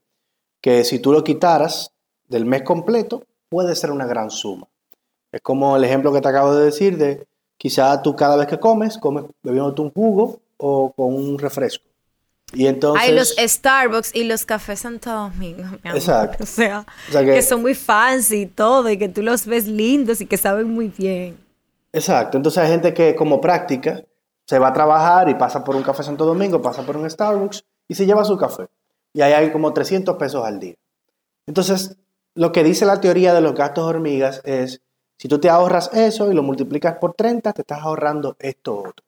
que 0.62 0.84
si 0.84 1.00
tú 1.00 1.12
lo 1.12 1.24
quitaras 1.24 1.92
del 2.28 2.46
mes 2.46 2.62
completo, 2.62 3.24
puede 3.50 3.76
ser 3.76 3.92
una 3.92 4.06
gran 4.06 4.30
suma. 4.30 4.68
Es 5.32 5.42
como 5.42 5.76
el 5.76 5.84
ejemplo 5.84 6.14
que 6.14 6.22
te 6.22 6.28
acabo 6.30 6.56
de 6.56 6.66
decir 6.66 6.98
de 6.98 7.28
quizá 7.58 8.02
tú 8.02 8.16
cada 8.16 8.36
vez 8.36 8.48
que 8.48 8.60
comes, 8.60 8.98
comes 8.98 9.26
bebiéndote 9.42 9.82
un 9.82 9.92
jugo 9.92 10.40
o 10.58 10.92
con 10.92 11.16
un 11.16 11.40
refresco. 11.40 11.89
Y 12.54 12.68
entonces, 12.68 13.08
Hay 13.08 13.14
los 13.14 13.36
Starbucks 13.38 14.16
y 14.16 14.24
los 14.24 14.46
cafés 14.46 14.80
Santo 14.80 15.12
Domingo. 15.12 15.64
Exacto. 15.84 16.44
O 16.44 16.48
sea, 16.48 16.86
que, 17.12 17.42
son 17.42 17.62
muy 17.62 17.76
fancy 17.76 18.42
y 18.42 18.46
todo, 18.46 18.90
y 18.90 18.98
que 18.98 19.10
tú 19.10 19.22
los 19.22 19.46
ves 19.46 19.68
lindos 19.68 20.22
y 20.22 20.26
que 20.26 20.38
saben 20.38 20.74
muy 20.74 20.88
bien. 20.88 21.38
Exacto. 21.94 22.38
Entonces 22.38 22.64
hay 22.64 22.70
gente 22.70 22.94
que 22.94 23.16
como 23.16 23.40
práctica 23.40 24.04
se 24.46 24.58
va 24.58 24.70
a 24.70 24.74
trabajar 24.74 25.30
y 25.30 25.36
pasa 25.36 25.64
por 25.64 25.76
un 25.76 25.84
café 25.84 26.04
Santo 26.04 26.26
Domingo, 26.26 26.62
pasa 26.62 26.82
por 26.84 26.98
un 26.98 27.10
Starbucks 27.10 27.64
y 27.88 27.96
se 27.96 28.06
lleva 28.06 28.24
su 28.26 28.38
café. 28.38 28.68
Y 29.14 29.22
ahí 29.22 29.34
hay 29.34 29.52
como 29.52 29.74
300 29.74 30.18
pesos 30.18 30.46
al 30.46 30.60
día. 30.60 30.76
Entonces, 31.46 31.98
lo 32.36 32.52
que 32.52 32.64
dice 32.64 32.86
la 32.86 33.02
teoría 33.02 33.34
de 33.34 33.42
los 33.42 33.54
gastos 33.54 33.86
hormigas 33.86 34.42
es, 34.46 34.82
si 35.18 35.28
tú 35.28 35.40
te 35.40 35.50
ahorras 35.50 35.92
eso 35.94 36.32
y 36.32 36.36
lo 36.36 36.44
multiplicas 36.44 36.96
por 37.00 37.14
30, 37.14 37.54
te 37.54 37.62
estás 37.62 37.80
ahorrando 37.82 38.38
esto 38.40 38.78
otro. 38.78 39.06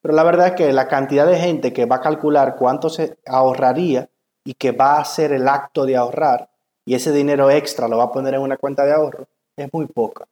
Pero 0.00 0.14
la 0.14 0.22
verdad 0.22 0.48
es 0.48 0.52
que 0.54 0.72
la 0.72 0.88
cantidad 0.88 1.26
de 1.26 1.38
gente 1.38 1.72
que 1.72 1.86
va 1.86 1.96
a 1.96 2.00
calcular 2.00 2.56
cuánto 2.56 2.88
se 2.88 3.18
ahorraría 3.26 4.08
y 4.44 4.54
que 4.54 4.72
va 4.72 4.96
a 4.96 5.00
hacer 5.00 5.32
el 5.32 5.48
acto 5.48 5.84
de 5.84 5.96
ahorrar 5.96 6.50
y 6.84 6.94
ese 6.94 7.12
dinero 7.12 7.50
extra 7.50 7.88
lo 7.88 7.98
va 7.98 8.04
a 8.04 8.12
poner 8.12 8.34
en 8.34 8.40
una 8.40 8.56
cuenta 8.56 8.84
de 8.84 8.92
ahorro 8.92 9.26
es 9.62 9.72
muy 9.72 9.86
poca. 9.86 10.26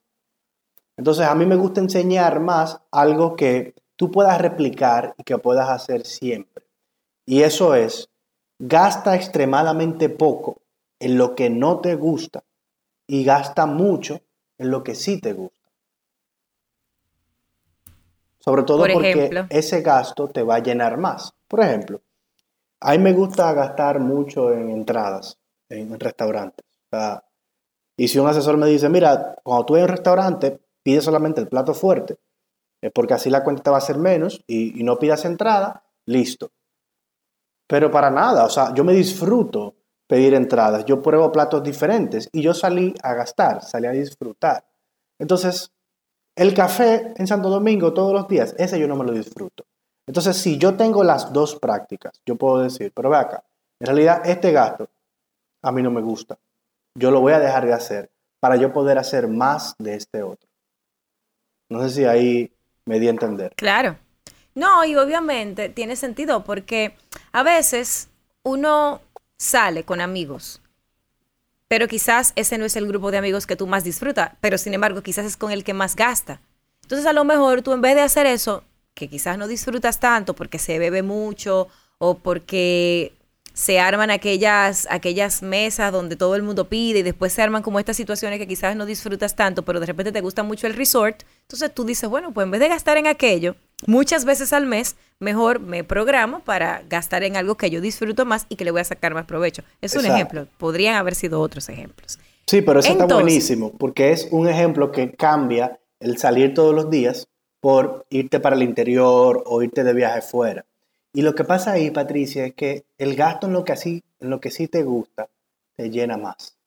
Entonces 0.97 1.27
a 1.27 1.35
mí 1.35 1.45
me 1.45 1.57
gusta 1.57 1.81
enseñar 1.81 2.41
más 2.41 2.81
algo 2.91 3.37
que 3.37 3.75
tú 3.97 4.11
puedas 4.11 4.41
replicar 4.41 5.15
y 5.19 5.25
que 5.25 5.39
puedas 5.39 5.69
hacer 5.69 6.07
siempre. 6.07 6.65
Y 7.27 7.43
eso 7.43 7.75
es, 7.75 8.09
gasta 8.59 9.15
extremadamente 9.15 10.09
poco 10.09 10.63
en 10.99 11.19
lo 11.19 11.35
que 11.35 11.51
no 11.51 11.81
te 11.81 11.95
gusta 11.97 12.45
y 13.07 13.25
gasta 13.25 13.67
mucho 13.67 14.21
en 14.59 14.71
lo 14.71 14.83
que 14.83 14.95
sí 14.95 15.21
te 15.21 15.35
gusta. 15.35 15.56
Sobre 18.47 18.63
todo 18.63 18.79
porque 18.79 19.47
ese 19.51 19.83
gasto 19.83 20.29
te 20.29 20.43
va 20.45 20.57
a 20.57 20.59
llenar 20.61 20.99
más. 20.99 21.35
Por 21.49 21.61
ejemplo, 21.61 22.01
a 22.81 22.93
mí 22.93 22.99
me 22.99 23.13
gusta 23.13 23.53
gastar 23.53 23.99
mucho 23.99 24.53
en 24.53 24.71
entradas, 24.71 25.37
en 25.69 25.99
restaurantes. 25.99 26.65
y 27.97 28.07
si 28.07 28.19
un 28.21 28.29
asesor 28.29 28.57
me 28.57 28.69
dice, 28.69 28.89
mira, 28.89 29.35
cuando 29.43 29.67
tú 29.67 29.73
vas 29.73 29.83
a 29.83 29.85
un 29.87 29.91
restaurante, 29.91 30.61
pide 30.83 31.01
solamente 31.01 31.41
el 31.41 31.49
plato 31.49 31.75
fuerte, 31.75 32.19
porque 32.95 33.15
así 33.15 33.31
la 33.31 33.43
cuenta 33.43 33.65
te 33.65 33.71
va 33.71 33.79
a 33.79 33.81
ser 33.81 33.99
menos 33.99 34.45
y, 34.47 34.81
y 34.81 34.85
no 34.85 34.97
pidas 34.97 35.25
entrada, 35.25 35.83
listo. 36.05 36.53
Pero 37.67 37.91
para 37.91 38.11
nada, 38.11 38.45
o 38.45 38.49
sea, 38.49 38.73
yo 38.75 38.85
me 38.85 38.93
disfruto 38.93 39.75
pedir 40.07 40.35
entradas, 40.35 40.85
yo 40.85 41.03
pruebo 41.03 41.33
platos 41.33 41.65
diferentes 41.65 42.29
y 42.31 42.43
yo 42.43 42.55
salí 42.55 42.95
a 43.03 43.15
gastar, 43.15 43.63
salí 43.65 43.89
a 43.89 43.91
disfrutar. 43.91 44.65
Entonces, 45.19 45.73
el 46.37 46.55
café 46.55 47.15
en 47.17 47.27
Santo 47.27 47.49
Domingo 47.49 47.93
todos 47.93 48.13
los 48.13 48.29
días, 48.29 48.55
ese 48.59 48.79
yo 48.79 48.87
no 48.87 48.97
me 48.97 49.05
lo 49.05 49.13
disfruto. 49.13 49.65
Entonces, 50.07 50.37
si 50.37 50.59
yo 50.59 50.75
tengo 50.77 51.03
las 51.03 51.33
dos 51.33 51.57
prácticas, 51.57 52.21
yo 52.25 52.37
puedo 52.37 52.59
decir, 52.59 52.93
pero 52.95 53.11
ve 53.11 53.17
acá, 53.17 53.43
en 53.81 53.87
realidad 53.87 54.23
este 54.25 54.53
gasto 54.53 54.89
a 55.63 55.73
mí 55.73 55.83
no 55.83 55.91
me 55.91 56.01
gusta. 56.01 56.39
Yo 56.95 57.11
lo 57.11 57.21
voy 57.21 57.33
a 57.33 57.41
dejar 57.41 57.67
de 57.67 57.73
hacer 57.73 58.11
para 58.39 58.57
yo 58.57 58.73
poder 58.73 58.99
hacer 58.99 59.27
más 59.27 59.75
de 59.79 59.95
este 59.95 60.23
otro. 60.23 60.49
No 61.69 61.83
sé 61.83 61.91
si 61.91 62.05
ahí 62.05 62.53
me 62.85 63.01
di 63.01 63.09
a 63.09 63.11
entender. 63.11 63.53
Claro. 63.57 63.97
No, 64.55 64.85
y 64.85 64.95
obviamente 64.95 65.69
tiene 65.69 65.97
sentido 65.97 66.45
porque 66.45 66.97
a 67.33 67.43
veces 67.43 68.09
uno 68.43 69.01
sale 69.37 69.85
con 69.85 70.01
amigos 70.01 70.63
pero 71.69 71.89
quizás 71.89 72.33
ese 72.37 72.59
no 72.59 72.65
es 72.65 72.77
el 72.77 72.87
grupo 72.87 73.11
de 73.11 73.19
amigos 73.19 73.47
que 73.47 73.57
tú 73.57 73.67
más 73.67 73.85
disfrutas, 73.85 74.33
pero 74.41 74.59
sin 74.59 74.75
embargo 74.75 75.03
quizás 75.03 75.27
es 75.27 75.37
con 75.37 75.51
el 75.51 75.65
que 75.65 75.75
más 75.75 75.97
gasta. 75.97 76.41
Entonces 76.83 77.07
a 77.07 77.13
lo 77.13 77.25
mejor 77.25 77.63
tú 77.63 77.73
en 77.73 77.81
vez 77.81 77.95
de 77.97 78.03
hacer 78.03 78.27
eso, 78.27 78.63
que 78.95 79.09
quizás 79.09 79.37
no 79.39 79.49
disfrutas 79.49 80.01
tanto 80.01 80.35
porque 80.35 80.59
se 80.59 80.79
bebe 80.79 81.03
mucho 81.03 81.69
o 81.99 82.19
porque 82.19 83.13
se 83.57 83.81
arman 83.81 84.11
aquellas, 84.11 84.87
aquellas 84.91 85.43
mesas 85.43 85.91
donde 85.91 86.15
todo 86.15 86.37
el 86.37 86.43
mundo 86.43 86.69
pide 86.69 86.99
y 86.99 87.03
después 87.03 87.33
se 87.33 87.41
arman 87.41 87.63
como 87.63 87.79
estas 87.79 87.97
situaciones 87.97 88.39
que 88.39 88.47
quizás 88.47 88.77
no 88.77 88.85
disfrutas 88.85 89.35
tanto, 89.35 89.65
pero 89.65 89.81
de 89.81 89.87
repente 89.87 90.13
te 90.13 90.21
gusta 90.21 90.43
mucho 90.43 90.67
el 90.67 90.75
resort. 90.75 91.23
Entonces 91.41 91.73
tú 91.73 91.85
dices, 91.85 92.07
bueno, 92.11 92.35
pues 92.35 92.45
en 92.45 92.51
vez 92.51 92.61
de 92.61 92.69
gastar 92.69 92.99
en 92.99 93.07
aquello 93.07 93.57
muchas 93.87 94.27
veces 94.27 94.53
al 94.53 94.67
mes, 94.67 94.97
mejor 95.21 95.59
me 95.59 95.85
programo 95.85 96.41
para 96.41 96.83
gastar 96.91 97.25
en 97.25 97.35
algo 97.39 97.55
que 97.55 97.71
yo 97.71 97.81
disfruto 97.81 98.27
más 98.27 98.45
y 98.51 98.57
que 98.57 98.65
le 98.67 98.73
voy 98.73 98.83
a 98.83 98.85
sacar 98.85 99.15
más 99.15 99.25
provecho. 99.25 99.63
Es 99.81 99.97
un 99.97 100.05
ejemplo. 100.05 100.47
Podrían 100.59 100.97
haber 100.97 101.15
sido 101.15 101.41
otros 101.41 101.71
ejemplos. 101.71 102.19
Sí, 102.47 102.61
pero 102.61 102.81
eso 102.81 102.93
está 102.93 103.07
buenísimo 103.07 103.73
porque 103.73 104.13
es 104.13 104.29
un 104.33 104.51
ejemplo 104.51 104.93
que 104.93 105.13
cambia 105.13 105.81
el 105.99 106.19
salir 106.19 106.53
todos 106.53 106.75
los 106.75 106.91
días 106.91 107.27
por 107.63 108.05
irte 108.11 108.39
para 108.39 108.55
el 108.55 108.63
interior 108.63 109.43
o 109.47 109.63
irte 109.63 109.83
de 109.83 109.95
viaje 109.95 110.21
fuera. 110.21 110.67
Y 111.17 111.23
lo 111.23 111.35
que 111.35 111.45
pasa 111.45 111.73
ahí, 111.73 111.91
Patricia, 111.91 112.45
es 112.45 112.53
que 112.53 112.85
el 112.99 113.17
gasto 113.17 113.47
en 113.47 113.55
lo 113.55 113.65
que, 113.65 113.73
así, 113.73 114.05
en 114.21 114.29
lo 114.29 114.39
que 114.39 114.51
sí 114.51 114.69
te 114.69 114.83
gusta 114.83 115.31
te 115.75 115.89
llena 115.89 116.19
más. 116.19 116.59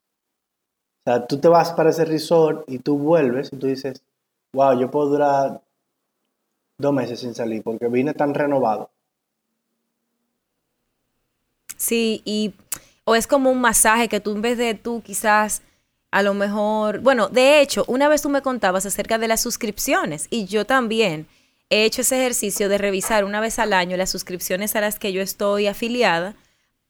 O 1.01 1.03
sea, 1.03 1.27
tú 1.27 1.39
te 1.39 1.47
vas 1.47 1.71
para 1.73 1.91
ese 1.91 2.03
resort 2.03 2.67
y 2.67 2.79
tú 2.79 2.97
vuelves 2.97 3.53
y 3.53 3.57
tú 3.57 3.67
dices, 3.67 4.01
wow, 4.51 4.73
yo 4.79 4.89
puedo 4.89 5.09
durar 5.09 5.61
dos 6.79 6.91
meses 6.91 7.19
sin 7.19 7.35
salir 7.35 7.61
porque 7.61 7.89
vine 7.89 8.15
tan 8.15 8.33
renovado. 8.33 8.89
Sí, 11.77 12.23
y 12.25 12.55
o 13.03 13.13
es 13.13 13.27
como 13.27 13.51
un 13.51 13.61
masaje 13.61 14.09
que 14.09 14.19
tú 14.19 14.31
en 14.31 14.41
vez 14.41 14.57
de 14.57 14.73
tú 14.73 15.03
quizás 15.03 15.61
a 16.09 16.23
lo 16.23 16.33
mejor, 16.33 17.01
bueno, 17.01 17.29
de 17.29 17.61
hecho, 17.61 17.85
una 17.87 18.07
vez 18.07 18.23
tú 18.23 18.29
me 18.29 18.41
contabas 18.41 18.87
acerca 18.87 19.19
de 19.19 19.27
las 19.27 19.41
suscripciones 19.41 20.25
y 20.31 20.45
yo 20.45 20.65
también 20.65 21.27
he 21.69 21.85
hecho 21.85 22.01
ese 22.01 22.19
ejercicio 22.19 22.69
de 22.69 22.77
revisar 22.77 23.23
una 23.23 23.39
vez 23.39 23.59
al 23.59 23.73
año 23.73 23.97
las 23.97 24.09
suscripciones 24.09 24.75
a 24.75 24.81
las 24.81 24.99
que 24.99 25.13
yo 25.13 25.21
estoy 25.21 25.67
afiliada. 25.67 26.35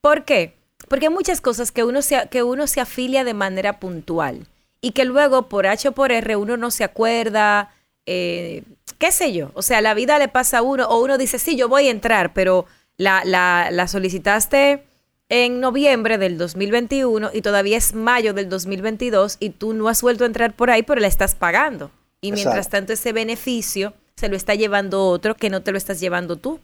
¿Por 0.01 0.25
qué? 0.25 0.53
Porque 0.87 1.07
hay 1.07 1.13
muchas 1.13 1.41
cosas 1.41 1.71
que 1.71 1.83
uno 1.83 2.01
se, 2.01 2.29
que 2.29 2.43
uno 2.43 2.67
se 2.67 2.79
afilia 2.79 3.23
de 3.23 3.33
manera 3.33 3.79
puntual 3.79 4.47
y 4.81 4.91
que 4.91 5.05
luego 5.05 5.49
por 5.49 5.67
H 5.67 5.89
o 5.89 5.91
por 5.91 6.11
R 6.11 6.35
uno 6.35 6.55
no 6.55 6.71
se 6.71 6.83
acuerda, 6.83 7.73
eh, 8.05 8.63
qué 8.97 9.11
sé 9.11 9.33
yo. 9.33 9.51
O 9.53 9.61
sea, 9.61 9.81
la 9.81 9.93
vida 9.93 10.17
le 10.19 10.29
pasa 10.29 10.59
a 10.59 10.61
uno 10.61 10.87
o 10.87 11.03
uno 11.03 11.17
dice, 11.17 11.39
sí, 11.39 11.57
yo 11.57 11.67
voy 11.67 11.87
a 11.87 11.91
entrar, 11.91 12.33
pero 12.33 12.65
la, 12.97 13.23
la, 13.25 13.69
la 13.71 13.87
solicitaste 13.87 14.83
en 15.27 15.59
noviembre 15.59 16.17
del 16.17 16.37
2021 16.37 17.31
y 17.33 17.41
todavía 17.41 17.77
es 17.77 17.93
mayo 17.93 18.33
del 18.33 18.49
2022 18.49 19.37
y 19.39 19.51
tú 19.51 19.73
no 19.73 19.89
has 19.89 20.01
vuelto 20.01 20.23
a 20.23 20.27
entrar 20.27 20.55
por 20.55 20.71
ahí, 20.71 20.83
pero 20.83 21.01
la 21.01 21.07
estás 21.07 21.35
pagando. 21.35 21.91
Y 22.21 22.31
mientras 22.31 22.69
tanto 22.69 22.93
ese 22.93 23.13
beneficio 23.13 23.93
se 24.19 24.27
lo 24.27 24.35
está 24.35 24.53
llevando 24.53 25.07
otro 25.07 25.35
que 25.35 25.49
no 25.49 25.61
te 25.61 25.71
lo 25.71 25.77
estás 25.77 26.01
llevando 26.01 26.35
tú. 26.35 26.59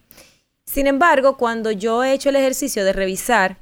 Sin 0.66 0.86
embargo, 0.86 1.38
cuando 1.38 1.70
yo 1.70 2.04
he 2.04 2.12
hecho 2.12 2.28
el 2.28 2.36
ejercicio 2.36 2.84
de 2.84 2.92
revisar, 2.92 3.56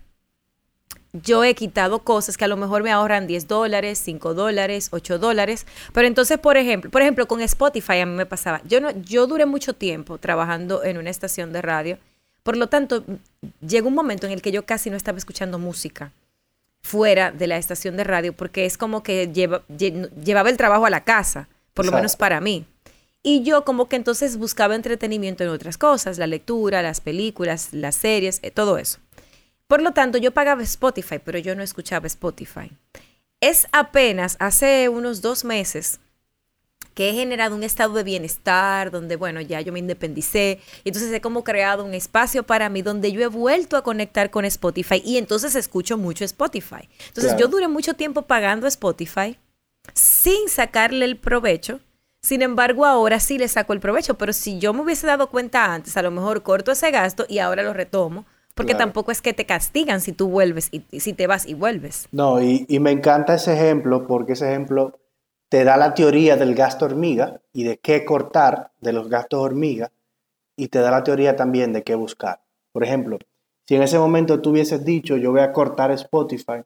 yo 1.12 1.44
he 1.44 1.54
quitado 1.54 2.00
cosas 2.00 2.36
que 2.36 2.44
a 2.44 2.48
lo 2.48 2.56
mejor 2.56 2.82
me 2.82 2.90
ahorran 2.90 3.28
10 3.28 3.46
dólares, 3.46 4.00
5 4.02 4.34
dólares, 4.34 4.88
8 4.90 5.20
dólares. 5.20 5.64
Pero 5.92 6.08
entonces, 6.08 6.38
por 6.38 6.56
ejemplo, 6.56 6.90
por 6.90 7.02
ejemplo, 7.02 7.28
con 7.28 7.40
Spotify 7.40 8.00
a 8.00 8.06
mí 8.06 8.16
me 8.16 8.26
pasaba. 8.26 8.60
Yo, 8.64 8.80
no, 8.80 8.90
yo 8.90 9.28
duré 9.28 9.46
mucho 9.46 9.74
tiempo 9.74 10.18
trabajando 10.18 10.82
en 10.82 10.98
una 10.98 11.10
estación 11.10 11.52
de 11.52 11.62
radio. 11.62 11.98
Por 12.42 12.56
lo 12.56 12.66
tanto, 12.66 13.04
llegó 13.60 13.86
un 13.86 13.94
momento 13.94 14.26
en 14.26 14.32
el 14.32 14.42
que 14.42 14.50
yo 14.50 14.66
casi 14.66 14.90
no 14.90 14.96
estaba 14.96 15.18
escuchando 15.18 15.60
música 15.60 16.10
fuera 16.82 17.30
de 17.30 17.46
la 17.46 17.58
estación 17.58 17.96
de 17.96 18.02
radio 18.02 18.32
porque 18.32 18.66
es 18.66 18.76
como 18.76 19.04
que 19.04 19.32
llevaba 19.32 20.50
el 20.50 20.56
trabajo 20.56 20.84
a 20.84 20.90
la 20.90 21.04
casa, 21.04 21.48
por 21.74 21.86
lo 21.86 21.92
menos 21.92 22.16
para 22.16 22.40
mí. 22.40 22.66
Y 23.26 23.42
yo 23.42 23.64
como 23.64 23.88
que 23.88 23.96
entonces 23.96 24.36
buscaba 24.36 24.74
entretenimiento 24.74 25.42
en 25.42 25.48
otras 25.48 25.78
cosas, 25.78 26.18
la 26.18 26.26
lectura, 26.26 26.82
las 26.82 27.00
películas, 27.00 27.70
las 27.72 27.96
series, 27.96 28.38
eh, 28.42 28.50
todo 28.50 28.76
eso. 28.76 28.98
Por 29.66 29.80
lo 29.80 29.92
tanto, 29.92 30.18
yo 30.18 30.32
pagaba 30.32 30.62
Spotify, 30.62 31.18
pero 31.24 31.38
yo 31.38 31.54
no 31.54 31.62
escuchaba 31.62 32.06
Spotify. 32.06 32.70
Es 33.40 33.66
apenas 33.72 34.36
hace 34.40 34.90
unos 34.90 35.22
dos 35.22 35.42
meses 35.42 36.00
que 36.92 37.08
he 37.08 37.14
generado 37.14 37.56
un 37.56 37.64
estado 37.64 37.94
de 37.94 38.04
bienestar, 38.04 38.90
donde, 38.90 39.16
bueno, 39.16 39.40
ya 39.40 39.62
yo 39.62 39.72
me 39.72 39.78
independicé, 39.78 40.60
y 40.84 40.90
entonces 40.90 41.10
he 41.10 41.22
como 41.22 41.44
creado 41.44 41.82
un 41.82 41.94
espacio 41.94 42.42
para 42.42 42.68
mí 42.68 42.82
donde 42.82 43.10
yo 43.10 43.22
he 43.22 43.26
vuelto 43.26 43.78
a 43.78 43.82
conectar 43.82 44.30
con 44.30 44.44
Spotify 44.44 45.02
y 45.02 45.16
entonces 45.16 45.54
escucho 45.54 45.96
mucho 45.96 46.26
Spotify. 46.26 46.90
Entonces 47.08 47.34
yo 47.38 47.48
duré 47.48 47.68
mucho 47.68 47.94
tiempo 47.94 48.22
pagando 48.22 48.66
Spotify 48.66 49.38
sin 49.94 50.48
sacarle 50.50 51.06
el 51.06 51.16
provecho 51.16 51.80
sin 52.24 52.40
embargo, 52.40 52.86
ahora 52.86 53.20
sí 53.20 53.36
le 53.36 53.48
saco 53.48 53.74
el 53.74 53.80
provecho, 53.80 54.14
pero 54.14 54.32
si 54.32 54.58
yo 54.58 54.72
me 54.72 54.80
hubiese 54.80 55.06
dado 55.06 55.28
cuenta 55.28 55.74
antes, 55.74 55.94
a 55.98 56.02
lo 56.02 56.10
mejor 56.10 56.42
corto 56.42 56.72
ese 56.72 56.90
gasto 56.90 57.26
y 57.28 57.38
ahora 57.38 57.62
lo 57.62 57.74
retomo, 57.74 58.24
porque 58.54 58.74
tampoco 58.74 59.12
es 59.12 59.20
que 59.20 59.34
te 59.34 59.44
castigan 59.44 60.00
si 60.00 60.12
tú 60.12 60.30
vuelves 60.30 60.70
y, 60.72 61.00
si 61.00 61.12
te 61.12 61.26
vas 61.26 61.44
y 61.44 61.52
vuelves. 61.52 62.08
No, 62.12 62.40
y, 62.40 62.64
y, 62.66 62.78
me 62.78 62.92
encanta 62.92 63.34
ese 63.34 63.52
ejemplo 63.52 64.06
porque 64.06 64.32
ese 64.32 64.48
ejemplo 64.48 64.98
te 65.50 65.64
da 65.64 65.76
la 65.76 65.92
teoría 65.92 66.36
del 66.36 66.54
gasto 66.54 66.86
hormiga 66.86 67.42
y 67.52 67.64
de 67.64 67.76
qué 67.76 68.06
cortar 68.06 68.70
de 68.80 68.94
los 68.94 69.10
gastos 69.10 69.40
hormiga 69.40 69.92
y 70.56 70.68
te 70.68 70.78
da 70.78 70.90
la 70.90 71.04
teoría 71.04 71.36
también 71.36 71.74
de 71.74 71.82
qué 71.82 71.94
buscar. 71.94 72.40
Por 72.72 72.84
ejemplo, 72.84 73.18
si 73.68 73.76
en 73.76 73.82
ese 73.82 73.98
momento 73.98 74.40
tú 74.40 74.50
hubieses 74.50 74.82
dicho 74.82 75.18
yo 75.18 75.30
voy 75.30 75.42
a 75.42 75.52
cortar 75.52 75.90
Spotify 75.90 76.62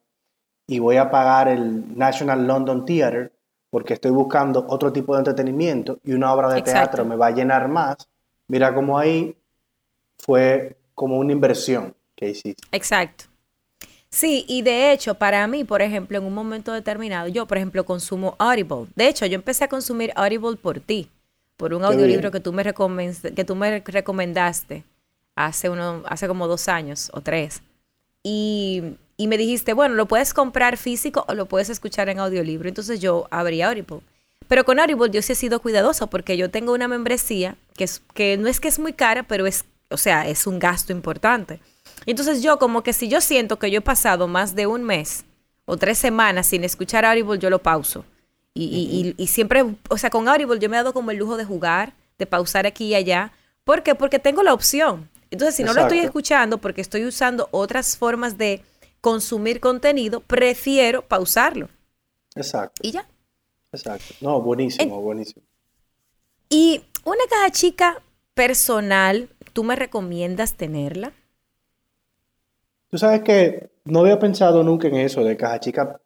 y 0.69 0.79
voy 0.79 0.99
a 0.99 1.11
pagar 1.11 1.49
el 1.49 1.99
National 1.99 2.47
London 2.47 2.85
Theatre, 2.85 3.33
porque 3.71 3.95
estoy 3.95 4.11
buscando 4.11 4.65
otro 4.69 4.93
tipo 4.93 5.15
de 5.15 5.21
entretenimiento 5.21 5.99
y 6.05 6.13
una 6.13 6.33
obra 6.33 6.49
de 6.49 6.63
teatro 6.63 7.05
me 7.05 7.17
va 7.17 7.27
a 7.29 7.31
llenar 7.31 7.69
más, 7.69 7.97
mira 8.47 8.75
cómo 8.75 8.99
ahí 8.99 9.37
fue 10.19 10.77
como 10.95 11.19
una 11.19 11.33
inversión 11.33 11.95
que 12.15 12.31
hiciste. 12.31 12.63
Exacto. 12.73 13.25
Sí, 14.11 14.45
y 14.49 14.63
de 14.63 14.91
hecho, 14.93 15.15
para 15.15 15.47
mí, 15.47 15.65
por 15.65 15.83
ejemplo, 15.83 16.17
en 16.17 16.25
un 16.25 16.33
momento 16.33 16.73
determinado, 16.73 17.29
yo, 17.29 17.47
por 17.47 17.59
ejemplo, 17.59 17.85
consumo 17.85 18.37
Audible. 18.39 18.87
De 18.97 19.07
hecho, 19.07 19.27
yo 19.27 19.35
empecé 19.35 19.65
a 19.65 19.69
consumir 19.69 20.13
Audible 20.17 20.57
por 20.57 20.81
ti, 20.81 21.11
por 21.59 21.75
un 21.75 21.85
audiolibro 21.85 22.31
que 22.31 22.41
tú 22.41 22.53
me, 22.53 22.65
que 22.65 23.45
tú 23.45 23.55
me 23.55 23.81
recomendaste 23.81 24.85
hace, 25.35 25.69
uno, 25.69 26.03
hace 26.07 26.27
como 26.27 26.49
dos 26.49 26.69
años 26.69 27.11
o 27.13 27.21
tres. 27.21 27.63
Y 28.23 28.97
y 29.21 29.27
me 29.27 29.37
dijiste, 29.37 29.73
bueno, 29.73 29.97
lo 29.97 30.07
puedes 30.07 30.33
comprar 30.33 30.77
físico 30.77 31.25
o 31.29 31.35
lo 31.35 31.47
puedes 31.47 31.69
escuchar 31.69 32.09
en 32.09 32.21
audiolibro. 32.21 32.69
Entonces 32.69 33.01
yo 33.01 33.27
abrí 33.33 33.61
Audible. 33.61 34.01
Pero 34.47 34.65
con 34.65 34.79
Audible 34.79 35.11
yo 35.11 35.21
sí 35.23 35.33
he 35.33 35.35
sido 35.37 35.61
cuidadoso 35.61 36.07
porque 36.07 36.37
yo 36.37 36.51
tengo 36.51 36.73
una 36.73 36.87
membresía 36.87 37.57
que, 37.77 37.85
es, 37.85 38.01
que 38.15 38.37
no 38.39 38.49
es 38.49 38.61
que 38.61 38.69
es 38.69 38.79
muy 38.79 38.93
cara, 38.93 39.25
pero 39.25 39.47
es, 39.47 39.65
o 39.91 39.97
sea, 39.97 40.29
es 40.29 40.47
un 40.47 40.61
gasto 40.61 40.93
importante. 40.93 41.61
Entonces 42.07 42.45
yo 42.45 42.61
como 42.61 42.85
que 42.85 42.93
si 42.93 43.09
yo 43.09 43.21
siento 43.21 43.59
que 43.59 43.73
yo 43.73 43.79
he 43.79 43.83
pasado 43.83 44.29
más 44.29 44.55
de 44.55 44.69
un 44.69 44.85
mes 44.85 45.25
o 45.65 45.77
tres 45.77 45.99
semanas 45.99 46.47
sin 46.47 46.63
escuchar 46.63 47.05
Audible, 47.05 47.41
yo 47.41 47.51
lo 47.51 47.59
pauso. 47.59 48.05
Y, 48.55 49.15
y, 49.17 49.27
siempre, 49.27 49.65
o 49.89 49.99
sea, 49.99 50.11
con 50.11 50.29
Audible 50.29 50.59
yo 50.59 50.69
me 50.69 50.77
he 50.77 50.79
dado 50.79 50.93
como 50.93 51.11
el 51.11 51.17
lujo 51.17 51.37
de 51.37 51.45
jugar, 51.45 51.93
de 52.19 52.27
pausar 52.27 52.67
aquí 52.67 52.87
y 52.87 52.95
allá. 52.95 53.33
¿Por 53.65 53.83
qué? 53.83 53.95
Porque 53.95 54.19
tengo 54.19 54.43
la 54.45 54.55
opción. 54.55 55.09
Entonces, 55.31 55.57
si 55.57 55.65
no 55.65 55.75
lo 55.75 55.83
estoy 55.83 55.99
escuchando 55.99 56.59
porque 56.59 56.81
estoy 56.81 57.05
usando 57.05 57.49
otras 57.53 57.97
formas 57.97 58.39
de 58.39 58.65
consumir 59.01 59.61
contenido, 59.61 60.21
prefiero 60.21 61.03
pausarlo. 61.03 61.69
Exacto. 62.35 62.81
Y 62.83 62.93
ya. 62.93 63.07
Exacto. 63.73 64.15
No, 64.21 64.41
buenísimo, 64.41 65.01
buenísimo. 65.01 65.43
Y 66.49 66.83
una 67.05 67.25
caja 67.29 67.51
chica 67.51 68.03
personal, 68.35 69.29
¿tú 69.53 69.65
me 69.65 69.77
recomiendas 69.77 70.55
tenerla? 70.55 71.13
Tú 72.91 72.97
sabes 72.97 73.21
que 73.21 73.71
no 73.85 74.01
había 74.01 74.19
pensado 74.19 74.63
nunca 74.63 74.89
en 74.89 74.97
eso 74.97 75.23
de 75.23 75.37
caja 75.37 75.61
chica 75.61 76.01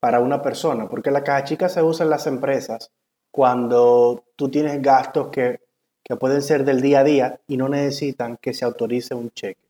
para 0.00 0.20
una 0.20 0.40
persona, 0.40 0.88
porque 0.88 1.10
la 1.10 1.24
caja 1.24 1.44
chica 1.44 1.68
se 1.68 1.82
usa 1.82 2.04
en 2.04 2.10
las 2.10 2.26
empresas 2.26 2.90
cuando 3.30 4.24
tú 4.36 4.48
tienes 4.48 4.80
gastos 4.80 5.28
que, 5.28 5.60
que 6.02 6.16
pueden 6.16 6.42
ser 6.42 6.64
del 6.64 6.80
día 6.80 7.00
a 7.00 7.04
día 7.04 7.40
y 7.46 7.56
no 7.56 7.68
necesitan 7.68 8.38
que 8.38 8.54
se 8.54 8.64
autorice 8.64 9.14
un 9.14 9.30
cheque, 9.32 9.60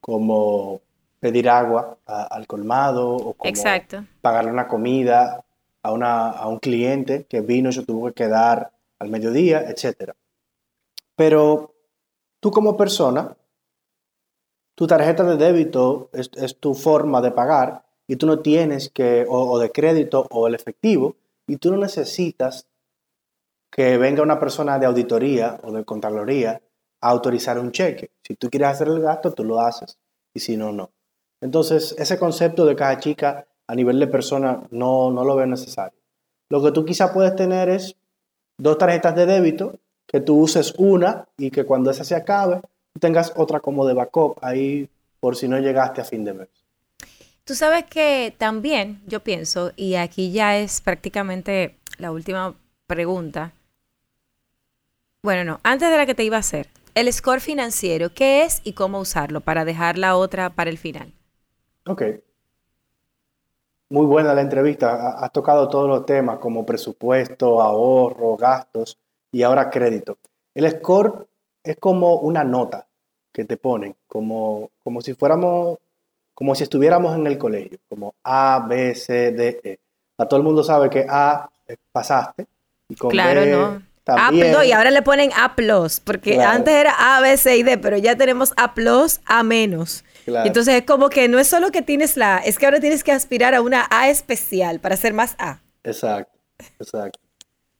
como 0.00 0.80
pedir 1.20 1.48
agua 1.48 1.98
al 2.06 2.46
colmado 2.46 3.10
o 3.10 3.34
como 3.34 3.52
pagarle 4.20 4.50
una 4.50 4.68
comida 4.68 5.44
a, 5.82 5.92
una, 5.92 6.30
a 6.30 6.48
un 6.48 6.58
cliente 6.58 7.24
que 7.24 7.40
vino 7.40 7.70
y 7.70 7.72
se 7.72 7.84
tuvo 7.84 8.06
que 8.08 8.14
quedar 8.24 8.72
al 8.98 9.08
mediodía, 9.10 9.62
etc. 9.68 10.12
Pero 11.16 11.74
tú 12.40 12.50
como 12.50 12.76
persona, 12.76 13.36
tu 14.74 14.86
tarjeta 14.86 15.24
de 15.24 15.36
débito 15.36 16.10
es, 16.12 16.30
tu 16.58 16.74
forma 16.74 17.20
de 17.20 17.32
pagar 17.32 17.84
y 18.06 18.16
tú 18.16 18.26
no 18.26 18.40
tienes 18.40 18.88
que, 18.90 19.26
o, 19.28 19.58
de 19.58 19.70
crédito 19.70 20.26
o 20.30 20.46
el 20.46 20.54
efectivo, 20.54 21.16
y 21.46 21.56
tú 21.56 21.70
no 21.70 21.78
necesitas 21.78 22.66
que 23.70 23.98
venga 23.98 24.22
una 24.22 24.38
persona 24.38 24.78
de 24.78 24.86
auditoría 24.86 25.58
o 25.62 25.72
de 25.72 25.84
contraloría 25.84 26.62
a 27.00 27.08
autorizar 27.10 27.58
un 27.58 27.70
cheque. 27.72 28.10
Si 28.22 28.34
tú 28.34 28.48
quieres 28.48 28.68
hacer 28.68 28.88
el 28.88 29.00
gasto, 29.00 29.32
tú 29.32 29.44
lo 29.44 29.60
haces, 29.60 29.98
y 30.32 30.40
si 30.40 30.56
no, 30.56 30.72
no. 30.72 30.90
Entonces, 31.40 31.94
ese 31.98 32.18
concepto 32.18 32.64
de 32.66 32.76
caja 32.76 32.98
chica 32.98 33.46
a 33.66 33.74
nivel 33.74 34.00
de 34.00 34.06
persona 34.06 34.62
no, 34.70 35.10
no 35.10 35.24
lo 35.24 35.36
veo 35.36 35.46
necesario. 35.46 35.98
Lo 36.50 36.62
que 36.62 36.72
tú 36.72 36.84
quizá 36.84 37.12
puedes 37.12 37.36
tener 37.36 37.68
es 37.68 37.94
dos 38.56 38.78
tarjetas 38.78 39.14
de 39.14 39.26
débito, 39.26 39.78
que 40.06 40.20
tú 40.20 40.40
uses 40.40 40.74
una 40.78 41.28
y 41.36 41.50
que 41.50 41.64
cuando 41.64 41.90
esa 41.90 42.04
se 42.04 42.14
acabe, 42.14 42.60
tengas 42.98 43.32
otra 43.36 43.60
como 43.60 43.86
de 43.86 43.94
backup 43.94 44.38
ahí 44.42 44.88
por 45.20 45.36
si 45.36 45.48
no 45.48 45.58
llegaste 45.58 46.00
a 46.00 46.04
fin 46.04 46.24
de 46.24 46.34
mes. 46.34 46.48
Tú 47.44 47.54
sabes 47.54 47.84
que 47.84 48.34
también 48.36 49.00
yo 49.06 49.20
pienso, 49.20 49.72
y 49.76 49.94
aquí 49.94 50.32
ya 50.32 50.58
es 50.58 50.80
prácticamente 50.80 51.76
la 51.98 52.12
última 52.12 52.54
pregunta. 52.86 53.52
Bueno, 55.22 55.44
no, 55.44 55.60
antes 55.62 55.90
de 55.90 55.96
la 55.96 56.06
que 56.06 56.14
te 56.14 56.24
iba 56.24 56.36
a 56.36 56.40
hacer, 56.40 56.68
el 56.94 57.12
score 57.12 57.40
financiero, 57.40 58.12
¿qué 58.12 58.44
es 58.44 58.60
y 58.64 58.72
cómo 58.72 58.98
usarlo 59.00 59.40
para 59.40 59.64
dejar 59.64 59.98
la 59.98 60.16
otra 60.16 60.50
para 60.50 60.70
el 60.70 60.78
final? 60.78 61.12
Ok. 61.88 62.02
Muy 63.90 64.06
buena 64.06 64.34
la 64.34 64.42
entrevista. 64.42 65.18
Has 65.18 65.32
tocado 65.32 65.68
todos 65.68 65.88
los 65.88 66.04
temas 66.04 66.38
como 66.38 66.64
presupuesto, 66.66 67.60
ahorro, 67.62 68.36
gastos 68.36 68.98
y 69.32 69.42
ahora 69.42 69.70
crédito. 69.70 70.18
El 70.54 70.70
score 70.70 71.26
es 71.62 71.76
como 71.76 72.16
una 72.20 72.44
nota 72.44 72.86
que 73.32 73.44
te 73.44 73.56
ponen, 73.56 73.96
como, 74.06 74.70
como 74.82 75.00
si 75.00 75.14
fuéramos 75.14 75.78
como 76.38 76.54
si 76.54 76.62
estuviéramos 76.62 77.16
en 77.16 77.26
el 77.26 77.36
colegio, 77.36 77.78
como 77.88 78.14
A, 78.22 78.64
B, 78.68 78.94
C, 78.94 79.32
D, 79.32 79.60
E. 79.64 79.80
A 80.18 80.26
todo 80.26 80.38
el 80.38 80.44
mundo 80.44 80.62
sabe 80.62 80.88
que 80.88 81.04
A 81.08 81.50
pasaste 81.90 82.46
y 82.88 82.94
con 82.94 83.10
claro, 83.10 83.40
B 83.40 83.50
no. 83.50 83.82
también. 84.04 84.54
A, 84.54 84.64
y 84.64 84.70
ahora 84.70 84.92
le 84.92 85.02
ponen 85.02 85.32
A+, 85.32 85.56
porque 86.04 86.34
Claro. 86.34 86.50
antes 86.50 86.72
era 86.72 86.94
A, 87.16 87.20
B, 87.20 87.36
C 87.36 87.56
y 87.56 87.64
D, 87.64 87.76
pero 87.78 87.96
ya 87.96 88.14
tenemos 88.16 88.52
A+, 88.56 88.72
A 89.26 89.42
menos. 89.42 90.04
Claro. 90.28 90.46
Entonces 90.46 90.74
es 90.74 90.84
como 90.84 91.08
que 91.08 91.26
no 91.26 91.38
es 91.38 91.48
solo 91.48 91.70
que 91.70 91.80
tienes 91.80 92.18
la 92.18 92.36
A, 92.36 92.38
es 92.40 92.58
que 92.58 92.66
ahora 92.66 92.80
tienes 92.80 93.02
que 93.02 93.12
aspirar 93.12 93.54
a 93.54 93.62
una 93.62 93.86
A 93.90 94.10
especial 94.10 94.78
para 94.78 94.94
ser 94.96 95.14
más 95.14 95.34
A. 95.38 95.62
Exacto, 95.82 96.38
exacto. 96.78 97.18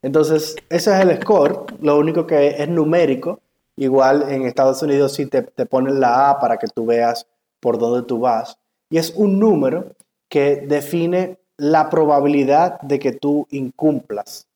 Entonces, 0.00 0.56
ese 0.70 0.94
es 0.94 1.00
el 1.00 1.20
score, 1.20 1.66
lo 1.82 1.98
único 1.98 2.26
que 2.26 2.62
es 2.62 2.68
numérico. 2.68 3.40
Igual 3.76 4.30
en 4.30 4.46
Estados 4.46 4.80
Unidos 4.82 5.12
sí 5.12 5.26
te, 5.26 5.42
te 5.42 5.66
ponen 5.66 6.00
la 6.00 6.30
A 6.30 6.40
para 6.40 6.56
que 6.56 6.68
tú 6.68 6.86
veas 6.86 7.26
por 7.60 7.76
dónde 7.76 8.06
tú 8.06 8.20
vas. 8.20 8.56
Y 8.88 8.96
es 8.96 9.12
un 9.14 9.38
número 9.38 9.92
que 10.30 10.64
define 10.66 11.38
la 11.58 11.90
probabilidad 11.90 12.80
de 12.80 12.98
que 12.98 13.12
tú 13.12 13.46
incumplas 13.50 14.46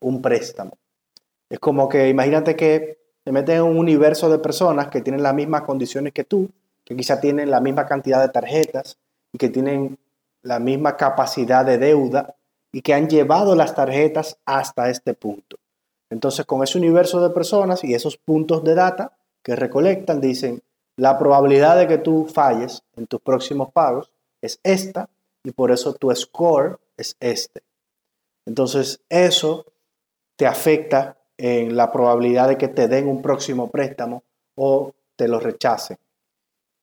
un 0.00 0.20
préstamo. 0.20 0.72
Es 1.48 1.60
como 1.60 1.88
que 1.88 2.08
imagínate 2.08 2.56
que 2.56 2.98
te 3.22 3.30
metes 3.30 3.56
en 3.56 3.62
un 3.62 3.78
universo 3.78 4.28
de 4.28 4.38
personas 4.38 4.88
que 4.88 5.00
tienen 5.00 5.22
las 5.22 5.34
mismas 5.34 5.62
condiciones 5.62 6.12
que 6.12 6.24
tú, 6.24 6.50
que 6.86 6.96
quizá 6.96 7.20
tienen 7.20 7.50
la 7.50 7.60
misma 7.60 7.84
cantidad 7.84 8.22
de 8.22 8.28
tarjetas 8.28 8.96
y 9.32 9.38
que 9.38 9.48
tienen 9.50 9.98
la 10.42 10.60
misma 10.60 10.96
capacidad 10.96 11.66
de 11.66 11.78
deuda 11.78 12.36
y 12.72 12.80
que 12.80 12.94
han 12.94 13.08
llevado 13.08 13.56
las 13.56 13.74
tarjetas 13.74 14.38
hasta 14.46 14.88
este 14.88 15.12
punto. 15.12 15.56
Entonces, 16.10 16.46
con 16.46 16.62
ese 16.62 16.78
universo 16.78 17.20
de 17.20 17.34
personas 17.34 17.82
y 17.82 17.92
esos 17.92 18.16
puntos 18.16 18.62
de 18.62 18.76
data 18.76 19.18
que 19.42 19.56
recolectan, 19.56 20.20
dicen, 20.20 20.62
la 20.96 21.18
probabilidad 21.18 21.76
de 21.76 21.88
que 21.88 21.98
tú 21.98 22.26
falles 22.32 22.84
en 22.96 23.06
tus 23.08 23.20
próximos 23.20 23.72
pagos 23.72 24.12
es 24.40 24.60
esta 24.62 25.10
y 25.42 25.50
por 25.50 25.72
eso 25.72 25.94
tu 25.94 26.14
score 26.14 26.78
es 26.96 27.16
este. 27.18 27.62
Entonces, 28.46 29.00
eso 29.08 29.66
te 30.36 30.46
afecta 30.46 31.16
en 31.36 31.76
la 31.76 31.90
probabilidad 31.90 32.48
de 32.48 32.56
que 32.56 32.68
te 32.68 32.86
den 32.86 33.08
un 33.08 33.20
próximo 33.20 33.70
préstamo 33.70 34.22
o 34.54 34.92
te 35.16 35.26
lo 35.26 35.40
rechacen. 35.40 35.98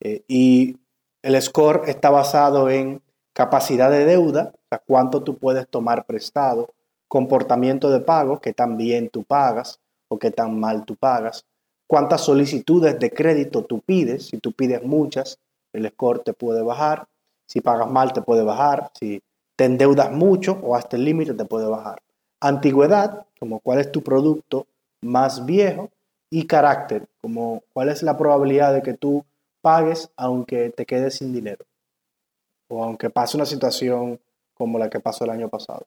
Eh, 0.04 0.22
y 0.28 0.76
el 1.22 1.40
score 1.42 1.82
está 1.86 2.10
basado 2.10 2.70
en 2.70 3.02
capacidad 3.32 3.90
de 3.90 4.04
deuda, 4.04 4.52
o 4.54 4.68
sea, 4.68 4.82
cuánto 4.86 5.24
tú 5.24 5.36
puedes 5.36 5.66
tomar 5.68 6.06
prestado, 6.06 6.70
comportamiento 7.08 7.90
de 7.90 8.00
pago, 8.00 8.40
que 8.40 8.52
tan 8.52 8.76
bien 8.76 9.08
tú 9.08 9.24
pagas 9.24 9.80
o 10.08 10.18
que 10.18 10.30
tan 10.30 10.60
mal 10.60 10.84
tú 10.84 10.94
pagas, 10.94 11.44
cuántas 11.88 12.20
solicitudes 12.20 12.98
de 13.00 13.10
crédito 13.10 13.64
tú 13.64 13.80
pides, 13.80 14.28
si 14.28 14.38
tú 14.38 14.52
pides 14.52 14.84
muchas, 14.84 15.38
el 15.72 15.88
score 15.90 16.20
te 16.20 16.32
puede 16.32 16.62
bajar, 16.62 17.08
si 17.46 17.60
pagas 17.60 17.90
mal 17.90 18.12
te 18.12 18.22
puede 18.22 18.44
bajar, 18.44 18.92
si 18.98 19.20
te 19.56 19.64
endeudas 19.64 20.12
mucho 20.12 20.60
o 20.62 20.76
hasta 20.76 20.96
el 20.96 21.04
límite 21.04 21.34
te 21.34 21.44
puede 21.44 21.66
bajar. 21.66 22.00
Antigüedad, 22.40 23.26
como 23.40 23.58
cuál 23.60 23.80
es 23.80 23.90
tu 23.90 24.02
producto 24.02 24.66
más 25.00 25.44
viejo, 25.44 25.90
y 26.34 26.48
carácter, 26.48 27.06
como 27.20 27.62
cuál 27.72 27.90
es 27.90 28.02
la 28.02 28.18
probabilidad 28.18 28.74
de 28.74 28.82
que 28.82 28.94
tú 28.94 29.24
pagues 29.64 30.10
aunque 30.14 30.68
te 30.68 30.84
quedes 30.84 31.16
sin 31.16 31.32
dinero 31.32 31.64
o 32.68 32.84
aunque 32.84 33.08
pase 33.08 33.38
una 33.38 33.46
situación 33.46 34.20
como 34.52 34.78
la 34.78 34.90
que 34.90 35.00
pasó 35.00 35.24
el 35.24 35.30
año 35.30 35.48
pasado. 35.48 35.86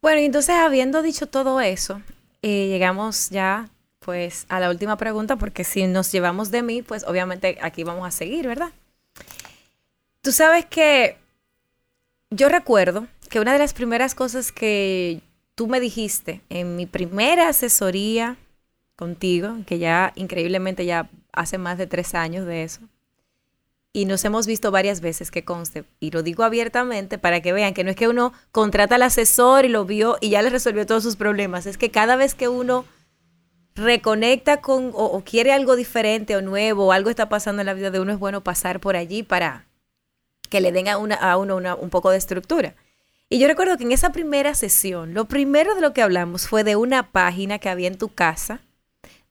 Bueno, 0.00 0.20
entonces 0.20 0.54
habiendo 0.54 1.02
dicho 1.02 1.26
todo 1.26 1.60
eso, 1.60 2.00
eh, 2.42 2.68
llegamos 2.68 3.30
ya 3.30 3.68
pues 3.98 4.46
a 4.48 4.60
la 4.60 4.70
última 4.70 4.96
pregunta, 4.96 5.36
porque 5.36 5.64
si 5.64 5.86
nos 5.86 6.12
llevamos 6.12 6.50
de 6.52 6.62
mí, 6.62 6.82
pues 6.82 7.04
obviamente 7.04 7.58
aquí 7.60 7.82
vamos 7.82 8.06
a 8.06 8.10
seguir, 8.10 8.46
¿verdad? 8.46 8.70
Tú 10.20 10.30
sabes 10.30 10.66
que 10.66 11.16
yo 12.30 12.48
recuerdo 12.48 13.08
que 13.28 13.40
una 13.40 13.54
de 13.54 13.58
las 13.58 13.72
primeras 13.72 14.14
cosas 14.14 14.52
que 14.52 15.20
tú 15.54 15.66
me 15.66 15.80
dijiste 15.80 16.42
en 16.48 16.76
mi 16.76 16.86
primera 16.86 17.48
asesoría 17.48 18.36
contigo, 18.96 19.56
que 19.66 19.78
ya 19.78 20.12
increíblemente 20.14 20.86
ya 20.86 21.10
hace 21.32 21.58
más 21.58 21.78
de 21.78 21.86
tres 21.86 22.14
años 22.14 22.46
de 22.46 22.62
eso, 22.64 22.80
y 23.92 24.06
nos 24.06 24.24
hemos 24.24 24.46
visto 24.46 24.70
varias 24.70 25.00
veces 25.00 25.30
que 25.30 25.44
conste, 25.44 25.84
y 26.00 26.10
lo 26.10 26.22
digo 26.22 26.42
abiertamente 26.42 27.16
para 27.18 27.40
que 27.40 27.52
vean 27.52 27.74
que 27.74 27.84
no 27.84 27.90
es 27.90 27.96
que 27.96 28.08
uno 28.08 28.32
contrata 28.52 28.96
al 28.96 29.02
asesor 29.02 29.64
y 29.64 29.68
lo 29.68 29.84
vio 29.84 30.16
y 30.20 30.30
ya 30.30 30.42
le 30.42 30.50
resolvió 30.50 30.84
todos 30.84 31.02
sus 31.02 31.16
problemas, 31.16 31.66
es 31.66 31.78
que 31.78 31.90
cada 31.90 32.16
vez 32.16 32.34
que 32.34 32.48
uno 32.48 32.84
reconecta 33.76 34.60
con 34.60 34.92
o, 34.94 35.20
quiere 35.24 35.52
algo 35.52 35.74
diferente 35.76 36.36
o 36.36 36.42
nuevo, 36.42 36.86
o 36.86 36.92
algo 36.92 37.10
está 37.10 37.28
pasando 37.28 37.62
en 37.62 37.66
la 37.66 37.74
vida 37.74 37.90
de 37.90 38.00
uno, 38.00 38.12
es 38.12 38.18
bueno 38.18 38.42
pasar 38.42 38.80
por 38.80 38.96
allí 38.96 39.22
para 39.22 39.66
que 40.48 40.60
le 40.60 40.70
den 40.70 40.86
a, 40.88 40.98
una, 40.98 41.16
a 41.16 41.36
uno 41.36 41.56
una- 41.56 41.74
un 41.74 41.90
poco 41.90 42.10
de 42.10 42.18
estructura. 42.18 42.74
Y 43.28 43.38
yo 43.40 43.48
recuerdo 43.48 43.76
que 43.76 43.82
en 43.84 43.90
esa 43.90 44.12
primera 44.12 44.54
sesión, 44.54 45.14
lo 45.14 45.24
primero 45.24 45.74
de 45.74 45.80
lo 45.80 45.92
que 45.92 46.02
hablamos 46.02 46.46
fue 46.46 46.62
de 46.62 46.76
una 46.76 47.10
página 47.10 47.58
que 47.58 47.68
había 47.68 47.88
en 47.88 47.98
tu 47.98 48.10
casa, 48.10 48.60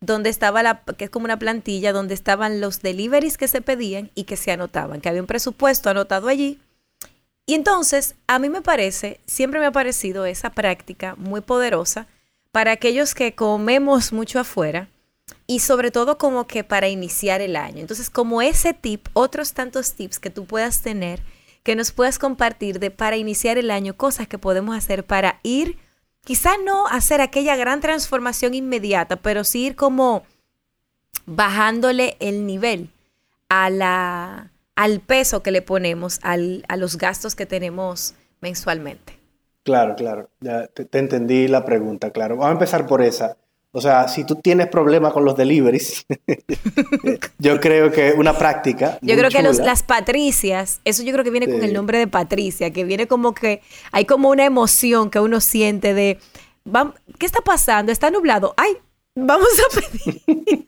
donde 0.05 0.29
estaba 0.29 0.63
la, 0.63 0.83
que 0.97 1.05
es 1.05 1.09
como 1.09 1.25
una 1.25 1.39
plantilla, 1.39 1.93
donde 1.93 2.13
estaban 2.13 2.59
los 2.59 2.81
deliveries 2.81 3.37
que 3.37 3.47
se 3.47 3.61
pedían 3.61 4.11
y 4.15 4.25
que 4.25 4.35
se 4.35 4.51
anotaban, 4.51 4.99
que 4.99 5.07
había 5.07 5.21
un 5.21 5.27
presupuesto 5.27 5.89
anotado 5.89 6.27
allí. 6.27 6.59
Y 7.45 7.53
entonces, 7.53 8.15
a 8.27 8.37
mí 8.37 8.49
me 8.49 8.61
parece, 8.61 9.19
siempre 9.25 9.59
me 9.61 9.65
ha 9.65 9.71
parecido 9.71 10.25
esa 10.25 10.49
práctica 10.49 11.15
muy 11.17 11.39
poderosa 11.41 12.07
para 12.51 12.71
aquellos 12.71 13.15
que 13.15 13.33
comemos 13.33 14.11
mucho 14.11 14.39
afuera 14.39 14.89
y 15.47 15.59
sobre 15.59 15.89
todo 15.89 16.17
como 16.17 16.47
que 16.47 16.65
para 16.65 16.89
iniciar 16.89 17.39
el 17.39 17.55
año. 17.55 17.79
Entonces, 17.79 18.09
como 18.09 18.41
ese 18.41 18.73
tip, 18.73 19.07
otros 19.13 19.53
tantos 19.53 19.93
tips 19.93 20.19
que 20.19 20.29
tú 20.29 20.45
puedas 20.45 20.81
tener, 20.81 21.21
que 21.63 21.75
nos 21.77 21.93
puedas 21.93 22.19
compartir 22.19 22.79
de 22.79 22.91
para 22.91 23.15
iniciar 23.15 23.57
el 23.57 23.71
año, 23.71 23.95
cosas 23.95 24.27
que 24.27 24.37
podemos 24.37 24.75
hacer 24.75 25.05
para 25.05 25.39
ir, 25.43 25.77
quizá 26.23 26.51
no 26.63 26.87
hacer 26.87 27.21
aquella 27.21 27.55
gran 27.55 27.81
transformación 27.81 28.53
inmediata, 28.53 29.17
pero 29.17 29.43
sí 29.43 29.65
ir 29.65 29.75
como 29.75 30.23
bajándole 31.25 32.17
el 32.19 32.45
nivel 32.45 32.89
a 33.49 33.69
la, 33.69 34.51
al 34.75 34.99
peso 34.99 35.43
que 35.43 35.51
le 35.51 35.61
ponemos 35.61 36.19
al- 36.23 36.65
a 36.67 36.77
los 36.77 36.97
gastos 36.97 37.35
que 37.35 37.45
tenemos 37.45 38.15
mensualmente. 38.41 39.17
Claro, 39.63 39.95
claro, 39.95 40.29
ya 40.41 40.67
te, 40.67 40.85
te 40.85 40.99
entendí 40.99 41.47
la 41.47 41.63
pregunta, 41.63 42.11
claro. 42.11 42.35
Vamos 42.35 42.49
a 42.49 42.53
empezar 42.53 42.85
por 42.85 43.01
esa. 43.01 43.37
O 43.75 43.81
sea, 43.81 44.07
si 44.07 44.23
tú 44.23 44.35
tienes 44.35 44.67
problemas 44.67 45.13
con 45.13 45.25
los 45.25 45.35
deliveries, 45.35 46.05
yo 47.39 47.59
creo 47.59 47.91
que 47.91 48.13
una 48.15 48.37
práctica. 48.37 48.99
Yo 49.01 49.15
creo 49.17 49.29
que 49.31 49.41
los- 49.41 49.57
las 49.57 49.81
patricias, 49.83 50.79
eso 50.85 51.01
yo 51.03 51.11
creo 51.11 51.23
que 51.23 51.31
viene 51.31 51.47
con 51.47 51.63
el 51.63 51.73
nombre 51.73 51.97
de 51.97 52.07
Patricia, 52.07 52.71
que 52.71 52.83
viene 52.83 53.07
como 53.07 53.33
que 53.33 53.61
hay 53.91 54.05
como 54.05 54.29
una 54.29 54.45
emoción 54.45 55.09
que 55.09 55.19
uno 55.19 55.41
siente 55.41 55.93
de, 55.95 56.19
"Vam- 56.65 56.93
¿qué 57.17 57.25
está 57.25 57.41
pasando? 57.41 57.91
Está 57.91 58.11
nublado. 58.11 58.53
Ay, 58.57 58.77
vamos 59.15 59.47
a 59.59 59.79
pedir. 59.81 60.67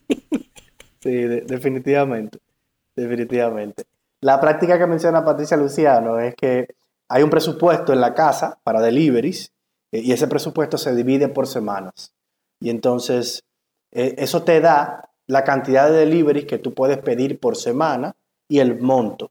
Sí, 1.00 1.12
de- 1.12 1.42
definitivamente. 1.42 2.38
Definitivamente. 2.96 3.84
La 4.20 4.40
práctica 4.40 4.76
que 4.76 4.86
menciona 4.88 5.24
Patricia 5.24 5.56
Luciano 5.56 6.18
es 6.18 6.34
que 6.34 6.66
hay 7.08 7.22
un 7.22 7.30
presupuesto 7.30 7.92
en 7.92 8.00
la 8.00 8.12
casa 8.14 8.58
para 8.64 8.80
deliveries 8.80 9.52
eh, 9.92 10.00
y 10.00 10.10
ese 10.10 10.26
presupuesto 10.26 10.76
se 10.78 10.96
divide 10.96 11.28
por 11.28 11.46
semanas. 11.46 12.12
Y 12.60 12.70
entonces 12.70 13.44
eh, 13.92 14.14
eso 14.18 14.42
te 14.42 14.60
da 14.60 15.10
la 15.26 15.44
cantidad 15.44 15.90
de 15.90 15.98
deliveries 15.98 16.46
que 16.46 16.58
tú 16.58 16.74
puedes 16.74 16.98
pedir 16.98 17.40
por 17.40 17.56
semana 17.56 18.16
y 18.48 18.60
el 18.60 18.80
monto. 18.80 19.30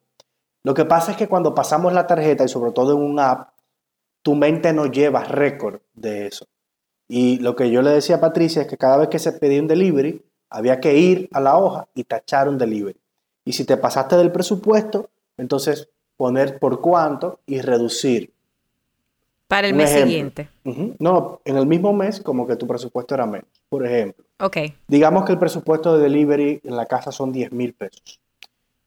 Lo 0.63 0.73
que 0.73 0.85
pasa 0.85 1.11
es 1.11 1.17
que 1.17 1.27
cuando 1.27 1.53
pasamos 1.53 1.93
la 1.93 2.07
tarjeta 2.07 2.43
y 2.43 2.49
sobre 2.49 2.71
todo 2.71 2.93
en 2.93 3.03
un 3.03 3.19
app, 3.19 3.49
tu 4.21 4.35
mente 4.35 4.73
no 4.73 4.87
lleva 4.87 5.23
récord 5.23 5.79
de 5.93 6.27
eso. 6.27 6.47
Y 7.07 7.37
lo 7.37 7.55
que 7.55 7.69
yo 7.69 7.81
le 7.81 7.91
decía 7.91 8.15
a 8.15 8.21
Patricia 8.21 8.63
es 8.63 8.67
que 8.67 8.77
cada 8.77 8.97
vez 8.97 9.09
que 9.09 9.19
se 9.19 9.31
pedía 9.33 9.61
un 9.61 9.67
delivery, 9.67 10.23
había 10.49 10.79
que 10.79 10.97
ir 10.97 11.29
a 11.33 11.39
la 11.39 11.57
hoja 11.57 11.87
y 11.93 12.03
tachar 12.03 12.49
un 12.49 12.57
delivery. 12.57 12.99
Y 13.45 13.53
si 13.53 13.65
te 13.65 13.77
pasaste 13.77 14.17
del 14.17 14.31
presupuesto, 14.31 15.09
entonces 15.37 15.89
poner 16.17 16.57
por 16.57 16.81
cuánto 16.81 17.39
y 17.45 17.61
reducir. 17.61 18.33
Para 19.47 19.67
el 19.67 19.73
Un 19.73 19.77
mes 19.77 19.91
ejemplo. 19.91 20.07
siguiente. 20.09 20.49
No, 20.99 21.41
en 21.45 21.57
el 21.57 21.65
mismo 21.67 21.93
mes 21.93 22.19
como 22.19 22.47
que 22.47 22.55
tu 22.55 22.65
presupuesto 22.65 23.13
era 23.13 23.25
menos. 23.25 23.47
Por 23.69 23.85
ejemplo, 23.85 24.25
Ok. 24.39 24.57
digamos 24.87 25.25
que 25.25 25.33
el 25.33 25.37
presupuesto 25.39 25.95
de 25.97 26.03
delivery 26.03 26.61
en 26.63 26.75
la 26.75 26.85
casa 26.87 27.11
son 27.11 27.31
10 27.31 27.51
mil 27.51 27.73
pesos. 27.73 28.19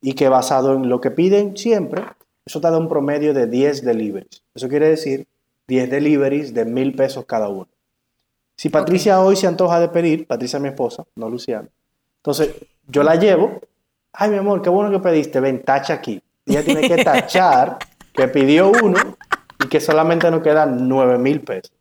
Y 0.01 0.15
que 0.15 0.29
basado 0.29 0.75
en 0.75 0.89
lo 0.89 1.01
que 1.01 1.11
piden 1.11 1.57
siempre, 1.57 2.03
eso 2.45 2.61
te 2.61 2.71
da 2.71 2.79
un 2.79 2.89
promedio 2.89 3.35
de 3.35 3.47
10 3.47 3.85
deliveries. 3.85 4.43
Eso 4.55 4.69
quiere 4.69 4.89
decir 4.89 5.27
10 5.69 5.91
deliveries 5.91 6.55
de 6.55 6.65
mil 6.65 6.95
pesos 6.95 7.25
cada 7.27 7.49
uno. 7.49 7.69
Si 8.57 8.69
Patricia 8.69 9.21
hoy 9.21 9.37
se 9.37 9.47
antoja 9.47 9.79
de 9.79 9.89
pedir, 9.89 10.27
Patricia 10.27 10.59
mi 10.59 10.69
esposa, 10.69 11.05
no 11.15 11.29
Luciana, 11.31 11.69
entonces 12.17 12.55
yo 12.89 13.05
la 13.05 13.15
llevo, 13.15 13.61
ay 14.13 14.31
mi 14.31 14.39
amor, 14.39 14.61
qué 14.63 14.71
bueno 14.71 14.91
que 14.91 14.99
pediste, 14.99 15.39
ven, 15.39 15.63
tacha 15.63 15.95
aquí. 15.95 16.21
Ella 16.47 16.65
tiene 16.65 16.89
que 16.89 16.97
tachar 17.05 17.79
que 18.13 18.27
pidió 18.27 18.73
uno 18.83 18.99
y 19.65 19.69
que 19.69 19.81
solamente 19.81 20.31
nos 20.31 20.43
quedan 20.43 20.89
9 20.89 21.19
mil 21.19 21.41
pesos. 21.41 21.73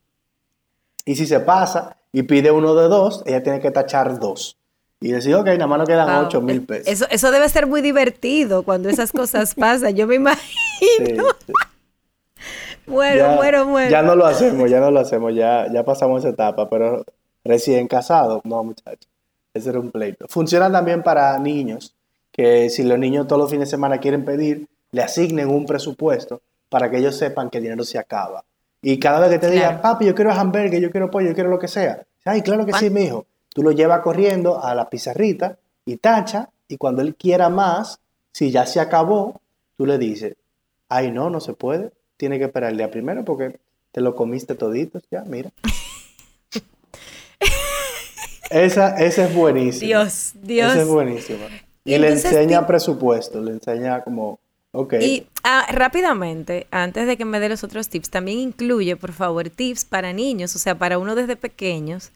Y 1.06 1.16
si 1.16 1.26
se 1.26 1.40
pasa 1.40 1.98
y 2.12 2.24
pide 2.24 2.52
uno 2.52 2.76
de 2.76 2.88
dos, 2.88 3.24
ella 3.26 3.44
tiene 3.44 3.60
que 3.60 3.72
tachar 3.72 4.20
dos. 4.20 4.58
y 5.00 5.12
decir, 5.12 5.36
ok, 5.36 5.46
nada 5.46 5.68
más 5.68 5.80
nos 5.80 5.88
quedan 5.88 6.08
Wow. 6.08 6.26
8 6.26 6.42
mil 6.42 6.64
pesos. 6.66 6.88
Eso, 6.88 7.06
eso 7.12 7.30
debe 7.32 7.48
ser 7.50 7.68
muy 7.68 7.82
divertido 7.82 8.64
cuando 8.64 8.90
esas 8.90 9.12
cosas 9.12 9.54
pasan. 9.60 9.96
Yo 9.96 10.08
me 10.08 10.16
imagino. 10.16 10.44
Sí, 10.80 11.16
sí. 11.46 11.54
Muero, 12.88 13.18
ya, 13.18 13.36
muero, 13.36 13.66
muero. 13.66 13.92
ya 13.92 14.02
no 14.02 14.16
lo 14.16 14.26
hacemos, 14.26 14.70
ya 14.70 14.80
no 14.80 14.92
lo 14.92 15.02
hacemos, 15.02 15.36
ya, 15.36 15.68
ya 15.74 15.84
pasamos 15.84 16.20
esa 16.20 16.30
etapa, 16.30 16.70
pero 16.70 17.04
recién 17.44 17.88
casado, 17.90 18.42
no 18.46 18.64
muchachos, 18.64 19.10
ese 19.54 19.70
era 19.72 19.80
un 19.82 19.92
pleito. 19.92 20.26
Funciona 20.30 20.72
también 20.72 21.04
para 21.04 21.38
niños, 21.38 21.94
que 22.32 22.70
si 22.70 22.84
los 22.84 22.98
niños 22.98 23.28
todos 23.28 23.42
los 23.42 23.52
fines 23.52 23.68
de 23.68 23.72
semana 23.72 23.98
quieren 24.00 24.24
pedir, 24.24 24.68
le 24.92 25.02
asignen 25.04 25.50
un 25.50 25.66
presupuesto 25.66 26.40
para 26.70 26.90
que 26.90 26.98
ellos 26.98 27.16
sepan 27.16 27.50
que 27.50 27.58
el 27.58 27.64
dinero 27.64 27.84
se 27.84 27.98
acaba. 27.98 28.44
Y 28.82 29.00
cada 29.00 29.20
vez 29.20 29.30
que 29.32 29.40
te 29.40 29.50
digan, 29.52 29.80
Claro. 29.80 29.82
papi, 29.82 30.06
yo 30.06 30.16
quiero 30.16 30.32
hamburgues, 30.32 30.82
yo 30.82 30.92
quiero 30.92 31.10
pollo, 31.10 31.28
yo 31.30 31.34
quiero 31.34 31.50
lo 31.50 31.60
que 31.60 31.68
sea. 31.68 32.04
Ay, 32.26 32.42
claro 32.42 32.66
que 32.66 32.74
sí, 32.74 32.90
¿Cuán- 32.90 32.94
mijo. 32.94 33.26
Tú 33.54 33.64
lo 33.64 33.72
llevas 33.72 34.02
corriendo 34.02 34.64
a 34.64 34.76
la 34.76 34.90
pizarrita 34.90 35.58
y 35.86 35.98
tacha, 35.98 36.50
y 36.68 36.78
cuando 36.78 37.02
él 37.02 37.16
quiera 37.16 37.50
más, 37.50 38.00
si 38.32 38.52
ya 38.52 38.66
se 38.68 38.80
acabó, 38.80 39.42
tú 39.78 39.86
le 39.88 39.98
dices, 39.98 40.36
ay, 40.90 41.12
no, 41.12 41.30
no 41.30 41.40
se 41.40 41.54
puede. 41.54 41.92
Tiene 42.18 42.38
que 42.38 42.46
esperar 42.46 42.72
el 42.72 42.78
día 42.78 42.92
primero 42.92 43.24
porque 43.26 43.60
te 43.92 44.02
lo 44.02 44.16
comiste 44.16 44.54
toditos, 44.56 45.04
ya, 45.10 45.24
mira. 45.26 45.50
esa, 48.50 48.98
esa 48.98 49.26
es 49.26 49.36
buenísima. 49.36 49.88
Dios, 49.88 50.32
Dios. 50.36 50.72
Esa 50.72 50.82
es 50.82 50.88
buenísima. 50.88 51.46
Y, 51.84 51.96
Y 51.96 52.00
le 52.00 52.10
enseña 52.10 52.66
presupuesto, 52.68 53.42
le 53.42 53.52
enseña 53.52 54.02
como, 54.04 54.40
Y 55.02 55.28
ah, 55.44 55.66
rápidamente, 55.72 56.68
antes 56.72 57.08
de 57.08 57.18
que 57.18 57.26
me 57.26 57.40
dé 57.40 57.50
los 57.50 57.64
otros 57.64 57.90
tips, 57.90 58.10
también 58.10 58.38
incluye, 58.40 58.96
por 58.96 59.12
favor, 59.12 59.50
tips 59.50 59.86
para 59.86 60.14
niños, 60.14 60.56
o 60.56 60.60
sea, 60.60 60.78
para 60.78 61.00
uno 61.00 61.16
desde 61.16 61.36
pequeños, 61.36 62.12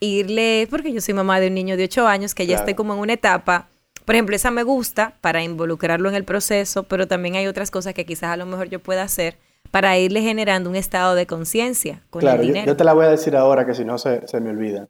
irle, 0.00 0.66
porque 0.70 0.92
yo 0.92 1.00
soy 1.00 1.14
mamá 1.14 1.40
de 1.40 1.48
un 1.48 1.54
niño 1.54 1.76
de 1.76 1.84
8 1.84 2.06
años 2.06 2.34
que 2.34 2.44
ya 2.46 2.56
Claro. 2.56 2.62
estoy 2.62 2.74
como 2.74 2.94
en 2.94 3.00
una 3.00 3.12
etapa, 3.14 3.68
por 4.04 4.14
ejemplo, 4.14 4.36
esa 4.36 4.50
me 4.50 4.64
gusta 4.64 5.14
para 5.22 5.42
involucrarlo 5.42 6.08
en 6.10 6.14
el 6.14 6.24
proceso, 6.24 6.82
pero 6.82 7.06
también 7.08 7.36
hay 7.36 7.46
otras 7.46 7.70
cosas 7.70 7.94
que 7.94 8.04
quizás 8.04 8.30
a 8.30 8.36
lo 8.36 8.44
mejor 8.44 8.68
yo 8.68 8.80
pueda 8.80 9.02
hacer 9.02 9.38
para 9.70 9.96
irle 9.98 10.20
generando 10.20 10.68
un 10.68 10.76
estado 10.76 11.14
de 11.14 11.26
conciencia 11.26 12.02
con 12.10 12.20
Claro, 12.20 12.42
el 12.42 12.48
yo, 12.48 12.52
dinero. 12.54 12.66
yo 12.72 12.76
te 12.76 12.84
la 12.84 12.92
voy 12.92 13.06
a 13.06 13.08
decir 13.08 13.34
ahora 13.34 13.64
que 13.64 13.72
si 13.74 13.84
no 13.84 13.96
se, 13.98 14.26
se 14.28 14.40
me 14.40 14.50
olvida. 14.50 14.88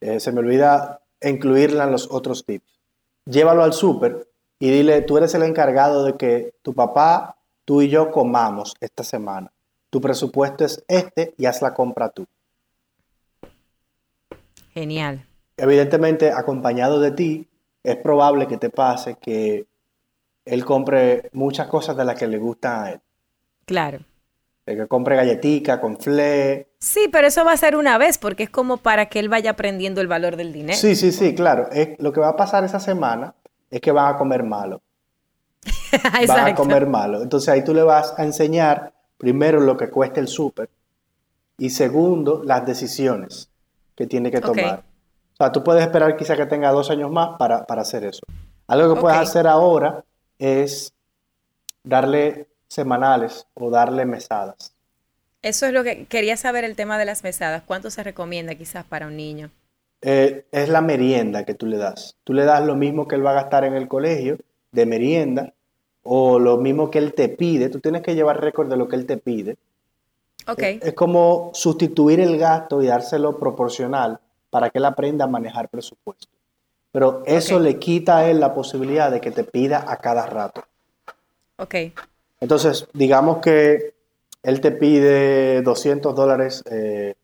Eh, 0.00 0.20
se 0.20 0.30
me 0.32 0.40
olvida 0.40 1.00
incluirla 1.20 1.84
en 1.84 1.90
los 1.92 2.08
otros 2.10 2.44
tips. 2.44 2.80
Llévalo 3.26 3.62
al 3.64 3.72
súper 3.72 4.28
y 4.62 4.70
dile, 4.70 5.02
tú 5.02 5.18
eres 5.18 5.34
el 5.34 5.42
encargado 5.42 6.04
de 6.04 6.16
que 6.16 6.54
tu 6.62 6.72
papá, 6.72 7.36
tú 7.64 7.82
y 7.82 7.88
yo 7.88 8.12
comamos 8.12 8.76
esta 8.78 9.02
semana. 9.02 9.50
Tu 9.90 10.00
presupuesto 10.00 10.64
es 10.64 10.84
este 10.86 11.34
y 11.36 11.46
haz 11.46 11.62
la 11.62 11.74
compra 11.74 12.10
tú. 12.10 12.28
Genial. 14.72 15.26
Evidentemente, 15.56 16.30
acompañado 16.30 17.00
de 17.00 17.10
ti, 17.10 17.48
es 17.82 17.96
probable 17.96 18.46
que 18.46 18.56
te 18.56 18.70
pase 18.70 19.16
que 19.20 19.66
él 20.44 20.64
compre 20.64 21.28
muchas 21.32 21.66
cosas 21.66 21.96
de 21.96 22.04
las 22.04 22.16
que 22.16 22.28
le 22.28 22.38
gustan 22.38 22.84
a 22.84 22.90
él. 22.92 23.00
Claro. 23.64 23.98
De 24.64 24.76
que 24.76 24.86
compre 24.86 25.16
galletica 25.16 25.80
con 25.80 25.98
fle, 25.98 26.68
Sí, 26.78 27.08
pero 27.10 27.26
eso 27.26 27.44
va 27.44 27.50
a 27.50 27.56
ser 27.56 27.74
una 27.74 27.98
vez, 27.98 28.16
porque 28.16 28.44
es 28.44 28.50
como 28.50 28.76
para 28.76 29.06
que 29.06 29.18
él 29.18 29.28
vaya 29.28 29.50
aprendiendo 29.50 30.00
el 30.00 30.06
valor 30.06 30.36
del 30.36 30.52
dinero. 30.52 30.78
Sí, 30.78 30.94
sí, 30.94 31.10
sí, 31.10 31.34
claro. 31.34 31.68
Es, 31.72 31.98
lo 31.98 32.12
que 32.12 32.20
va 32.20 32.28
a 32.28 32.36
pasar 32.36 32.62
esa 32.62 32.78
semana 32.78 33.34
es 33.72 33.80
que 33.80 33.90
van 33.90 34.14
a 34.14 34.18
comer 34.18 34.44
malo. 34.44 34.82
Van 36.28 36.48
a 36.48 36.54
comer 36.54 36.86
malo. 36.86 37.22
Entonces 37.22 37.48
ahí 37.48 37.62
tú 37.62 37.72
le 37.72 37.82
vas 37.82 38.14
a 38.18 38.24
enseñar 38.24 38.92
primero 39.16 39.60
lo 39.60 39.76
que 39.76 39.88
cuesta 39.90 40.20
el 40.20 40.26
súper 40.26 40.68
y 41.56 41.70
segundo 41.70 42.42
las 42.44 42.66
decisiones 42.66 43.48
que 43.94 44.06
tiene 44.06 44.30
que 44.30 44.40
tomar. 44.40 44.82
O 45.34 45.36
sea, 45.36 45.52
tú 45.52 45.62
puedes 45.62 45.82
esperar 45.82 46.16
quizá 46.16 46.36
que 46.36 46.46
tenga 46.46 46.70
dos 46.70 46.90
años 46.90 47.10
más 47.10 47.36
para, 47.38 47.64
para 47.64 47.82
hacer 47.82 48.04
eso. 48.04 48.20
Algo 48.66 48.94
que 48.94 49.00
puedes 49.00 49.18
hacer 49.18 49.46
ahora 49.46 50.04
es 50.38 50.92
darle 51.84 52.48
semanales 52.68 53.46
o 53.54 53.70
darle 53.70 54.04
mesadas. 54.04 54.74
Eso 55.42 55.66
es 55.66 55.72
lo 55.72 55.84
que 55.84 56.06
quería 56.06 56.36
saber 56.36 56.64
el 56.64 56.76
tema 56.76 56.98
de 56.98 57.04
las 57.04 57.22
mesadas. 57.22 57.62
¿Cuánto 57.64 57.90
se 57.90 58.02
recomienda 58.02 58.54
quizás 58.54 58.84
para 58.84 59.06
un 59.06 59.16
niño? 59.16 59.50
Eh, 60.02 60.46
es 60.50 60.68
la 60.68 60.80
merienda 60.80 61.44
que 61.44 61.54
tú 61.54 61.66
le 61.66 61.78
das. 61.78 62.16
Tú 62.24 62.32
le 62.32 62.44
das 62.44 62.64
lo 62.64 62.74
mismo 62.74 63.06
que 63.06 63.14
él 63.14 63.24
va 63.24 63.30
a 63.30 63.34
gastar 63.34 63.64
en 63.64 63.74
el 63.74 63.88
colegio 63.88 64.36
de 64.72 64.84
merienda 64.84 65.52
o 66.02 66.38
lo 66.38 66.56
mismo 66.56 66.90
que 66.90 66.98
él 66.98 67.14
te 67.14 67.28
pide. 67.28 67.68
Tú 67.68 67.78
tienes 67.78 68.02
que 68.02 68.14
llevar 68.14 68.40
récord 68.40 68.68
de 68.68 68.76
lo 68.76 68.88
que 68.88 68.96
él 68.96 69.06
te 69.06 69.16
pide. 69.16 69.56
Ok. 70.48 70.62
Es, 70.62 70.82
es 70.82 70.94
como 70.94 71.52
sustituir 71.54 72.18
el 72.18 72.36
gasto 72.36 72.82
y 72.82 72.86
dárselo 72.88 73.38
proporcional 73.38 74.18
para 74.50 74.70
que 74.70 74.78
él 74.78 74.84
aprenda 74.84 75.24
a 75.24 75.28
manejar 75.28 75.68
presupuesto. 75.68 76.26
Pero 76.90 77.22
eso 77.24 77.58
le 77.58 77.78
quita 77.78 78.18
a 78.18 78.30
él 78.30 78.38
la 78.38 78.52
posibilidad 78.52 79.10
de 79.10 79.20
que 79.20 79.30
te 79.30 79.44
pida 79.44 79.84
a 79.86 79.96
cada 79.96 80.26
rato. 80.26 80.62
Ok. 81.56 81.74
Entonces, 82.40 82.86
digamos 82.92 83.38
que 83.38 83.94
él 84.42 84.60
te 84.60 84.72
pide 84.72 85.62
200 85.62 86.14
dólares, 86.14 86.62
eh, 86.70 87.14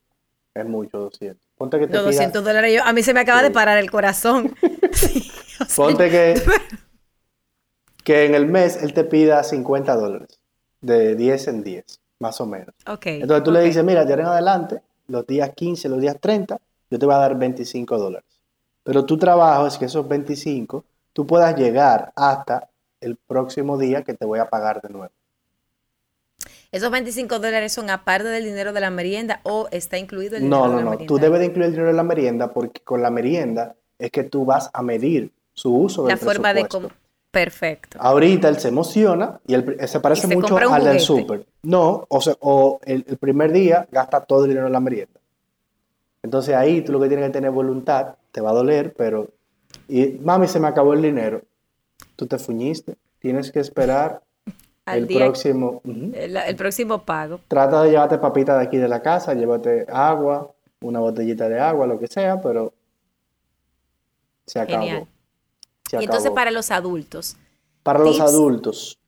es 0.54 0.66
mucho 0.66 0.98
200. 0.98 1.47
Ponte 1.58 1.78
que 1.78 1.86
te 1.88 1.92
Los 1.94 2.02
pida- 2.04 2.12
200 2.12 2.44
dólares. 2.44 2.72
yo- 2.74 2.84
a 2.84 2.92
mí 2.92 3.02
se 3.02 3.12
me 3.12 3.20
acaba 3.20 3.40
Sí. 3.40 3.46
de 3.46 3.50
parar 3.50 3.78
el 3.78 3.90
corazón. 3.90 4.54
Sí, 4.92 5.30
o 5.60 5.64
sea, 5.66 5.76
Ponte 5.84 6.08
que, 6.10 6.34
que 8.04 8.24
en 8.26 8.34
el 8.34 8.46
mes 8.46 8.82
él 8.82 8.94
te 8.94 9.04
pida 9.04 9.42
50 9.44 9.94
dólares, 9.96 10.40
de 10.80 11.14
10 11.14 11.48
en 11.48 11.62
10, 11.62 11.84
más 12.20 12.40
o 12.40 12.46
menos. 12.46 12.74
Ok. 12.86 13.06
Entonces 13.06 13.44
tú 13.44 13.50
le 13.52 13.60
ok. 13.60 13.64
dices, 13.66 13.84
mira, 13.84 14.04
de 14.04 14.12
ahora 14.12 14.22
en 14.24 14.28
adelante, 14.30 14.80
los 15.08 15.26
días 15.26 15.50
15, 15.54 15.88
los 15.88 16.00
días 16.00 16.16
30, 16.20 16.58
yo 16.90 16.98
te 16.98 17.04
voy 17.06 17.14
a 17.14 17.18
dar 17.18 17.36
25 17.36 17.98
dólares. 17.98 18.26
Pero 18.82 19.04
tu 19.04 19.18
trabajo 19.18 19.66
es 19.66 19.76
que 19.76 19.84
esos 19.84 20.08
25 20.08 20.84
tú 21.12 21.26
puedas 21.26 21.54
llegar 21.56 22.12
hasta 22.16 22.68
el 23.00 23.16
próximo 23.16 23.76
día 23.76 24.02
que 24.02 24.14
te 24.14 24.24
voy 24.24 24.38
a 24.38 24.48
pagar 24.48 24.80
de 24.80 24.88
nuevo. 24.88 25.12
¿Esos 26.70 26.90
25 26.90 27.38
dólares 27.38 27.72
son 27.72 27.88
aparte 27.90 28.28
del 28.28 28.44
dinero 28.44 28.72
de 28.72 28.80
la 28.80 28.90
merienda 28.90 29.40
o 29.42 29.68
está 29.70 29.96
incluido 29.98 30.36
el 30.36 30.48
No, 30.48 30.64
dinero 30.64 30.68
de 30.68 30.70
no, 30.70 30.76
la 30.78 30.84
no. 30.84 30.90
merienda? 30.90 31.08
Tú 31.08 31.18
debes 31.18 31.40
de 31.40 31.46
incluir 31.46 31.66
el 31.66 31.72
dinero 31.72 31.90
en 31.90 31.96
la 31.96 32.02
merienda 32.02 32.52
porque 32.52 32.80
con 32.82 33.00
la 33.02 33.10
merienda 33.10 33.74
es 33.98 34.10
que 34.10 34.24
tú 34.24 34.44
vas 34.44 34.70
a 34.72 34.82
medir 34.82 35.32
su 35.54 35.74
uso 35.74 36.02
del 36.02 36.10
La 36.10 36.16
forma 36.16 36.48
de 36.52 36.62
presupuesto. 36.64 36.88
cómo... 36.94 37.08
Perfecto. 37.30 37.98
Ahorita 38.00 38.48
él 38.48 38.58
se 38.58 38.68
emociona 38.68 39.38
y 39.46 39.54
él, 39.54 39.76
se 39.86 40.00
parece 40.00 40.26
Y 40.26 40.30
se 40.30 40.34
mucho 40.36 40.56
al 40.56 40.84
del 40.84 40.98
súper. 41.00 41.44
No, 41.62 42.06
o, 42.08 42.20
sea, 42.22 42.34
o 42.40 42.80
el, 42.84 43.04
el 43.06 43.16
primer 43.18 43.52
día 43.52 43.86
gasta 43.92 44.22
todo 44.24 44.44
el 44.44 44.50
dinero 44.50 44.66
en 44.66 44.72
la 44.72 44.80
merienda. 44.80 45.20
Entonces 46.22 46.54
ahí 46.54 46.80
tú 46.82 46.92
lo 46.92 47.00
que 47.00 47.08
tienes 47.08 47.26
que 47.26 47.32
tener 47.32 47.50
voluntad, 47.50 48.14
te 48.32 48.40
va 48.40 48.50
a 48.50 48.54
doler, 48.54 48.94
pero... 48.94 49.28
Y 49.88 50.18
mami, 50.22 50.48
se 50.48 50.58
me 50.58 50.68
acabó 50.68 50.94
el 50.94 51.02
dinero. 51.02 51.42
Tú 52.16 52.26
te 52.26 52.38
fuñiste, 52.38 52.96
tienes 53.18 53.52
que 53.52 53.60
esperar 53.60 54.22
Al 54.90 54.98
el 54.98 55.06
día- 55.06 55.18
próximo... 55.24 55.82
El, 55.84 56.36
el 56.36 56.56
próximo 56.56 57.02
pago. 57.04 57.40
Trata 57.48 57.82
de 57.82 57.90
llevarte 57.90 58.18
papita 58.18 58.56
de 58.56 58.64
aquí 58.64 58.76
de 58.76 58.88
la 58.88 59.00
casa, 59.02 59.34
llévate 59.34 59.86
agua, 59.92 60.52
una 60.80 61.00
botellita 61.00 61.48
de 61.48 61.60
agua, 61.60 61.86
lo 61.86 61.98
que 61.98 62.06
sea, 62.06 62.40
pero 62.40 62.72
se 64.46 64.60
acabó. 64.60 64.82
Genial. 64.82 65.06
Se 65.88 66.00
Y 66.00 66.04
entonces 66.04 66.30
para 66.30 66.50
los 66.50 66.70
adultos. 66.70 67.36
Para 67.82 67.98
los 67.98 68.20
adultos. 68.20 68.98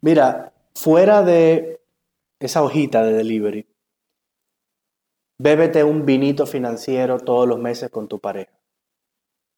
Mira, 0.00 0.52
fuera 0.74 1.22
de 1.22 1.80
esa 2.40 2.62
hojita 2.62 3.02
de 3.02 3.12
delivery, 3.12 3.66
bébete 5.38 5.84
un 5.84 6.04
vinito 6.04 6.46
financiero 6.46 7.18
todos 7.18 7.48
los 7.48 7.58
meses 7.58 7.90
con 7.90 8.08
tu 8.08 8.18
pareja. 8.18 8.52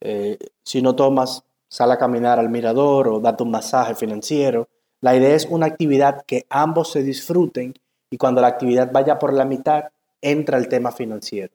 Eh, 0.00 0.38
si 0.62 0.80
no 0.80 0.96
tomas, 0.96 1.42
sal 1.68 1.90
a 1.92 1.98
caminar 1.98 2.38
al 2.38 2.48
mirador 2.48 3.08
o 3.08 3.20
date 3.20 3.42
un 3.42 3.50
masaje 3.50 3.94
financiero. 3.94 4.68
La 5.02 5.16
idea 5.16 5.34
es 5.34 5.46
una 5.46 5.66
actividad 5.66 6.24
que 6.26 6.46
ambos 6.50 6.92
se 6.92 7.02
disfruten 7.02 7.74
y 8.10 8.18
cuando 8.18 8.40
la 8.40 8.48
actividad 8.48 8.90
vaya 8.92 9.18
por 9.18 9.32
la 9.32 9.44
mitad, 9.44 9.84
entra 10.20 10.58
el 10.58 10.68
tema 10.68 10.92
financiero. 10.92 11.54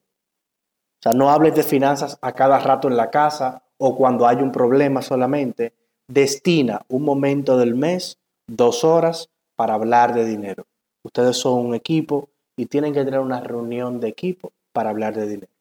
O 1.00 1.04
sea, 1.04 1.14
no 1.14 1.30
hables 1.30 1.54
de 1.56 1.64
finanzas 1.64 2.18
a 2.22 2.32
cada 2.32 2.58
rato 2.60 2.88
en 2.88 2.98
la 2.98 3.12
casa 3.12 3.62
o 3.78 3.96
cuando 3.96 4.28
hay 4.28 4.38
un 4.38 4.52
problema 4.52 5.02
solamente. 5.02 5.74
Destina 6.08 6.82
un 6.88 7.04
momento 7.04 7.58
del 7.58 7.76
mes, 7.76 8.18
dos 8.48 8.84
horas, 8.84 9.30
para 9.56 9.74
hablar 9.74 10.14
de 10.14 10.26
dinero. 10.26 10.66
Ustedes 11.04 11.38
son 11.38 11.66
un 11.66 11.76
equipo 11.76 12.30
y 12.58 12.66
tienen 12.66 12.94
que 12.94 13.04
tener 13.04 13.20
una 13.20 13.42
reunión 13.42 14.00
de 14.00 14.08
equipo 14.08 14.54
para 14.74 14.90
hablar 14.90 15.16
de 15.16 15.28
dinero. 15.28 15.52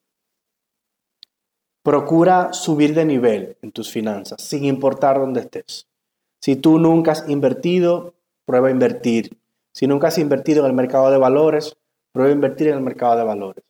Procura 1.83 2.51
subir 2.51 2.95
de 2.95 3.05
nivel 3.05 3.57
en 3.61 3.71
tus 3.71 3.91
finanzas, 3.91 4.41
sin 4.41 4.65
importar 4.65 5.19
dónde 5.19 5.41
estés. 5.41 5.87
Si 6.45 6.55
tú 6.55 6.77
nunca 6.77 7.13
has 7.13 7.27
invertido, 7.27 8.13
prueba 8.45 8.67
a 8.67 8.71
invertir. 8.71 9.35
Si 9.73 9.87
nunca 9.87 10.09
has 10.09 10.19
invertido 10.19 10.59
en 10.59 10.67
el 10.67 10.73
mercado 10.73 11.09
de 11.09 11.17
valores, 11.17 11.75
prueba 12.11 12.29
a 12.29 12.35
invertir 12.35 12.67
en 12.67 12.75
el 12.75 12.81
mercado 12.81 13.17
de 13.17 13.23
valores. 13.23 13.63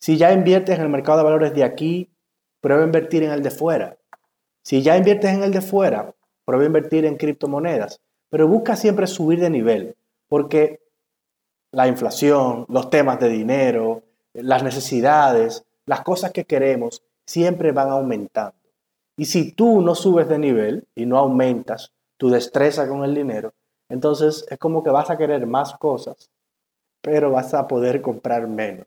Si 0.00 0.16
ya 0.16 0.32
inviertes 0.32 0.74
en 0.76 0.82
el 0.82 0.88
mercado 0.88 1.18
de 1.18 1.24
valores 1.24 1.54
de 1.54 1.62
aquí, 1.62 2.10
prueba 2.60 2.82
a 2.82 2.86
invertir 2.86 3.22
en 3.22 3.30
el 3.30 3.44
de 3.44 3.52
fuera. 3.52 3.96
Si 4.64 4.82
ya 4.82 4.96
inviertes 4.96 5.34
en 5.34 5.44
el 5.44 5.52
de 5.52 5.60
fuera, 5.60 6.16
prueba 6.44 6.64
a 6.64 6.66
invertir 6.66 7.04
en 7.04 7.16
criptomonedas. 7.16 8.00
Pero 8.28 8.48
busca 8.48 8.74
siempre 8.74 9.06
subir 9.06 9.38
de 9.38 9.50
nivel, 9.50 9.94
porque 10.26 10.80
la 11.70 11.86
inflación, 11.86 12.66
los 12.68 12.90
temas 12.90 13.20
de 13.20 13.28
dinero, 13.28 14.02
las 14.34 14.64
necesidades, 14.64 15.64
las 15.84 16.00
cosas 16.00 16.32
que 16.32 16.44
queremos, 16.44 17.04
siempre 17.24 17.70
van 17.70 17.90
aumentando. 17.90 18.58
Y 19.16 19.26
si 19.26 19.52
tú 19.52 19.80
no 19.80 19.94
subes 19.94 20.28
de 20.28 20.40
nivel 20.40 20.88
y 20.96 21.06
no 21.06 21.18
aumentas 21.18 21.92
tu 22.16 22.30
destreza 22.30 22.88
con 22.88 23.04
el 23.04 23.14
dinero, 23.14 23.52
entonces 23.88 24.46
es 24.48 24.58
como 24.58 24.82
que 24.82 24.90
vas 24.90 25.10
a 25.10 25.16
querer 25.16 25.46
más 25.46 25.74
cosas, 25.74 26.30
pero 27.00 27.30
vas 27.30 27.54
a 27.54 27.66
poder 27.66 28.02
comprar 28.02 28.48
menos. 28.48 28.86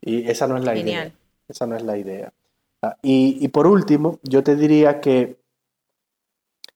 Y 0.00 0.28
esa 0.28 0.46
no 0.46 0.56
es 0.56 0.64
la 0.64 0.76
idea. 0.76 1.12
Esa 1.48 1.66
no 1.66 1.76
es 1.76 1.82
la 1.82 1.98
idea. 1.98 2.32
Ah, 2.82 2.96
y, 3.02 3.38
y 3.44 3.48
por 3.48 3.66
último, 3.66 4.18
yo 4.22 4.42
te 4.42 4.56
diría 4.56 5.00
que 5.00 5.36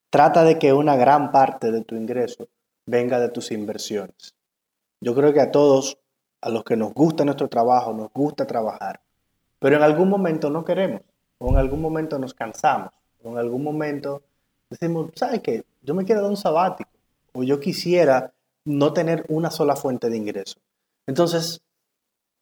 trata 0.09 0.43
de 0.43 0.59
que 0.59 0.71
una 0.73 0.95
gran 0.95 1.31
parte 1.31 1.71
de 1.71 1.81
tu 1.81 1.95
ingreso 1.95 2.47
venga 2.85 3.19
de 3.19 3.29
tus 3.29 3.51
inversiones. 3.51 4.35
Yo 5.01 5.15
creo 5.15 5.33
que 5.33 5.41
a 5.41 5.51
todos, 5.51 5.97
a 6.41 6.49
los 6.49 6.63
que 6.63 6.77
nos 6.77 6.93
gusta 6.93 7.25
nuestro 7.25 7.47
trabajo, 7.47 7.93
nos 7.93 8.11
gusta 8.13 8.45
trabajar, 8.45 9.01
pero 9.59 9.77
en 9.77 9.83
algún 9.83 10.09
momento 10.09 10.49
no 10.49 10.63
queremos, 10.63 11.01
o 11.37 11.49
en 11.49 11.57
algún 11.57 11.81
momento 11.81 12.19
nos 12.19 12.33
cansamos, 12.33 12.91
o 13.23 13.31
en 13.31 13.37
algún 13.37 13.63
momento 13.63 14.21
decimos, 14.79 15.11
¿sabes 15.15 15.41
qué? 15.41 15.63
Yo 15.81 15.93
me 15.93 16.05
quiero 16.05 16.21
dar 16.21 16.29
un 16.29 16.37
sabático, 16.37 16.89
o 17.33 17.43
yo 17.43 17.59
quisiera 17.59 18.33
no 18.65 18.93
tener 18.93 19.25
una 19.29 19.51
sola 19.51 19.75
fuente 19.75 20.09
de 20.09 20.17
ingreso. 20.17 20.57
Entonces, 21.07 21.61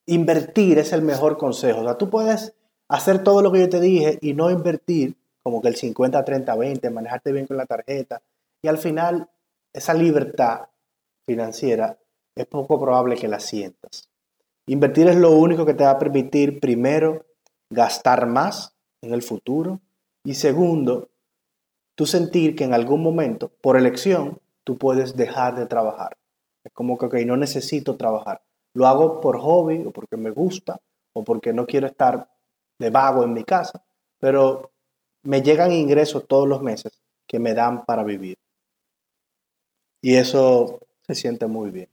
invertir 0.05 0.79
es 0.79 0.93
el 0.93 1.01
mejor 1.01 1.37
consejo. 1.37 1.81
O 1.81 1.83
sea, 1.83 1.97
tú 1.97 2.09
puedes 2.09 2.53
hacer 2.87 3.23
todo 3.23 3.41
lo 3.41 3.51
que 3.51 3.59
yo 3.59 3.69
te 3.69 3.79
dije 3.79 4.19
y 4.21 4.33
no 4.33 4.51
invertir, 4.51 5.15
como 5.41 5.61
que 5.61 5.67
el 5.67 5.75
50, 5.75 6.23
30, 6.23 6.55
20, 6.55 6.89
manejarte 6.89 7.31
bien 7.31 7.47
con 7.47 7.57
la 7.57 7.65
tarjeta, 7.65 8.21
y 8.61 8.67
al 8.67 8.77
final 8.77 9.29
esa 9.73 9.93
libertad 9.93 10.67
financiera 11.25 11.97
es 12.35 12.45
poco 12.45 12.79
probable 12.79 13.15
que 13.15 13.27
la 13.27 13.39
sientas. 13.39 14.09
Invertir 14.67 15.07
es 15.07 15.17
lo 15.17 15.31
único 15.31 15.65
que 15.65 15.73
te 15.73 15.83
va 15.83 15.91
a 15.91 15.99
permitir, 15.99 16.59
primero, 16.59 17.25
gastar 17.69 18.27
más 18.27 18.73
en 19.01 19.13
el 19.13 19.21
futuro 19.21 19.81
y 20.23 20.35
segundo, 20.35 21.09
tú 21.95 22.05
sentir 22.05 22.55
que 22.55 22.63
en 22.63 22.73
algún 22.73 23.01
momento, 23.01 23.49
por 23.61 23.77
elección, 23.77 24.39
tú 24.63 24.77
puedes 24.77 25.15
dejar 25.15 25.55
de 25.55 25.65
trabajar. 25.65 26.17
Es 26.63 26.71
como 26.71 26.97
que, 26.97 27.05
ok, 27.05 27.15
no 27.25 27.37
necesito 27.37 27.95
trabajar. 27.95 28.41
Lo 28.73 28.87
hago 28.87 29.21
por 29.21 29.39
hobby 29.39 29.83
o 29.85 29.91
porque 29.91 30.17
me 30.17 30.31
gusta 30.31 30.79
o 31.13 31.23
porque 31.23 31.53
no 31.53 31.65
quiero 31.65 31.87
estar 31.87 32.29
de 32.79 32.89
vago 32.89 33.23
en 33.23 33.33
mi 33.33 33.43
casa, 33.43 33.83
pero 34.19 34.71
me 35.23 35.41
llegan 35.41 35.71
ingresos 35.71 36.27
todos 36.27 36.47
los 36.47 36.61
meses 36.61 37.01
que 37.27 37.39
me 37.39 37.53
dan 37.53 37.85
para 37.85 38.03
vivir. 38.03 38.37
Y 40.01 40.15
eso 40.15 40.79
se 41.05 41.15
siente 41.15 41.47
muy 41.47 41.71
bien. 41.71 41.89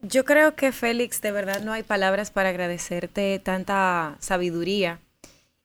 Yo 0.00 0.24
creo 0.24 0.56
que 0.56 0.72
Félix, 0.72 1.20
de 1.20 1.30
verdad 1.30 1.62
no 1.62 1.72
hay 1.72 1.84
palabras 1.84 2.32
para 2.32 2.48
agradecerte 2.48 3.38
tanta 3.38 4.16
sabiduría 4.18 5.00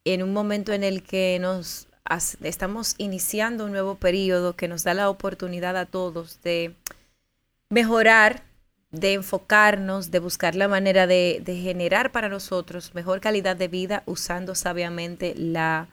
en 0.06 0.22
un 0.22 0.32
momento 0.32 0.74
en 0.74 0.84
el 0.84 1.02
que 1.02 1.40
nos 1.42 1.87
estamos 2.42 2.96
iniciando 2.98 3.66
un 3.66 3.72
nuevo 3.72 3.96
periodo 3.96 4.56
que 4.56 4.68
nos 4.68 4.84
da 4.84 4.94
la 4.94 5.10
oportunidad 5.10 5.78
a 5.78 5.86
todos 5.86 6.42
de 6.42 6.74
mejorar, 7.70 8.44
de 8.92 9.14
enfocarnos, 9.14 10.12
de 10.12 10.20
buscar 10.20 10.56
la 10.56 10.68
manera 10.68 11.08
de, 11.08 11.42
de 11.44 11.58
generar 11.58 12.12
para 12.12 12.30
nosotros 12.30 12.96
mejor 12.96 13.20
calidad 13.20 13.56
de 13.56 13.68
vida 13.68 14.04
usando 14.06 14.56
sabiamente 14.56 15.34
la, 15.36 15.90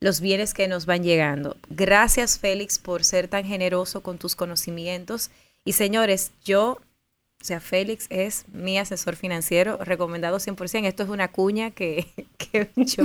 los 0.00 0.20
bienes 0.20 0.52
que 0.54 0.68
nos 0.68 0.86
van 0.86 1.02
llegando. 1.02 1.56
Gracias 1.70 2.38
Félix 2.38 2.78
por 2.78 3.04
ser 3.04 3.28
tan 3.28 3.44
generoso 3.44 4.02
con 4.02 4.18
tus 4.18 4.36
conocimientos. 4.36 5.30
Y 5.64 5.72
señores, 5.72 6.32
yo 6.44 6.78
o 7.44 7.46
sea, 7.46 7.60
Félix 7.60 8.06
es 8.08 8.46
mi 8.54 8.78
asesor 8.78 9.16
financiero, 9.16 9.76
recomendado 9.76 10.38
100%. 10.38 10.86
Esto 10.86 11.02
es 11.02 11.10
una 11.10 11.30
cuña 11.30 11.72
que, 11.72 12.06
yo 12.74 13.04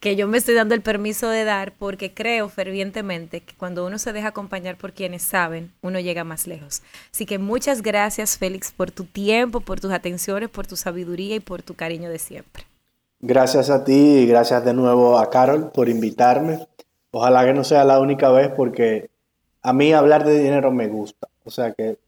que 0.00 0.16
yo 0.16 0.26
me 0.26 0.38
estoy 0.38 0.54
dando 0.54 0.74
el 0.74 0.80
permiso 0.80 1.28
de 1.28 1.44
dar 1.44 1.74
porque 1.78 2.14
creo 2.14 2.48
fervientemente 2.48 3.42
que 3.42 3.54
cuando 3.54 3.84
uno 3.86 3.98
se 3.98 4.14
deja 4.14 4.28
acompañar 4.28 4.78
por 4.78 4.94
quienes 4.94 5.20
saben, 5.20 5.70
uno 5.82 6.00
llega 6.00 6.24
más 6.24 6.46
lejos. 6.46 6.80
Así 7.12 7.26
que 7.26 7.38
muchas 7.38 7.82
gracias, 7.82 8.38
Félix, 8.38 8.72
por 8.72 8.90
tu 8.90 9.04
tiempo, 9.04 9.60
por 9.60 9.80
tus 9.80 9.92
atenciones, 9.92 10.48
por 10.48 10.66
tu 10.66 10.76
sabiduría 10.76 11.36
y 11.36 11.40
por 11.40 11.60
tu 11.60 11.74
cariño 11.74 12.08
de 12.08 12.18
siempre. 12.18 12.64
Gracias 13.20 13.68
a 13.68 13.84
ti 13.84 13.92
y 13.92 14.26
gracias 14.26 14.64
de 14.64 14.72
nuevo 14.72 15.18
a 15.18 15.28
Carol 15.28 15.70
por 15.72 15.90
invitarme. 15.90 16.66
Ojalá 17.10 17.44
que 17.44 17.52
no 17.52 17.64
sea 17.64 17.84
la 17.84 18.00
única 18.00 18.30
vez 18.30 18.48
porque 18.56 19.10
a 19.60 19.74
mí 19.74 19.92
hablar 19.92 20.24
de 20.24 20.38
dinero 20.38 20.72
me 20.72 20.88
gusta. 20.88 21.28
O 21.44 21.50
sea 21.50 21.74
que 21.74 21.98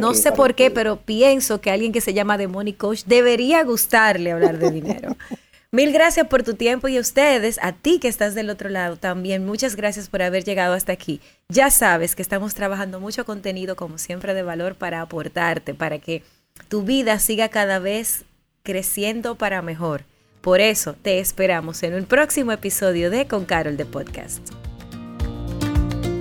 no 0.00 0.14
sé 0.14 0.32
por 0.32 0.54
qué, 0.54 0.70
pero 0.70 0.96
pienso 0.96 1.60
que 1.60 1.70
alguien 1.70 1.92
que 1.92 2.00
se 2.00 2.14
llama 2.14 2.38
The 2.38 2.48
Money 2.48 2.74
Coach 2.74 3.04
debería 3.04 3.62
gustarle 3.64 4.32
hablar 4.32 4.58
de 4.58 4.70
dinero. 4.70 5.16
Mil 5.70 5.92
gracias 5.92 6.26
por 6.28 6.42
tu 6.42 6.54
tiempo 6.54 6.88
y 6.88 6.96
a 6.96 7.00
ustedes, 7.00 7.58
a 7.60 7.72
ti 7.72 7.98
que 7.98 8.08
estás 8.08 8.34
del 8.34 8.48
otro 8.48 8.70
lado 8.70 8.96
también, 8.96 9.44
muchas 9.44 9.76
gracias 9.76 10.08
por 10.08 10.22
haber 10.22 10.42
llegado 10.42 10.72
hasta 10.72 10.92
aquí. 10.92 11.20
Ya 11.50 11.70
sabes 11.70 12.16
que 12.16 12.22
estamos 12.22 12.54
trabajando 12.54 13.00
mucho 13.00 13.26
contenido, 13.26 13.76
como 13.76 13.98
siempre, 13.98 14.32
de 14.32 14.42
valor 14.42 14.76
para 14.76 15.02
aportarte, 15.02 15.74
para 15.74 15.98
que 15.98 16.22
tu 16.68 16.84
vida 16.84 17.18
siga 17.18 17.50
cada 17.50 17.80
vez 17.80 18.24
creciendo 18.62 19.34
para 19.34 19.60
mejor. 19.60 20.04
Por 20.40 20.60
eso 20.60 20.94
te 20.94 21.18
esperamos 21.18 21.82
en 21.82 21.94
un 21.94 22.06
próximo 22.06 22.52
episodio 22.52 23.10
de 23.10 23.26
Con 23.26 23.44
Carol 23.44 23.76
de 23.76 23.84
Podcast. 23.84 24.67